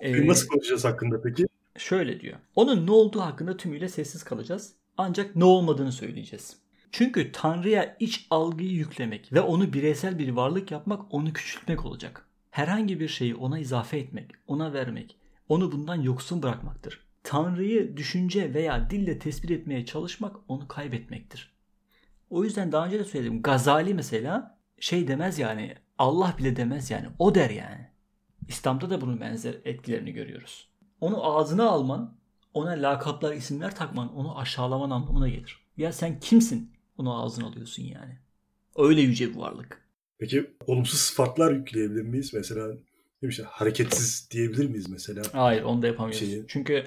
ee, 0.00 0.26
Nasıl 0.26 0.48
konuşacağız 0.48 0.84
hakkında 0.84 1.22
peki? 1.22 1.46
Şöyle 1.78 2.20
diyor. 2.20 2.36
Onun 2.56 2.86
ne 2.86 2.90
olduğu 2.90 3.20
hakkında 3.20 3.56
tümüyle 3.56 3.88
sessiz 3.88 4.22
kalacağız. 4.22 4.72
Ancak 4.98 5.36
ne 5.36 5.44
olmadığını 5.44 5.92
söyleyeceğiz. 5.92 6.56
Çünkü 6.92 7.32
Tanrı'ya 7.32 7.96
iç 8.00 8.26
algıyı 8.30 8.70
yüklemek 8.70 9.32
ve 9.32 9.40
onu 9.40 9.72
bireysel 9.72 10.18
bir 10.18 10.28
varlık 10.28 10.70
yapmak 10.70 11.14
onu 11.14 11.32
küçültmek 11.32 11.84
olacak. 11.84 12.26
Herhangi 12.50 13.00
bir 13.00 13.08
şeyi 13.08 13.34
ona 13.34 13.58
izafe 13.58 13.98
etmek, 13.98 14.30
ona 14.46 14.72
vermek, 14.72 15.16
onu 15.48 15.72
bundan 15.72 16.02
yoksun 16.02 16.42
bırakmaktır. 16.42 17.08
Tanrı'yı 17.22 17.96
düşünce 17.96 18.54
veya 18.54 18.90
dille 18.90 19.18
tespit 19.18 19.50
etmeye 19.50 19.86
çalışmak 19.86 20.36
onu 20.48 20.68
kaybetmektir. 20.68 21.52
O 22.30 22.44
yüzden 22.44 22.72
daha 22.72 22.86
önce 22.86 22.98
de 22.98 23.04
söyledim. 23.04 23.42
Gazali 23.42 23.94
mesela 23.94 24.58
şey 24.80 25.08
demez 25.08 25.38
yani 25.38 25.74
Allah 25.98 26.34
bile 26.38 26.56
demez 26.56 26.90
yani. 26.90 27.06
O 27.18 27.34
der 27.34 27.50
yani. 27.50 27.88
İslam'da 28.48 28.90
da 28.90 29.00
bunun 29.00 29.20
benzer 29.20 29.56
etkilerini 29.64 30.12
görüyoruz. 30.12 30.68
Onu 31.00 31.24
ağzına 31.24 31.68
alman, 31.68 32.16
ona 32.54 32.70
lakaplar, 32.70 33.34
isimler 33.34 33.76
takman, 33.76 34.16
onu 34.16 34.38
aşağılaman 34.38 34.90
anlamına 34.90 35.28
gelir. 35.28 35.58
Ya 35.76 35.92
sen 35.92 36.20
kimsin? 36.20 36.72
Onu 36.98 37.22
ağzına 37.22 37.46
alıyorsun 37.46 37.82
yani. 37.82 38.18
Öyle 38.76 39.00
yüce 39.00 39.30
bir 39.30 39.36
varlık. 39.36 39.88
Peki 40.18 40.50
olumsuz 40.66 41.00
sıfatlar 41.00 41.52
yükleyebilir 41.52 42.02
miyiz? 42.02 42.34
Mesela 42.34 42.68
ne 43.22 43.28
işte 43.28 43.42
hareketsiz 43.42 44.28
diyebilir 44.30 44.68
miyiz 44.68 44.88
mesela? 44.88 45.22
Hayır 45.32 45.62
onu 45.62 45.82
da 45.82 45.86
yapamıyoruz. 45.86 46.20
Şeyi... 46.20 46.44
Çünkü 46.48 46.84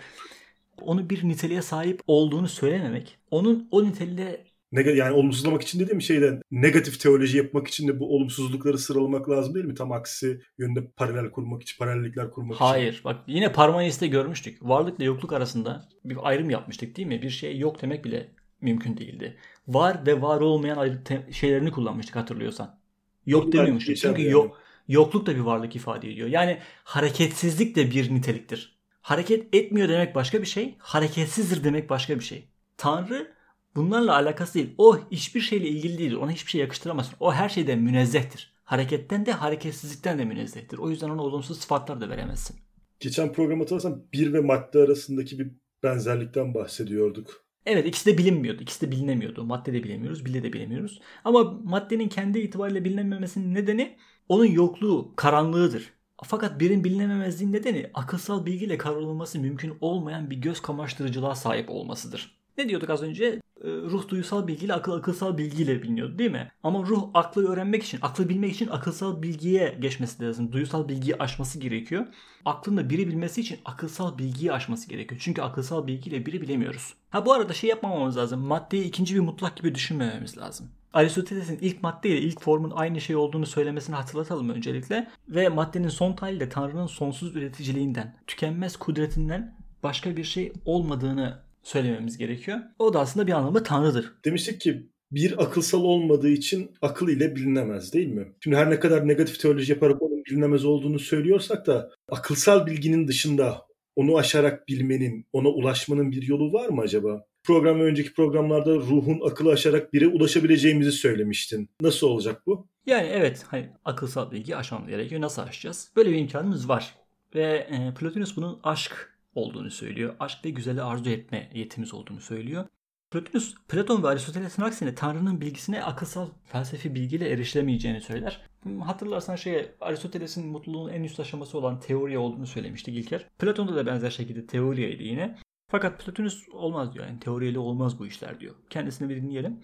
onu 0.82 1.10
bir 1.10 1.28
niteliğe 1.28 1.62
sahip 1.62 2.02
olduğunu 2.08 2.48
söylememek, 2.48 3.18
onun 3.32 3.68
o 3.72 3.84
niteliğe 3.84 4.52
yani 4.72 5.12
olumsuzlamak 5.12 5.62
için 5.62 5.80
dediğim 5.80 6.02
şeyden 6.02 6.42
negatif 6.52 7.00
teoloji 7.00 7.38
yapmak 7.38 7.68
için 7.68 7.88
de 7.88 8.00
bu 8.00 8.16
olumsuzlukları 8.16 8.78
sıralamak 8.78 9.30
lazım 9.30 9.54
değil 9.54 9.66
mi? 9.66 9.76
Tam 9.76 9.92
aksi 9.92 10.42
yönde 10.58 10.88
paralel 10.88 11.32
kurmak 11.32 11.62
için, 11.62 11.78
paralellikler 11.78 12.32
kurmak 12.32 12.62
Hayır, 12.62 12.94
için. 12.94 13.04
Hayır. 13.04 13.18
Bak 13.18 13.24
yine 13.28 13.52
Parmenis'te 13.52 14.08
görmüştük. 14.08 14.58
Varlıkla 14.62 15.04
yokluk 15.04 15.34
arasında 15.34 15.90
bir 16.06 16.18
ayrım 16.22 16.50
yapmıştık 16.50 16.98
değil 16.98 17.08
mi? 17.08 17.22
Bir 17.22 17.30
şey 17.30 17.60
yok 17.60 17.82
demek 17.82 18.06
bile 18.06 18.32
mümkün 18.62 18.98
değildi. 18.98 19.38
Var 19.68 20.06
ve 20.06 20.22
var 20.22 20.42
olmayan 20.42 20.78
ayrı 20.78 21.00
şeylerini 21.32 21.72
kullanmıştık 21.72 22.16
hatırlıyorsan. 22.16 22.80
Yok 23.26 23.54
demiyormuştuk. 23.54 23.98
Çünkü 23.98 24.22
yani. 24.22 24.32
yok 24.32 24.62
yokluk 24.92 25.26
da 25.26 25.36
bir 25.36 25.40
varlık 25.40 25.76
ifade 25.76 26.12
ediyor. 26.12 26.28
Yani 26.28 26.58
hareketsizlik 26.84 27.76
de 27.76 27.92
bir 27.92 28.14
niteliktir. 28.14 28.82
Hareket 29.02 29.56
etmiyor 29.56 29.90
demek 29.90 30.16
başka 30.16 30.42
bir 30.42 30.48
şey, 30.48 30.76
hareketsizdir 30.78 31.64
demek 31.64 31.90
başka 31.90 32.20
bir 32.20 32.24
şey. 32.24 32.48
Tanrı 32.78 33.42
Bunlarla 33.76 34.16
alakası 34.16 34.54
değil. 34.54 34.76
O 34.78 35.00
hiçbir 35.12 35.42
şeyle 35.42 35.68
ilgili 35.68 35.98
değil. 35.98 36.16
Ona 36.16 36.32
hiçbir 36.32 36.52
şey 36.52 36.62
yakıştıramazsın. 36.62 37.16
O 37.20 37.34
her 37.34 37.50
şeyden 37.50 37.80
münezzehtir. 37.80 38.54
Hareketten 38.64 39.26
de 39.26 39.32
hareketsizlikten 39.32 40.20
de 40.20 40.26
münezzehtir. 40.26 40.78
O 40.78 40.90
yüzden 40.90 41.10
ona 41.10 41.22
olumsuz 41.22 41.60
sıfatlar 41.60 42.02
da 42.02 42.10
veremezsin. 42.10 42.56
Geçen 43.00 43.34
program 43.34 43.60
hatırlarsan 43.60 44.04
bir 44.14 44.34
ve 44.34 44.40
madde 44.40 44.80
arasındaki 44.80 45.40
bir 45.40 45.52
benzerlikten 45.84 46.54
bahsediyorduk. 46.54 47.46
Evet 47.66 47.88
ikisi 47.88 48.06
de 48.06 48.18
bilinmiyordu. 48.18 48.62
İkisi 48.64 48.88
de 48.88 48.92
bilinemiyordu. 48.92 49.44
Madde 49.44 49.74
de 49.74 49.84
bilemiyoruz, 49.84 50.26
bile 50.26 50.44
de 50.44 50.54
bilemiyoruz. 50.54 51.02
Ama 51.24 51.44
maddenin 51.64 52.10
kendi 52.10 52.40
itibariyle 52.40 52.86
bilinememesinin 52.86 53.54
nedeni 53.54 53.98
onun 54.30 54.46
yokluğu, 54.46 55.14
karanlığıdır. 55.16 55.94
Fakat 56.24 56.60
birin 56.60 56.84
bilinememezliğin 56.84 57.54
nedeni 57.54 57.92
akılsal 57.94 58.46
bilgiyle 58.46 58.78
kavrulması 58.78 59.40
mümkün 59.40 59.78
olmayan 59.82 60.30
bir 60.32 60.38
göz 60.38 60.62
kamaştırıcılığa 60.62 61.36
sahip 61.36 61.70
olmasıdır. 61.70 62.41
Ne 62.62 62.70
diyorduk 62.70 62.90
az 62.90 63.04
önce? 63.04 63.42
e, 63.64 63.68
ruh 63.70 64.08
duysal 64.08 64.48
bilgiyle 64.48 64.74
akıl 64.74 64.92
akılsal 64.92 65.38
bilgiyle 65.38 65.84
biliniyordu 65.84 66.18
değil 66.18 66.32
mi? 66.32 66.52
Ama 66.64 66.80
ruh 66.80 67.10
aklı 67.14 67.52
öğrenmek 67.52 67.84
için, 67.84 68.00
aklı 68.02 68.30
bilmek 68.30 68.52
için 68.52 68.68
akılsal 68.68 69.22
bilgiye 69.22 69.78
geçmesi 69.80 70.24
lazım. 70.24 70.52
Duysal 70.52 70.88
bilgiyi 70.90 71.16
aşması 71.16 71.60
gerekiyor. 71.60 72.06
Aklın 72.46 72.78
da 72.78 72.90
biri 72.90 73.08
bilmesi 73.08 73.42
için 73.42 73.60
akılsal 73.66 74.18
bilgiyi 74.18 74.54
aşması 74.54 74.90
gerekiyor. 74.90 75.22
Çünkü 75.24 75.42
akılsal 75.42 75.88
bilgiyle 75.88 76.26
biri 76.26 76.42
bilemiyoruz. 76.42 76.94
Ha 77.10 77.26
bu 77.26 77.34
arada 77.34 77.54
şey 77.54 77.70
yapmamamız 77.70 78.18
lazım. 78.18 78.40
Maddeyi 78.40 78.84
ikinci 78.84 79.16
bir 79.16 79.20
mutlak 79.20 79.58
gibi 79.58 79.76
düşünmememiz 79.76 80.38
lazım. 80.38 80.68
Aristoteles'in 80.94 81.60
ilk 81.62 81.84
madde 81.84 82.10
ile 82.10 82.22
ilk 82.22 82.42
formun 82.42 82.72
aynı 82.72 83.02
şey 83.02 83.16
olduğunu 83.16 83.46
söylemesini 83.46 83.96
hatırlatalım 83.96 84.50
öncelikle. 84.50 85.08
Ve 85.30 85.50
maddenin 85.50 85.90
son 85.90 86.16
hali 86.20 86.40
de 86.40 86.50
Tanrı'nın 86.50 86.88
sonsuz 86.88 87.36
üreticiliğinden, 87.36 88.16
tükenmez 88.28 88.78
kudretinden 88.78 89.56
başka 89.84 90.18
bir 90.18 90.24
şey 90.24 90.54
olmadığını 90.66 91.51
söylememiz 91.64 92.18
gerekiyor. 92.18 92.60
O 92.80 92.94
da 92.94 93.00
aslında 93.00 93.28
bir 93.28 93.32
anlamda 93.32 93.64
Tanrı'dır. 93.64 94.14
Demiştik 94.26 94.62
ki 94.62 94.90
bir 95.12 95.44
akılsal 95.44 95.84
olmadığı 95.84 96.30
için 96.30 96.72
akıl 96.82 97.10
ile 97.10 97.36
bilinemez 97.36 97.94
değil 97.94 98.08
mi? 98.08 98.28
Şimdi 98.40 98.58
her 98.58 98.70
ne 98.70 98.80
kadar 98.80 99.08
negatif 99.08 99.40
teoloji 99.40 99.72
yaparak 99.72 100.02
onun 100.02 100.26
bilinemez 100.26 100.66
olduğunu 100.66 101.00
söylüyorsak 101.00 101.68
da 101.68 101.90
akılsal 102.10 102.66
bilginin 102.66 103.08
dışında 103.08 103.62
onu 103.96 104.18
aşarak 104.18 104.68
bilmenin, 104.68 105.26
ona 105.34 105.48
ulaşmanın 105.48 106.12
bir 106.12 106.22
yolu 106.22 106.54
var 106.54 106.70
mı 106.70 106.82
acaba? 106.82 107.26
Program 107.44 107.80
ve 107.80 107.84
önceki 107.84 108.14
programlarda 108.14 108.76
ruhun 108.76 109.30
akıllı 109.30 109.52
aşarak 109.52 109.94
bire 109.94 110.08
ulaşabileceğimizi 110.08 110.92
söylemiştin. 110.92 111.70
Nasıl 111.82 112.08
olacak 112.08 112.42
bu? 112.46 112.68
Yani 112.86 113.08
evet 113.08 113.46
hani 113.48 113.70
akılsal 113.86 114.32
bilgi 114.32 114.56
aşmamız 114.56 114.90
gerekiyor. 114.90 115.22
Nasıl 115.22 115.42
aşacağız? 115.42 115.92
Böyle 115.96 116.12
bir 116.12 116.18
imkanımız 116.18 116.70
var. 116.70 116.96
Ve 117.36 117.68
e, 117.72 117.94
Plotinus 118.00 118.38
bunun 118.38 118.60
aşk 118.64 119.11
olduğunu 119.36 119.72
söylüyor. 119.72 120.16
Aşk 120.20 120.46
ve 120.46 120.50
güzeli 120.50 120.82
arzu 120.82 121.10
etme 121.10 121.50
yetimiz 121.54 121.94
olduğunu 121.94 122.22
söylüyor. 122.22 122.66
Plotinus, 123.12 123.56
Platon 123.68 124.04
ve 124.04 124.08
Aristoteles'in 124.08 124.62
aksine 124.62 124.96
Tanrı'nın 124.96 125.42
bilgisine 125.42 125.84
akılsal 125.84 126.30
felsefi 126.46 126.96
bilgiyle 126.96 127.30
erişilemeyeceğini 127.30 128.02
söyler. 128.02 128.42
Hatırlarsan 128.80 129.36
şey 129.36 129.72
Aristoteles'in 129.82 130.48
mutluluğun 130.48 130.90
en 130.90 131.04
üst 131.04 131.20
aşaması 131.20 131.58
olan 131.58 131.80
teori 131.80 132.18
olduğunu 132.18 132.48
söylemiştik 132.48 132.98
İlker. 132.98 133.28
Platon'da 133.40 133.76
da 133.76 133.86
benzer 133.86 134.10
şekilde 134.10 134.48
teoriyeydi 134.48 135.04
yine. 135.04 135.38
Fakat 135.72 136.00
Plotinus 136.00 136.50
olmaz 136.50 136.94
diyor. 136.94 137.06
Yani 137.06 137.20
teoriyle 137.20 137.60
olmaz 137.60 138.00
bu 138.00 138.08
işler 138.08 138.40
diyor. 138.40 138.56
Kendisini 138.70 139.10
bir 139.10 139.16
dinleyelim. 139.16 139.60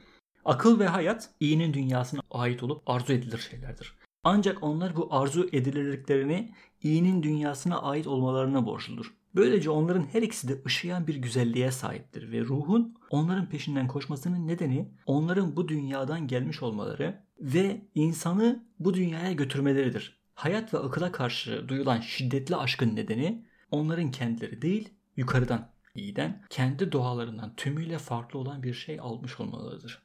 Akıl 0.46 0.80
ve 0.80 0.88
hayat 0.88 1.30
iyinin 1.40 1.74
dünyasına 1.74 2.22
ait 2.32 2.64
olup 2.64 2.90
arzu 2.90 3.14
edilir 3.14 3.48
şeylerdir. 3.52 3.94
Ancak 4.24 4.64
onlar 4.64 4.96
bu 4.96 5.08
arzu 5.12 5.50
edilirliklerini 5.52 6.54
iyinin 6.84 7.24
dünyasına 7.24 7.82
ait 7.82 8.08
olmalarına 8.08 8.66
borçludur. 8.66 9.14
Böylece 9.38 9.70
onların 9.70 10.04
her 10.12 10.22
ikisi 10.22 10.48
de 10.48 10.62
ışıyan 10.66 11.08
bir 11.08 11.16
güzelliğe 11.16 11.72
sahiptir 11.72 12.32
ve 12.32 12.42
ruhun 12.42 12.96
onların 13.10 13.50
peşinden 13.50 13.88
koşmasının 13.88 14.48
nedeni 14.48 14.92
onların 15.06 15.56
bu 15.56 15.68
dünyadan 15.68 16.28
gelmiş 16.28 16.64
olmaları 16.64 17.24
ve 17.40 17.82
insanı 17.96 18.66
bu 18.80 18.94
dünyaya 18.94 19.32
götürmeleridir. 19.32 20.18
Hayat 20.36 20.74
ve 20.74 20.78
akıla 20.78 21.12
karşı 21.12 21.68
duyulan 21.68 22.00
şiddetli 22.00 22.56
aşkın 22.56 22.96
nedeni 22.96 23.46
onların 23.72 24.12
kendileri 24.12 24.62
değil 24.62 24.90
yukarıdan, 25.18 25.70
iyiden, 25.96 26.44
kendi 26.50 26.92
doğalarından 26.92 27.56
tümüyle 27.56 27.98
farklı 27.98 28.40
olan 28.40 28.64
bir 28.64 28.74
şey 28.74 29.00
almış 29.00 29.40
olmalarıdır. 29.40 30.02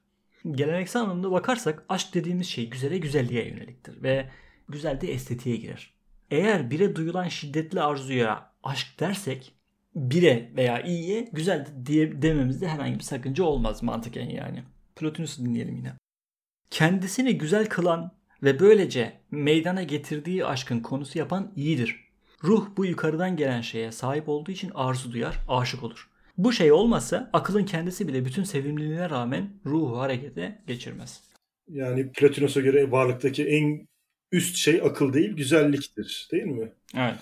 Geleneksel 0.51 1.03
anlamda 1.03 1.31
bakarsak 1.31 1.85
aşk 1.89 2.15
dediğimiz 2.15 2.47
şey 2.47 2.71
güzele 2.71 2.99
güzelliğe 2.99 3.49
yöneliktir 3.49 4.03
ve 4.03 4.31
güzel 4.69 5.01
de 5.01 5.13
estetiğe 5.13 5.57
girer. 5.57 5.95
Eğer 6.31 6.71
bire 6.71 6.97
duyulan 6.97 7.29
şiddetli 7.29 7.81
arzuya 7.81 8.52
aşk 8.63 9.01
dersek 9.01 9.53
bire 9.95 10.51
veya 10.57 10.83
iyiye 10.83 11.29
güzel 11.33 11.67
diye 11.87 12.23
dememizde 12.23 12.69
herhangi 12.69 12.95
bir 12.95 13.05
sakınca 13.05 13.45
olmaz 13.45 13.83
mantıken 13.83 14.29
yani. 14.29 14.63
Plotinus'u 14.97 15.45
dinleyelim 15.45 15.77
yine. 15.77 15.93
Kendisini 16.71 17.39
güzel 17.39 17.67
kılan 17.67 18.13
ve 18.43 18.61
böylece 18.61 19.13
meydana 19.31 19.83
getirdiği 19.83 20.47
aşkın 20.47 20.81
konusu 20.81 21.19
yapan 21.19 21.53
iyidir. 21.57 22.13
Ruh 22.45 22.67
bu 22.77 22.87
yukarıdan 22.87 23.37
gelen 23.37 23.61
şeye 23.61 23.93
sahip 23.93 24.29
olduğu 24.29 24.51
için 24.51 24.71
arzu 24.75 25.13
duyar, 25.13 25.39
aşık 25.49 25.83
olur. 25.83 26.09
Bu 26.39 26.53
şey 26.53 26.73
olmasa 26.73 27.31
akılın 27.33 27.65
kendisi 27.65 28.09
bile 28.09 28.25
bütün 28.25 28.45
sevimliliğine 28.45 29.11
rağmen 29.11 29.51
ruhu 29.67 29.99
harekete 29.99 30.63
geçirmez. 30.67 31.21
Yani 31.69 32.13
Plotinus'a 32.13 32.61
göre 32.61 32.91
varlıktaki 32.91 33.45
en 33.45 33.89
üst 34.33 34.57
şey 34.57 34.81
akıl 34.85 35.13
değil 35.13 35.37
güzelliktir 35.37 36.29
değil 36.33 36.45
mi? 36.45 36.73
Evet. 36.97 37.15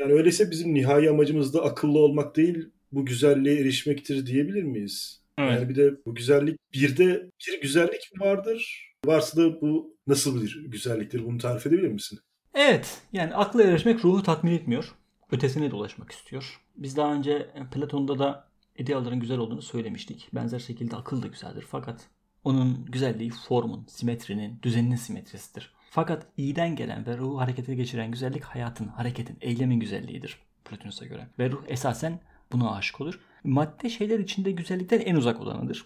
Yani 0.00 0.12
öyleyse 0.12 0.50
bizim 0.50 0.74
nihai 0.74 1.10
amacımız 1.10 1.54
da 1.54 1.64
akıllı 1.64 1.98
olmak 1.98 2.36
değil 2.36 2.68
bu 2.92 3.06
güzelliğe 3.06 3.60
erişmektir 3.60 4.26
diyebilir 4.26 4.62
miyiz? 4.62 5.20
Evet. 5.38 5.52
Yani 5.52 5.68
bir 5.68 5.74
de 5.74 6.04
bu 6.06 6.14
güzellik 6.14 6.58
bir 6.72 6.96
de 6.96 7.30
bir 7.48 7.60
güzellik 7.62 8.10
mi 8.14 8.20
vardır? 8.20 8.90
Varsa 9.06 9.42
da 9.42 9.60
bu 9.60 9.96
nasıl 10.06 10.42
bir 10.42 10.64
güzelliktir? 10.66 11.26
Bunu 11.26 11.38
tarif 11.38 11.66
edebilir 11.66 11.88
misin? 11.88 12.18
Evet. 12.54 13.02
Yani 13.12 13.34
akla 13.34 13.62
erişmek 13.62 14.04
ruhu 14.04 14.22
tatmin 14.22 14.52
etmiyor. 14.52 14.94
Ötesine 15.32 15.70
dolaşmak 15.70 16.12
istiyor. 16.12 16.60
Biz 16.76 16.96
daha 16.96 17.14
önce 17.14 17.50
Platon'da 17.72 18.18
da 18.18 18.48
ideallerin 18.78 19.20
güzel 19.20 19.38
olduğunu 19.38 19.62
söylemiştik. 19.62 20.28
Benzer 20.32 20.58
şekilde 20.58 20.96
akıl 20.96 21.22
da 21.22 21.26
güzeldir. 21.26 21.64
Fakat 21.68 22.08
onun 22.44 22.86
güzelliği 22.88 23.30
formun, 23.30 23.86
simetrinin, 23.88 24.58
düzeninin 24.62 24.96
simetrisidir. 24.96 25.74
Fakat 25.90 26.26
iyiden 26.36 26.76
gelen 26.76 27.06
ve 27.06 27.18
ruhu 27.18 27.40
harekete 27.40 27.74
geçiren 27.74 28.10
güzellik 28.10 28.44
hayatın, 28.44 28.88
hareketin, 28.88 29.38
eylemin 29.40 29.80
güzelliğidir 29.80 30.38
Plotinus'a 30.64 31.06
göre. 31.06 31.26
Ve 31.38 31.50
ruh 31.50 31.62
esasen 31.66 32.20
buna 32.52 32.74
aşık 32.76 33.00
olur. 33.00 33.20
Madde 33.44 33.88
şeyler 33.88 34.18
içinde 34.18 34.50
güzellikten 34.50 35.00
en 35.00 35.16
uzak 35.16 35.40
olanıdır. 35.40 35.84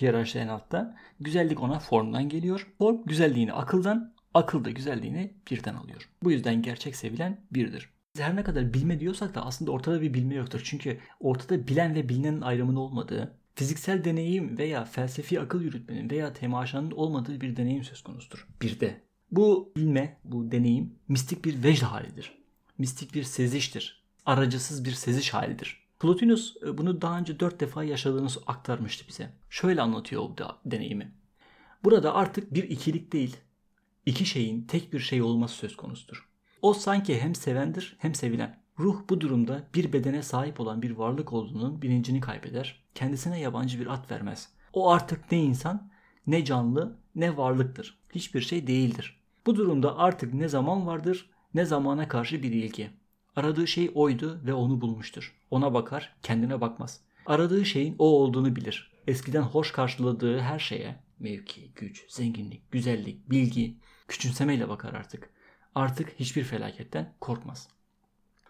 Hiyerarşide 0.00 0.42
en 0.42 0.48
altta. 0.48 0.96
Güzellik 1.20 1.62
ona 1.62 1.78
formdan 1.78 2.28
geliyor. 2.28 2.66
Form 2.78 3.04
güzelliğini 3.04 3.52
akıldan, 3.52 4.14
akıl 4.34 4.64
da 4.64 4.70
güzelliğini 4.70 5.34
birden 5.50 5.74
alıyor. 5.74 6.08
Bu 6.22 6.32
yüzden 6.32 6.62
gerçek 6.62 6.96
sevilen 6.96 7.40
birdir. 7.52 7.90
Her 8.16 8.36
ne 8.36 8.44
kadar 8.44 8.74
bilme 8.74 9.00
diyorsak 9.00 9.34
da 9.34 9.46
aslında 9.46 9.70
ortada 9.72 10.02
bir 10.02 10.14
bilme 10.14 10.34
yoktur. 10.34 10.60
Çünkü 10.64 10.98
ortada 11.20 11.68
bilen 11.68 11.94
ve 11.94 12.08
bilinenin 12.08 12.40
ayrımının 12.40 12.76
olmadığı, 12.76 13.34
fiziksel 13.54 14.04
deneyim 14.04 14.58
veya 14.58 14.84
felsefi 14.84 15.40
akıl 15.40 15.62
yürütmenin 15.62 16.10
veya 16.10 16.32
temaşanın 16.32 16.90
olmadığı 16.90 17.40
bir 17.40 17.56
deneyim 17.56 17.84
söz 17.84 18.02
konusudur. 18.02 18.46
Bir 18.62 18.80
de 18.80 19.00
bu 19.36 19.72
bilme, 19.76 20.20
bu 20.24 20.50
deneyim 20.52 20.94
mistik 21.08 21.44
bir 21.44 21.62
vecd 21.62 21.82
halidir. 21.82 22.38
Mistik 22.78 23.14
bir 23.14 23.22
seziştir. 23.22 24.04
Aracısız 24.26 24.84
bir 24.84 24.92
seziş 24.92 25.34
halidir. 25.34 25.84
Plotinus 26.00 26.56
e, 26.66 26.78
bunu 26.78 27.02
daha 27.02 27.18
önce 27.18 27.40
dört 27.40 27.60
defa 27.60 27.84
yaşadığını 27.84 28.28
aktarmıştı 28.46 29.04
bize. 29.08 29.30
Şöyle 29.50 29.82
anlatıyor 29.82 30.22
o 30.22 30.36
deneyimi. 30.64 31.12
Burada 31.84 32.14
artık 32.14 32.54
bir 32.54 32.62
ikilik 32.62 33.12
değil, 33.12 33.36
iki 34.06 34.26
şeyin 34.26 34.62
tek 34.62 34.92
bir 34.92 35.00
şey 35.00 35.22
olması 35.22 35.54
söz 35.54 35.76
konusudur. 35.76 36.28
O 36.62 36.74
sanki 36.74 37.20
hem 37.20 37.34
sevendir 37.34 37.96
hem 37.98 38.14
sevilen. 38.14 38.64
Ruh 38.78 39.02
bu 39.10 39.20
durumda 39.20 39.68
bir 39.74 39.92
bedene 39.92 40.22
sahip 40.22 40.60
olan 40.60 40.82
bir 40.82 40.90
varlık 40.90 41.32
olduğunun 41.32 41.82
bilincini 41.82 42.20
kaybeder. 42.20 42.84
Kendisine 42.94 43.40
yabancı 43.40 43.80
bir 43.80 43.86
at 43.86 44.10
vermez. 44.10 44.48
O 44.72 44.90
artık 44.90 45.32
ne 45.32 45.38
insan, 45.38 45.90
ne 46.26 46.44
canlı, 46.44 46.98
ne 47.14 47.36
varlıktır. 47.36 47.98
Hiçbir 48.14 48.40
şey 48.40 48.66
değildir. 48.66 49.23
Bu 49.46 49.56
durumda 49.56 49.98
artık 49.98 50.34
ne 50.34 50.48
zaman 50.48 50.86
vardır, 50.86 51.30
ne 51.54 51.64
zamana 51.64 52.08
karşı 52.08 52.42
bir 52.42 52.52
ilgi. 52.52 52.90
Aradığı 53.36 53.66
şey 53.66 53.90
oydu 53.94 54.40
ve 54.44 54.54
onu 54.54 54.80
bulmuştur. 54.80 55.34
Ona 55.50 55.74
bakar, 55.74 56.16
kendine 56.22 56.60
bakmaz. 56.60 57.00
Aradığı 57.26 57.64
şeyin 57.64 57.96
o 57.98 58.06
olduğunu 58.06 58.56
bilir. 58.56 58.92
Eskiden 59.06 59.42
hoş 59.42 59.72
karşıladığı 59.72 60.40
her 60.40 60.58
şeye, 60.58 60.96
mevki, 61.18 61.72
güç, 61.74 62.04
zenginlik, 62.08 62.70
güzellik, 62.70 63.30
bilgi, 63.30 63.76
küçümsemeyle 64.08 64.68
bakar 64.68 64.94
artık. 64.94 65.30
Artık 65.74 66.20
hiçbir 66.20 66.44
felaketten 66.44 67.14
korkmaz. 67.20 67.68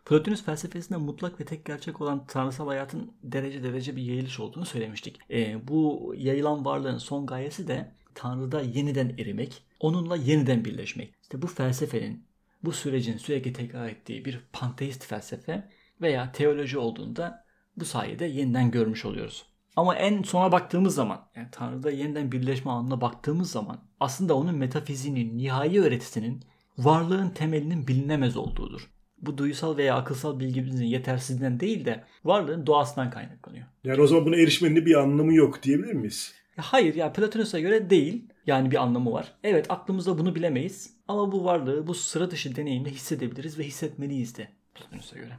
Plotinus 0.04 0.42
felsefesinde 0.42 0.98
mutlak 0.98 1.40
ve 1.40 1.44
tek 1.44 1.64
gerçek 1.64 2.00
olan 2.00 2.26
tanrısal 2.26 2.66
hayatın 2.66 3.12
derece 3.22 3.62
derece 3.62 3.96
bir 3.96 4.02
yayılış 4.02 4.40
olduğunu 4.40 4.66
söylemiştik. 4.66 5.18
E, 5.30 5.68
bu 5.68 6.12
yayılan 6.16 6.64
varlığın 6.64 6.98
son 6.98 7.26
gayesi 7.26 7.68
de 7.68 7.92
Tanrı'da 8.14 8.60
yeniden 8.60 9.14
erimek, 9.18 9.62
onunla 9.80 10.16
yeniden 10.16 10.64
birleşmek. 10.64 11.14
İşte 11.22 11.42
bu 11.42 11.46
felsefenin, 11.46 12.26
bu 12.62 12.72
sürecin 12.72 13.16
sürekli 13.16 13.52
tekrar 13.52 13.88
ettiği 13.88 14.24
bir 14.24 14.40
panteist 14.52 15.04
felsefe 15.04 15.68
veya 16.00 16.32
teoloji 16.32 16.78
olduğunda 16.78 17.44
bu 17.76 17.84
sayede 17.84 18.24
yeniden 18.24 18.70
görmüş 18.70 19.04
oluyoruz. 19.04 19.46
Ama 19.76 19.96
en 19.96 20.22
sona 20.22 20.52
baktığımız 20.52 20.94
zaman, 20.94 21.28
yani 21.36 21.48
Tanrı'da 21.52 21.90
yeniden 21.90 22.32
birleşme 22.32 22.70
anına 22.70 23.00
baktığımız 23.00 23.50
zaman 23.50 23.78
aslında 24.00 24.34
onun 24.34 24.54
metafizinin, 24.54 25.38
nihai 25.38 25.80
öğretisinin 25.80 26.44
varlığın 26.78 27.30
temelinin 27.30 27.88
bilinemez 27.88 28.36
olduğudur. 28.36 28.90
Bu 29.18 29.38
duysal 29.38 29.76
veya 29.76 29.96
akılsal 29.96 30.40
bilgimizin 30.40 30.84
yetersizliğinden 30.84 31.60
değil 31.60 31.84
de 31.84 32.04
varlığın 32.24 32.66
doğasından 32.66 33.10
kaynaklanıyor. 33.10 33.66
Yani 33.84 34.02
o 34.02 34.06
zaman 34.06 34.26
buna 34.26 34.36
erişmenin 34.36 34.86
bir 34.86 34.94
anlamı 34.94 35.34
yok 35.34 35.62
diyebilir 35.62 35.92
miyiz? 35.92 36.34
Hayır 36.56 36.94
ya 36.94 37.12
Platonus'a 37.12 37.60
göre 37.60 37.90
değil. 37.90 38.24
Yani 38.46 38.70
bir 38.70 38.82
anlamı 38.82 39.12
var. 39.12 39.32
Evet 39.44 39.66
aklımızda 39.70 40.18
bunu 40.18 40.34
bilemeyiz. 40.34 40.94
Ama 41.08 41.32
bu 41.32 41.44
varlığı 41.44 41.86
bu 41.86 41.94
sıra 41.94 42.30
dışı 42.30 42.56
deneyimle 42.56 42.90
hissedebiliriz 42.90 43.58
ve 43.58 43.62
hissetmeliyiz 43.64 44.38
de 44.38 44.48
Platonus'a 44.74 45.16
göre. 45.16 45.38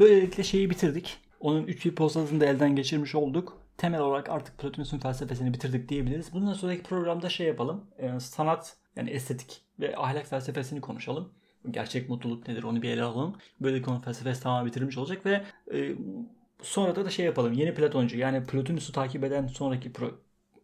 Böylelikle 0.00 0.42
şeyi 0.42 0.70
bitirdik. 0.70 1.16
Onun 1.40 1.66
üç 1.66 1.84
hipotezini 1.84 2.40
de 2.40 2.46
elden 2.46 2.76
geçirmiş 2.76 3.14
olduk. 3.14 3.58
temel 3.76 4.00
olarak 4.00 4.28
artık 4.28 4.58
Plotinus'un 4.58 4.98
felsefesini 4.98 5.54
bitirdik 5.54 5.88
diyebiliriz. 5.88 6.32
Bundan 6.32 6.52
sonraki 6.52 6.82
programda 6.82 7.28
şey 7.28 7.46
yapalım. 7.46 7.84
E, 7.98 8.20
sanat 8.20 8.76
yani 8.96 9.10
estetik 9.10 9.62
ve 9.80 9.96
ahlak 9.96 10.26
felsefesini 10.26 10.80
konuşalım. 10.80 11.32
Gerçek 11.70 12.08
mutluluk 12.08 12.48
nedir 12.48 12.62
onu 12.62 12.82
bir 12.82 12.90
ele 12.90 13.02
alalım. 13.02 13.36
Böyle 13.60 13.82
konu 13.82 14.00
felsefesi 14.00 14.42
tamamen 14.42 14.66
bitirmiş 14.66 14.98
olacak 14.98 15.26
ve 15.26 15.44
e, 15.74 15.94
sonra 16.62 16.96
da, 16.96 17.04
da 17.04 17.10
şey 17.10 17.26
yapalım. 17.26 17.52
Yeni 17.52 17.74
Platoncu 17.74 18.18
yani 18.18 18.44
Plotinus'u 18.44 18.92
takip 18.92 19.24
eden 19.24 19.46
sonraki 19.46 19.92
pro, 19.92 20.20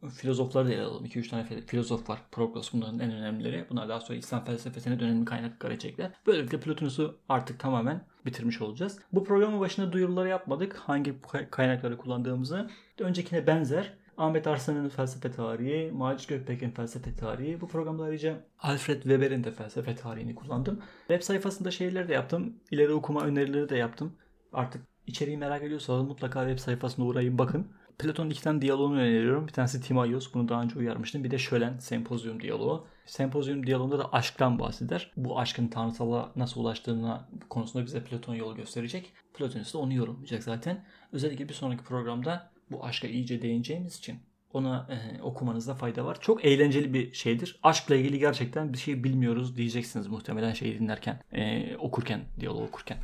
filozofları 0.08 0.68
da 0.68 0.72
ele 0.72 0.82
alalım. 0.82 1.04
2-3 1.04 1.28
tane 1.28 1.44
filozof 1.66 2.10
var. 2.10 2.18
Proklos 2.32 2.72
bunların 2.72 2.98
en 2.98 3.12
önemlileri. 3.12 3.64
Bunlar 3.70 3.88
daha 3.88 4.00
sonra 4.00 4.18
İslam 4.18 4.44
felsefesine 4.44 5.00
dönemli 5.00 5.24
kaynaklar 5.24 5.70
içecekler. 5.70 6.10
Böylelikle 6.26 6.60
Plotinus'u 6.60 7.18
artık 7.28 7.60
tamamen 7.60 8.04
bitirmiş 8.26 8.60
olacağız. 8.60 8.98
Bu 9.12 9.24
programın 9.24 9.60
başında 9.60 9.92
duyuruları 9.92 10.28
yapmadık. 10.28 10.76
Hangi 10.76 11.14
kaynakları 11.50 11.96
kullandığımızı. 11.96 12.70
Öncekine 12.98 13.46
benzer. 13.46 14.00
Ahmet 14.16 14.46
Arslan'ın 14.46 14.88
felsefe 14.88 15.30
tarihi, 15.30 15.92
Macit 15.92 16.28
Gökbek'in 16.28 16.70
felsefe 16.70 17.16
tarihi. 17.16 17.60
Bu 17.60 17.68
programda 17.68 18.02
ayrıca 18.02 18.44
Alfred 18.58 19.02
Weber'in 19.02 19.44
de 19.44 19.52
felsefe 19.52 19.94
tarihini 19.94 20.34
kullandım. 20.34 20.80
Web 21.08 21.22
sayfasında 21.22 21.70
şeyler 21.70 22.08
de 22.08 22.12
yaptım. 22.12 22.56
İleri 22.70 22.92
okuma 22.92 23.20
önerileri 23.20 23.68
de 23.68 23.76
yaptım. 23.76 24.12
Artık 24.52 24.82
içeriği 25.06 25.36
merak 25.36 25.62
ediyorsanız 25.62 26.06
mutlaka 26.06 26.40
web 26.40 26.58
sayfasına 26.58 27.04
uğrayın 27.04 27.38
bakın. 27.38 27.66
Platon'un 28.00 28.30
iki 28.30 28.42
tane 28.42 28.62
diyaloğunu 28.62 29.00
öneriyorum. 29.00 29.46
Bir 29.48 29.52
tanesi 29.52 29.80
Timaios. 29.80 30.34
Bunu 30.34 30.48
daha 30.48 30.62
önce 30.62 30.78
uyarmıştım. 30.78 31.24
Bir 31.24 31.30
de 31.30 31.38
Şölen 31.38 31.78
Sempozyum 31.78 32.40
diyaloğu. 32.40 32.86
Sempozyum 33.06 33.66
diyaloğunda 33.66 33.98
da 33.98 34.12
aşktan 34.12 34.58
bahseder. 34.58 35.12
Bu 35.16 35.38
aşkın 35.38 35.68
tanrısala 35.68 36.32
nasıl 36.36 36.60
ulaştığına 36.60 37.28
konusunda 37.50 37.86
bize 37.86 38.04
Platon 38.04 38.34
yol 38.34 38.56
gösterecek. 38.56 39.12
Platonist 39.34 39.74
de 39.74 39.78
onu 39.78 39.94
yorumlayacak 39.94 40.42
zaten. 40.42 40.84
Özellikle 41.12 41.48
bir 41.48 41.54
sonraki 41.54 41.84
programda 41.84 42.50
bu 42.70 42.84
aşka 42.84 43.08
iyice 43.08 43.42
değineceğimiz 43.42 43.96
için 43.96 44.18
ona 44.52 44.88
e, 44.90 45.22
okumanızda 45.22 45.74
fayda 45.74 46.04
var. 46.04 46.20
Çok 46.20 46.44
eğlenceli 46.44 46.94
bir 46.94 47.12
şeydir. 47.12 47.58
Aşkla 47.62 47.96
ilgili 47.96 48.18
gerçekten 48.18 48.72
bir 48.72 48.78
şey 48.78 49.04
bilmiyoruz 49.04 49.56
diyeceksiniz 49.56 50.06
muhtemelen 50.06 50.52
şeyi 50.52 50.78
dinlerken, 50.78 51.20
e, 51.32 51.76
okurken, 51.76 52.20
diyaloğu 52.40 52.64
okurken. 52.64 52.98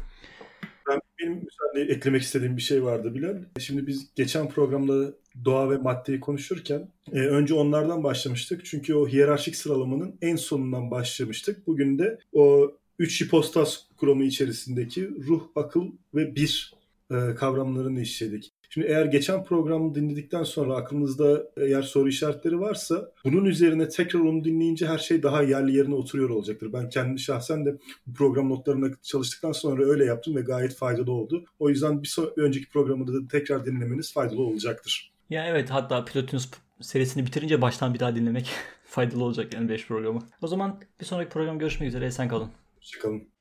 Ben, 1.27 1.33
benim 1.33 1.45
müsaadenle 1.45 1.95
eklemek 1.95 2.23
istediğim 2.23 2.57
bir 2.57 2.63
şey 2.63 2.85
vardı 2.85 3.15
Bilal. 3.15 3.37
Şimdi 3.59 3.87
biz 3.87 4.15
geçen 4.15 4.49
programda 4.49 5.13
doğa 5.45 5.71
ve 5.71 5.77
maddeyi 5.77 6.21
konuşurken 6.21 6.89
e, 7.13 7.19
önce 7.19 7.55
onlardan 7.55 8.05
başlamıştık. 8.05 8.65
Çünkü 8.65 8.95
o 8.95 9.09
hiyerarşik 9.09 9.57
sıralamanın 9.57 10.15
en 10.23 10.37
sonundan 10.37 10.91
başlamıştık. 10.91 11.67
Bugün 11.67 11.99
de 11.99 12.19
o 12.33 12.73
üç 12.99 13.21
hipostas 13.21 13.79
kuramı 13.97 14.25
içerisindeki 14.25 15.11
ruh, 15.29 15.43
akıl 15.57 15.87
ve 16.15 16.37
bir 16.37 16.75
e, 17.11 17.35
kavramlarını 17.35 18.01
işledik. 18.01 18.53
Şimdi 18.77 18.89
eğer 18.89 19.05
geçen 19.05 19.45
programı 19.45 19.95
dinledikten 19.95 20.43
sonra 20.43 20.77
aklınızda 20.77 21.43
eğer 21.57 21.83
soru 21.83 22.09
işaretleri 22.09 22.61
varsa 22.61 23.13
bunun 23.25 23.45
üzerine 23.45 23.89
tekrar 23.89 24.21
onu 24.21 24.45
dinleyince 24.45 24.87
her 24.87 24.99
şey 24.99 25.23
daha 25.23 25.43
yerli 25.43 25.77
yerine 25.77 25.95
oturuyor 25.95 26.31
olacaktır. 26.31 26.73
Ben 26.73 26.89
kendi 26.89 27.21
şahsen 27.21 27.67
de 27.67 27.77
bu 28.07 28.15
program 28.15 28.51
notlarına 28.51 28.87
çalıştıktan 29.03 29.53
sonra 29.53 29.85
öyle 29.85 30.05
yaptım 30.05 30.37
ve 30.37 30.41
gayet 30.41 30.75
faydalı 30.75 31.13
oldu. 31.13 31.45
O 31.59 31.69
yüzden 31.69 32.03
bir 32.03 32.17
önceki 32.37 32.69
programı 32.69 33.07
da 33.07 33.29
tekrar 33.29 33.67
dinlemeniz 33.67 34.13
faydalı 34.13 34.43
olacaktır. 34.43 35.13
Ya 35.31 35.47
evet 35.47 35.71
hatta 35.71 36.05
Plotinus 36.05 36.51
serisini 36.81 37.27
bitirince 37.27 37.63
baştan 37.63 37.95
bir 37.95 38.01
daha 38.01 38.17
dinlemek 38.17 38.51
faydalı 38.85 39.25
olacak 39.25 39.55
yani 39.55 39.69
5 39.69 39.87
programı. 39.87 40.21
O 40.43 40.47
zaman 40.47 40.81
bir 41.01 41.05
sonraki 41.05 41.31
program 41.31 41.59
görüşmek 41.59 41.89
üzere. 41.89 42.07
Esen 42.07 42.29
kalın. 42.29 42.51
Hoşçakalın. 42.77 43.36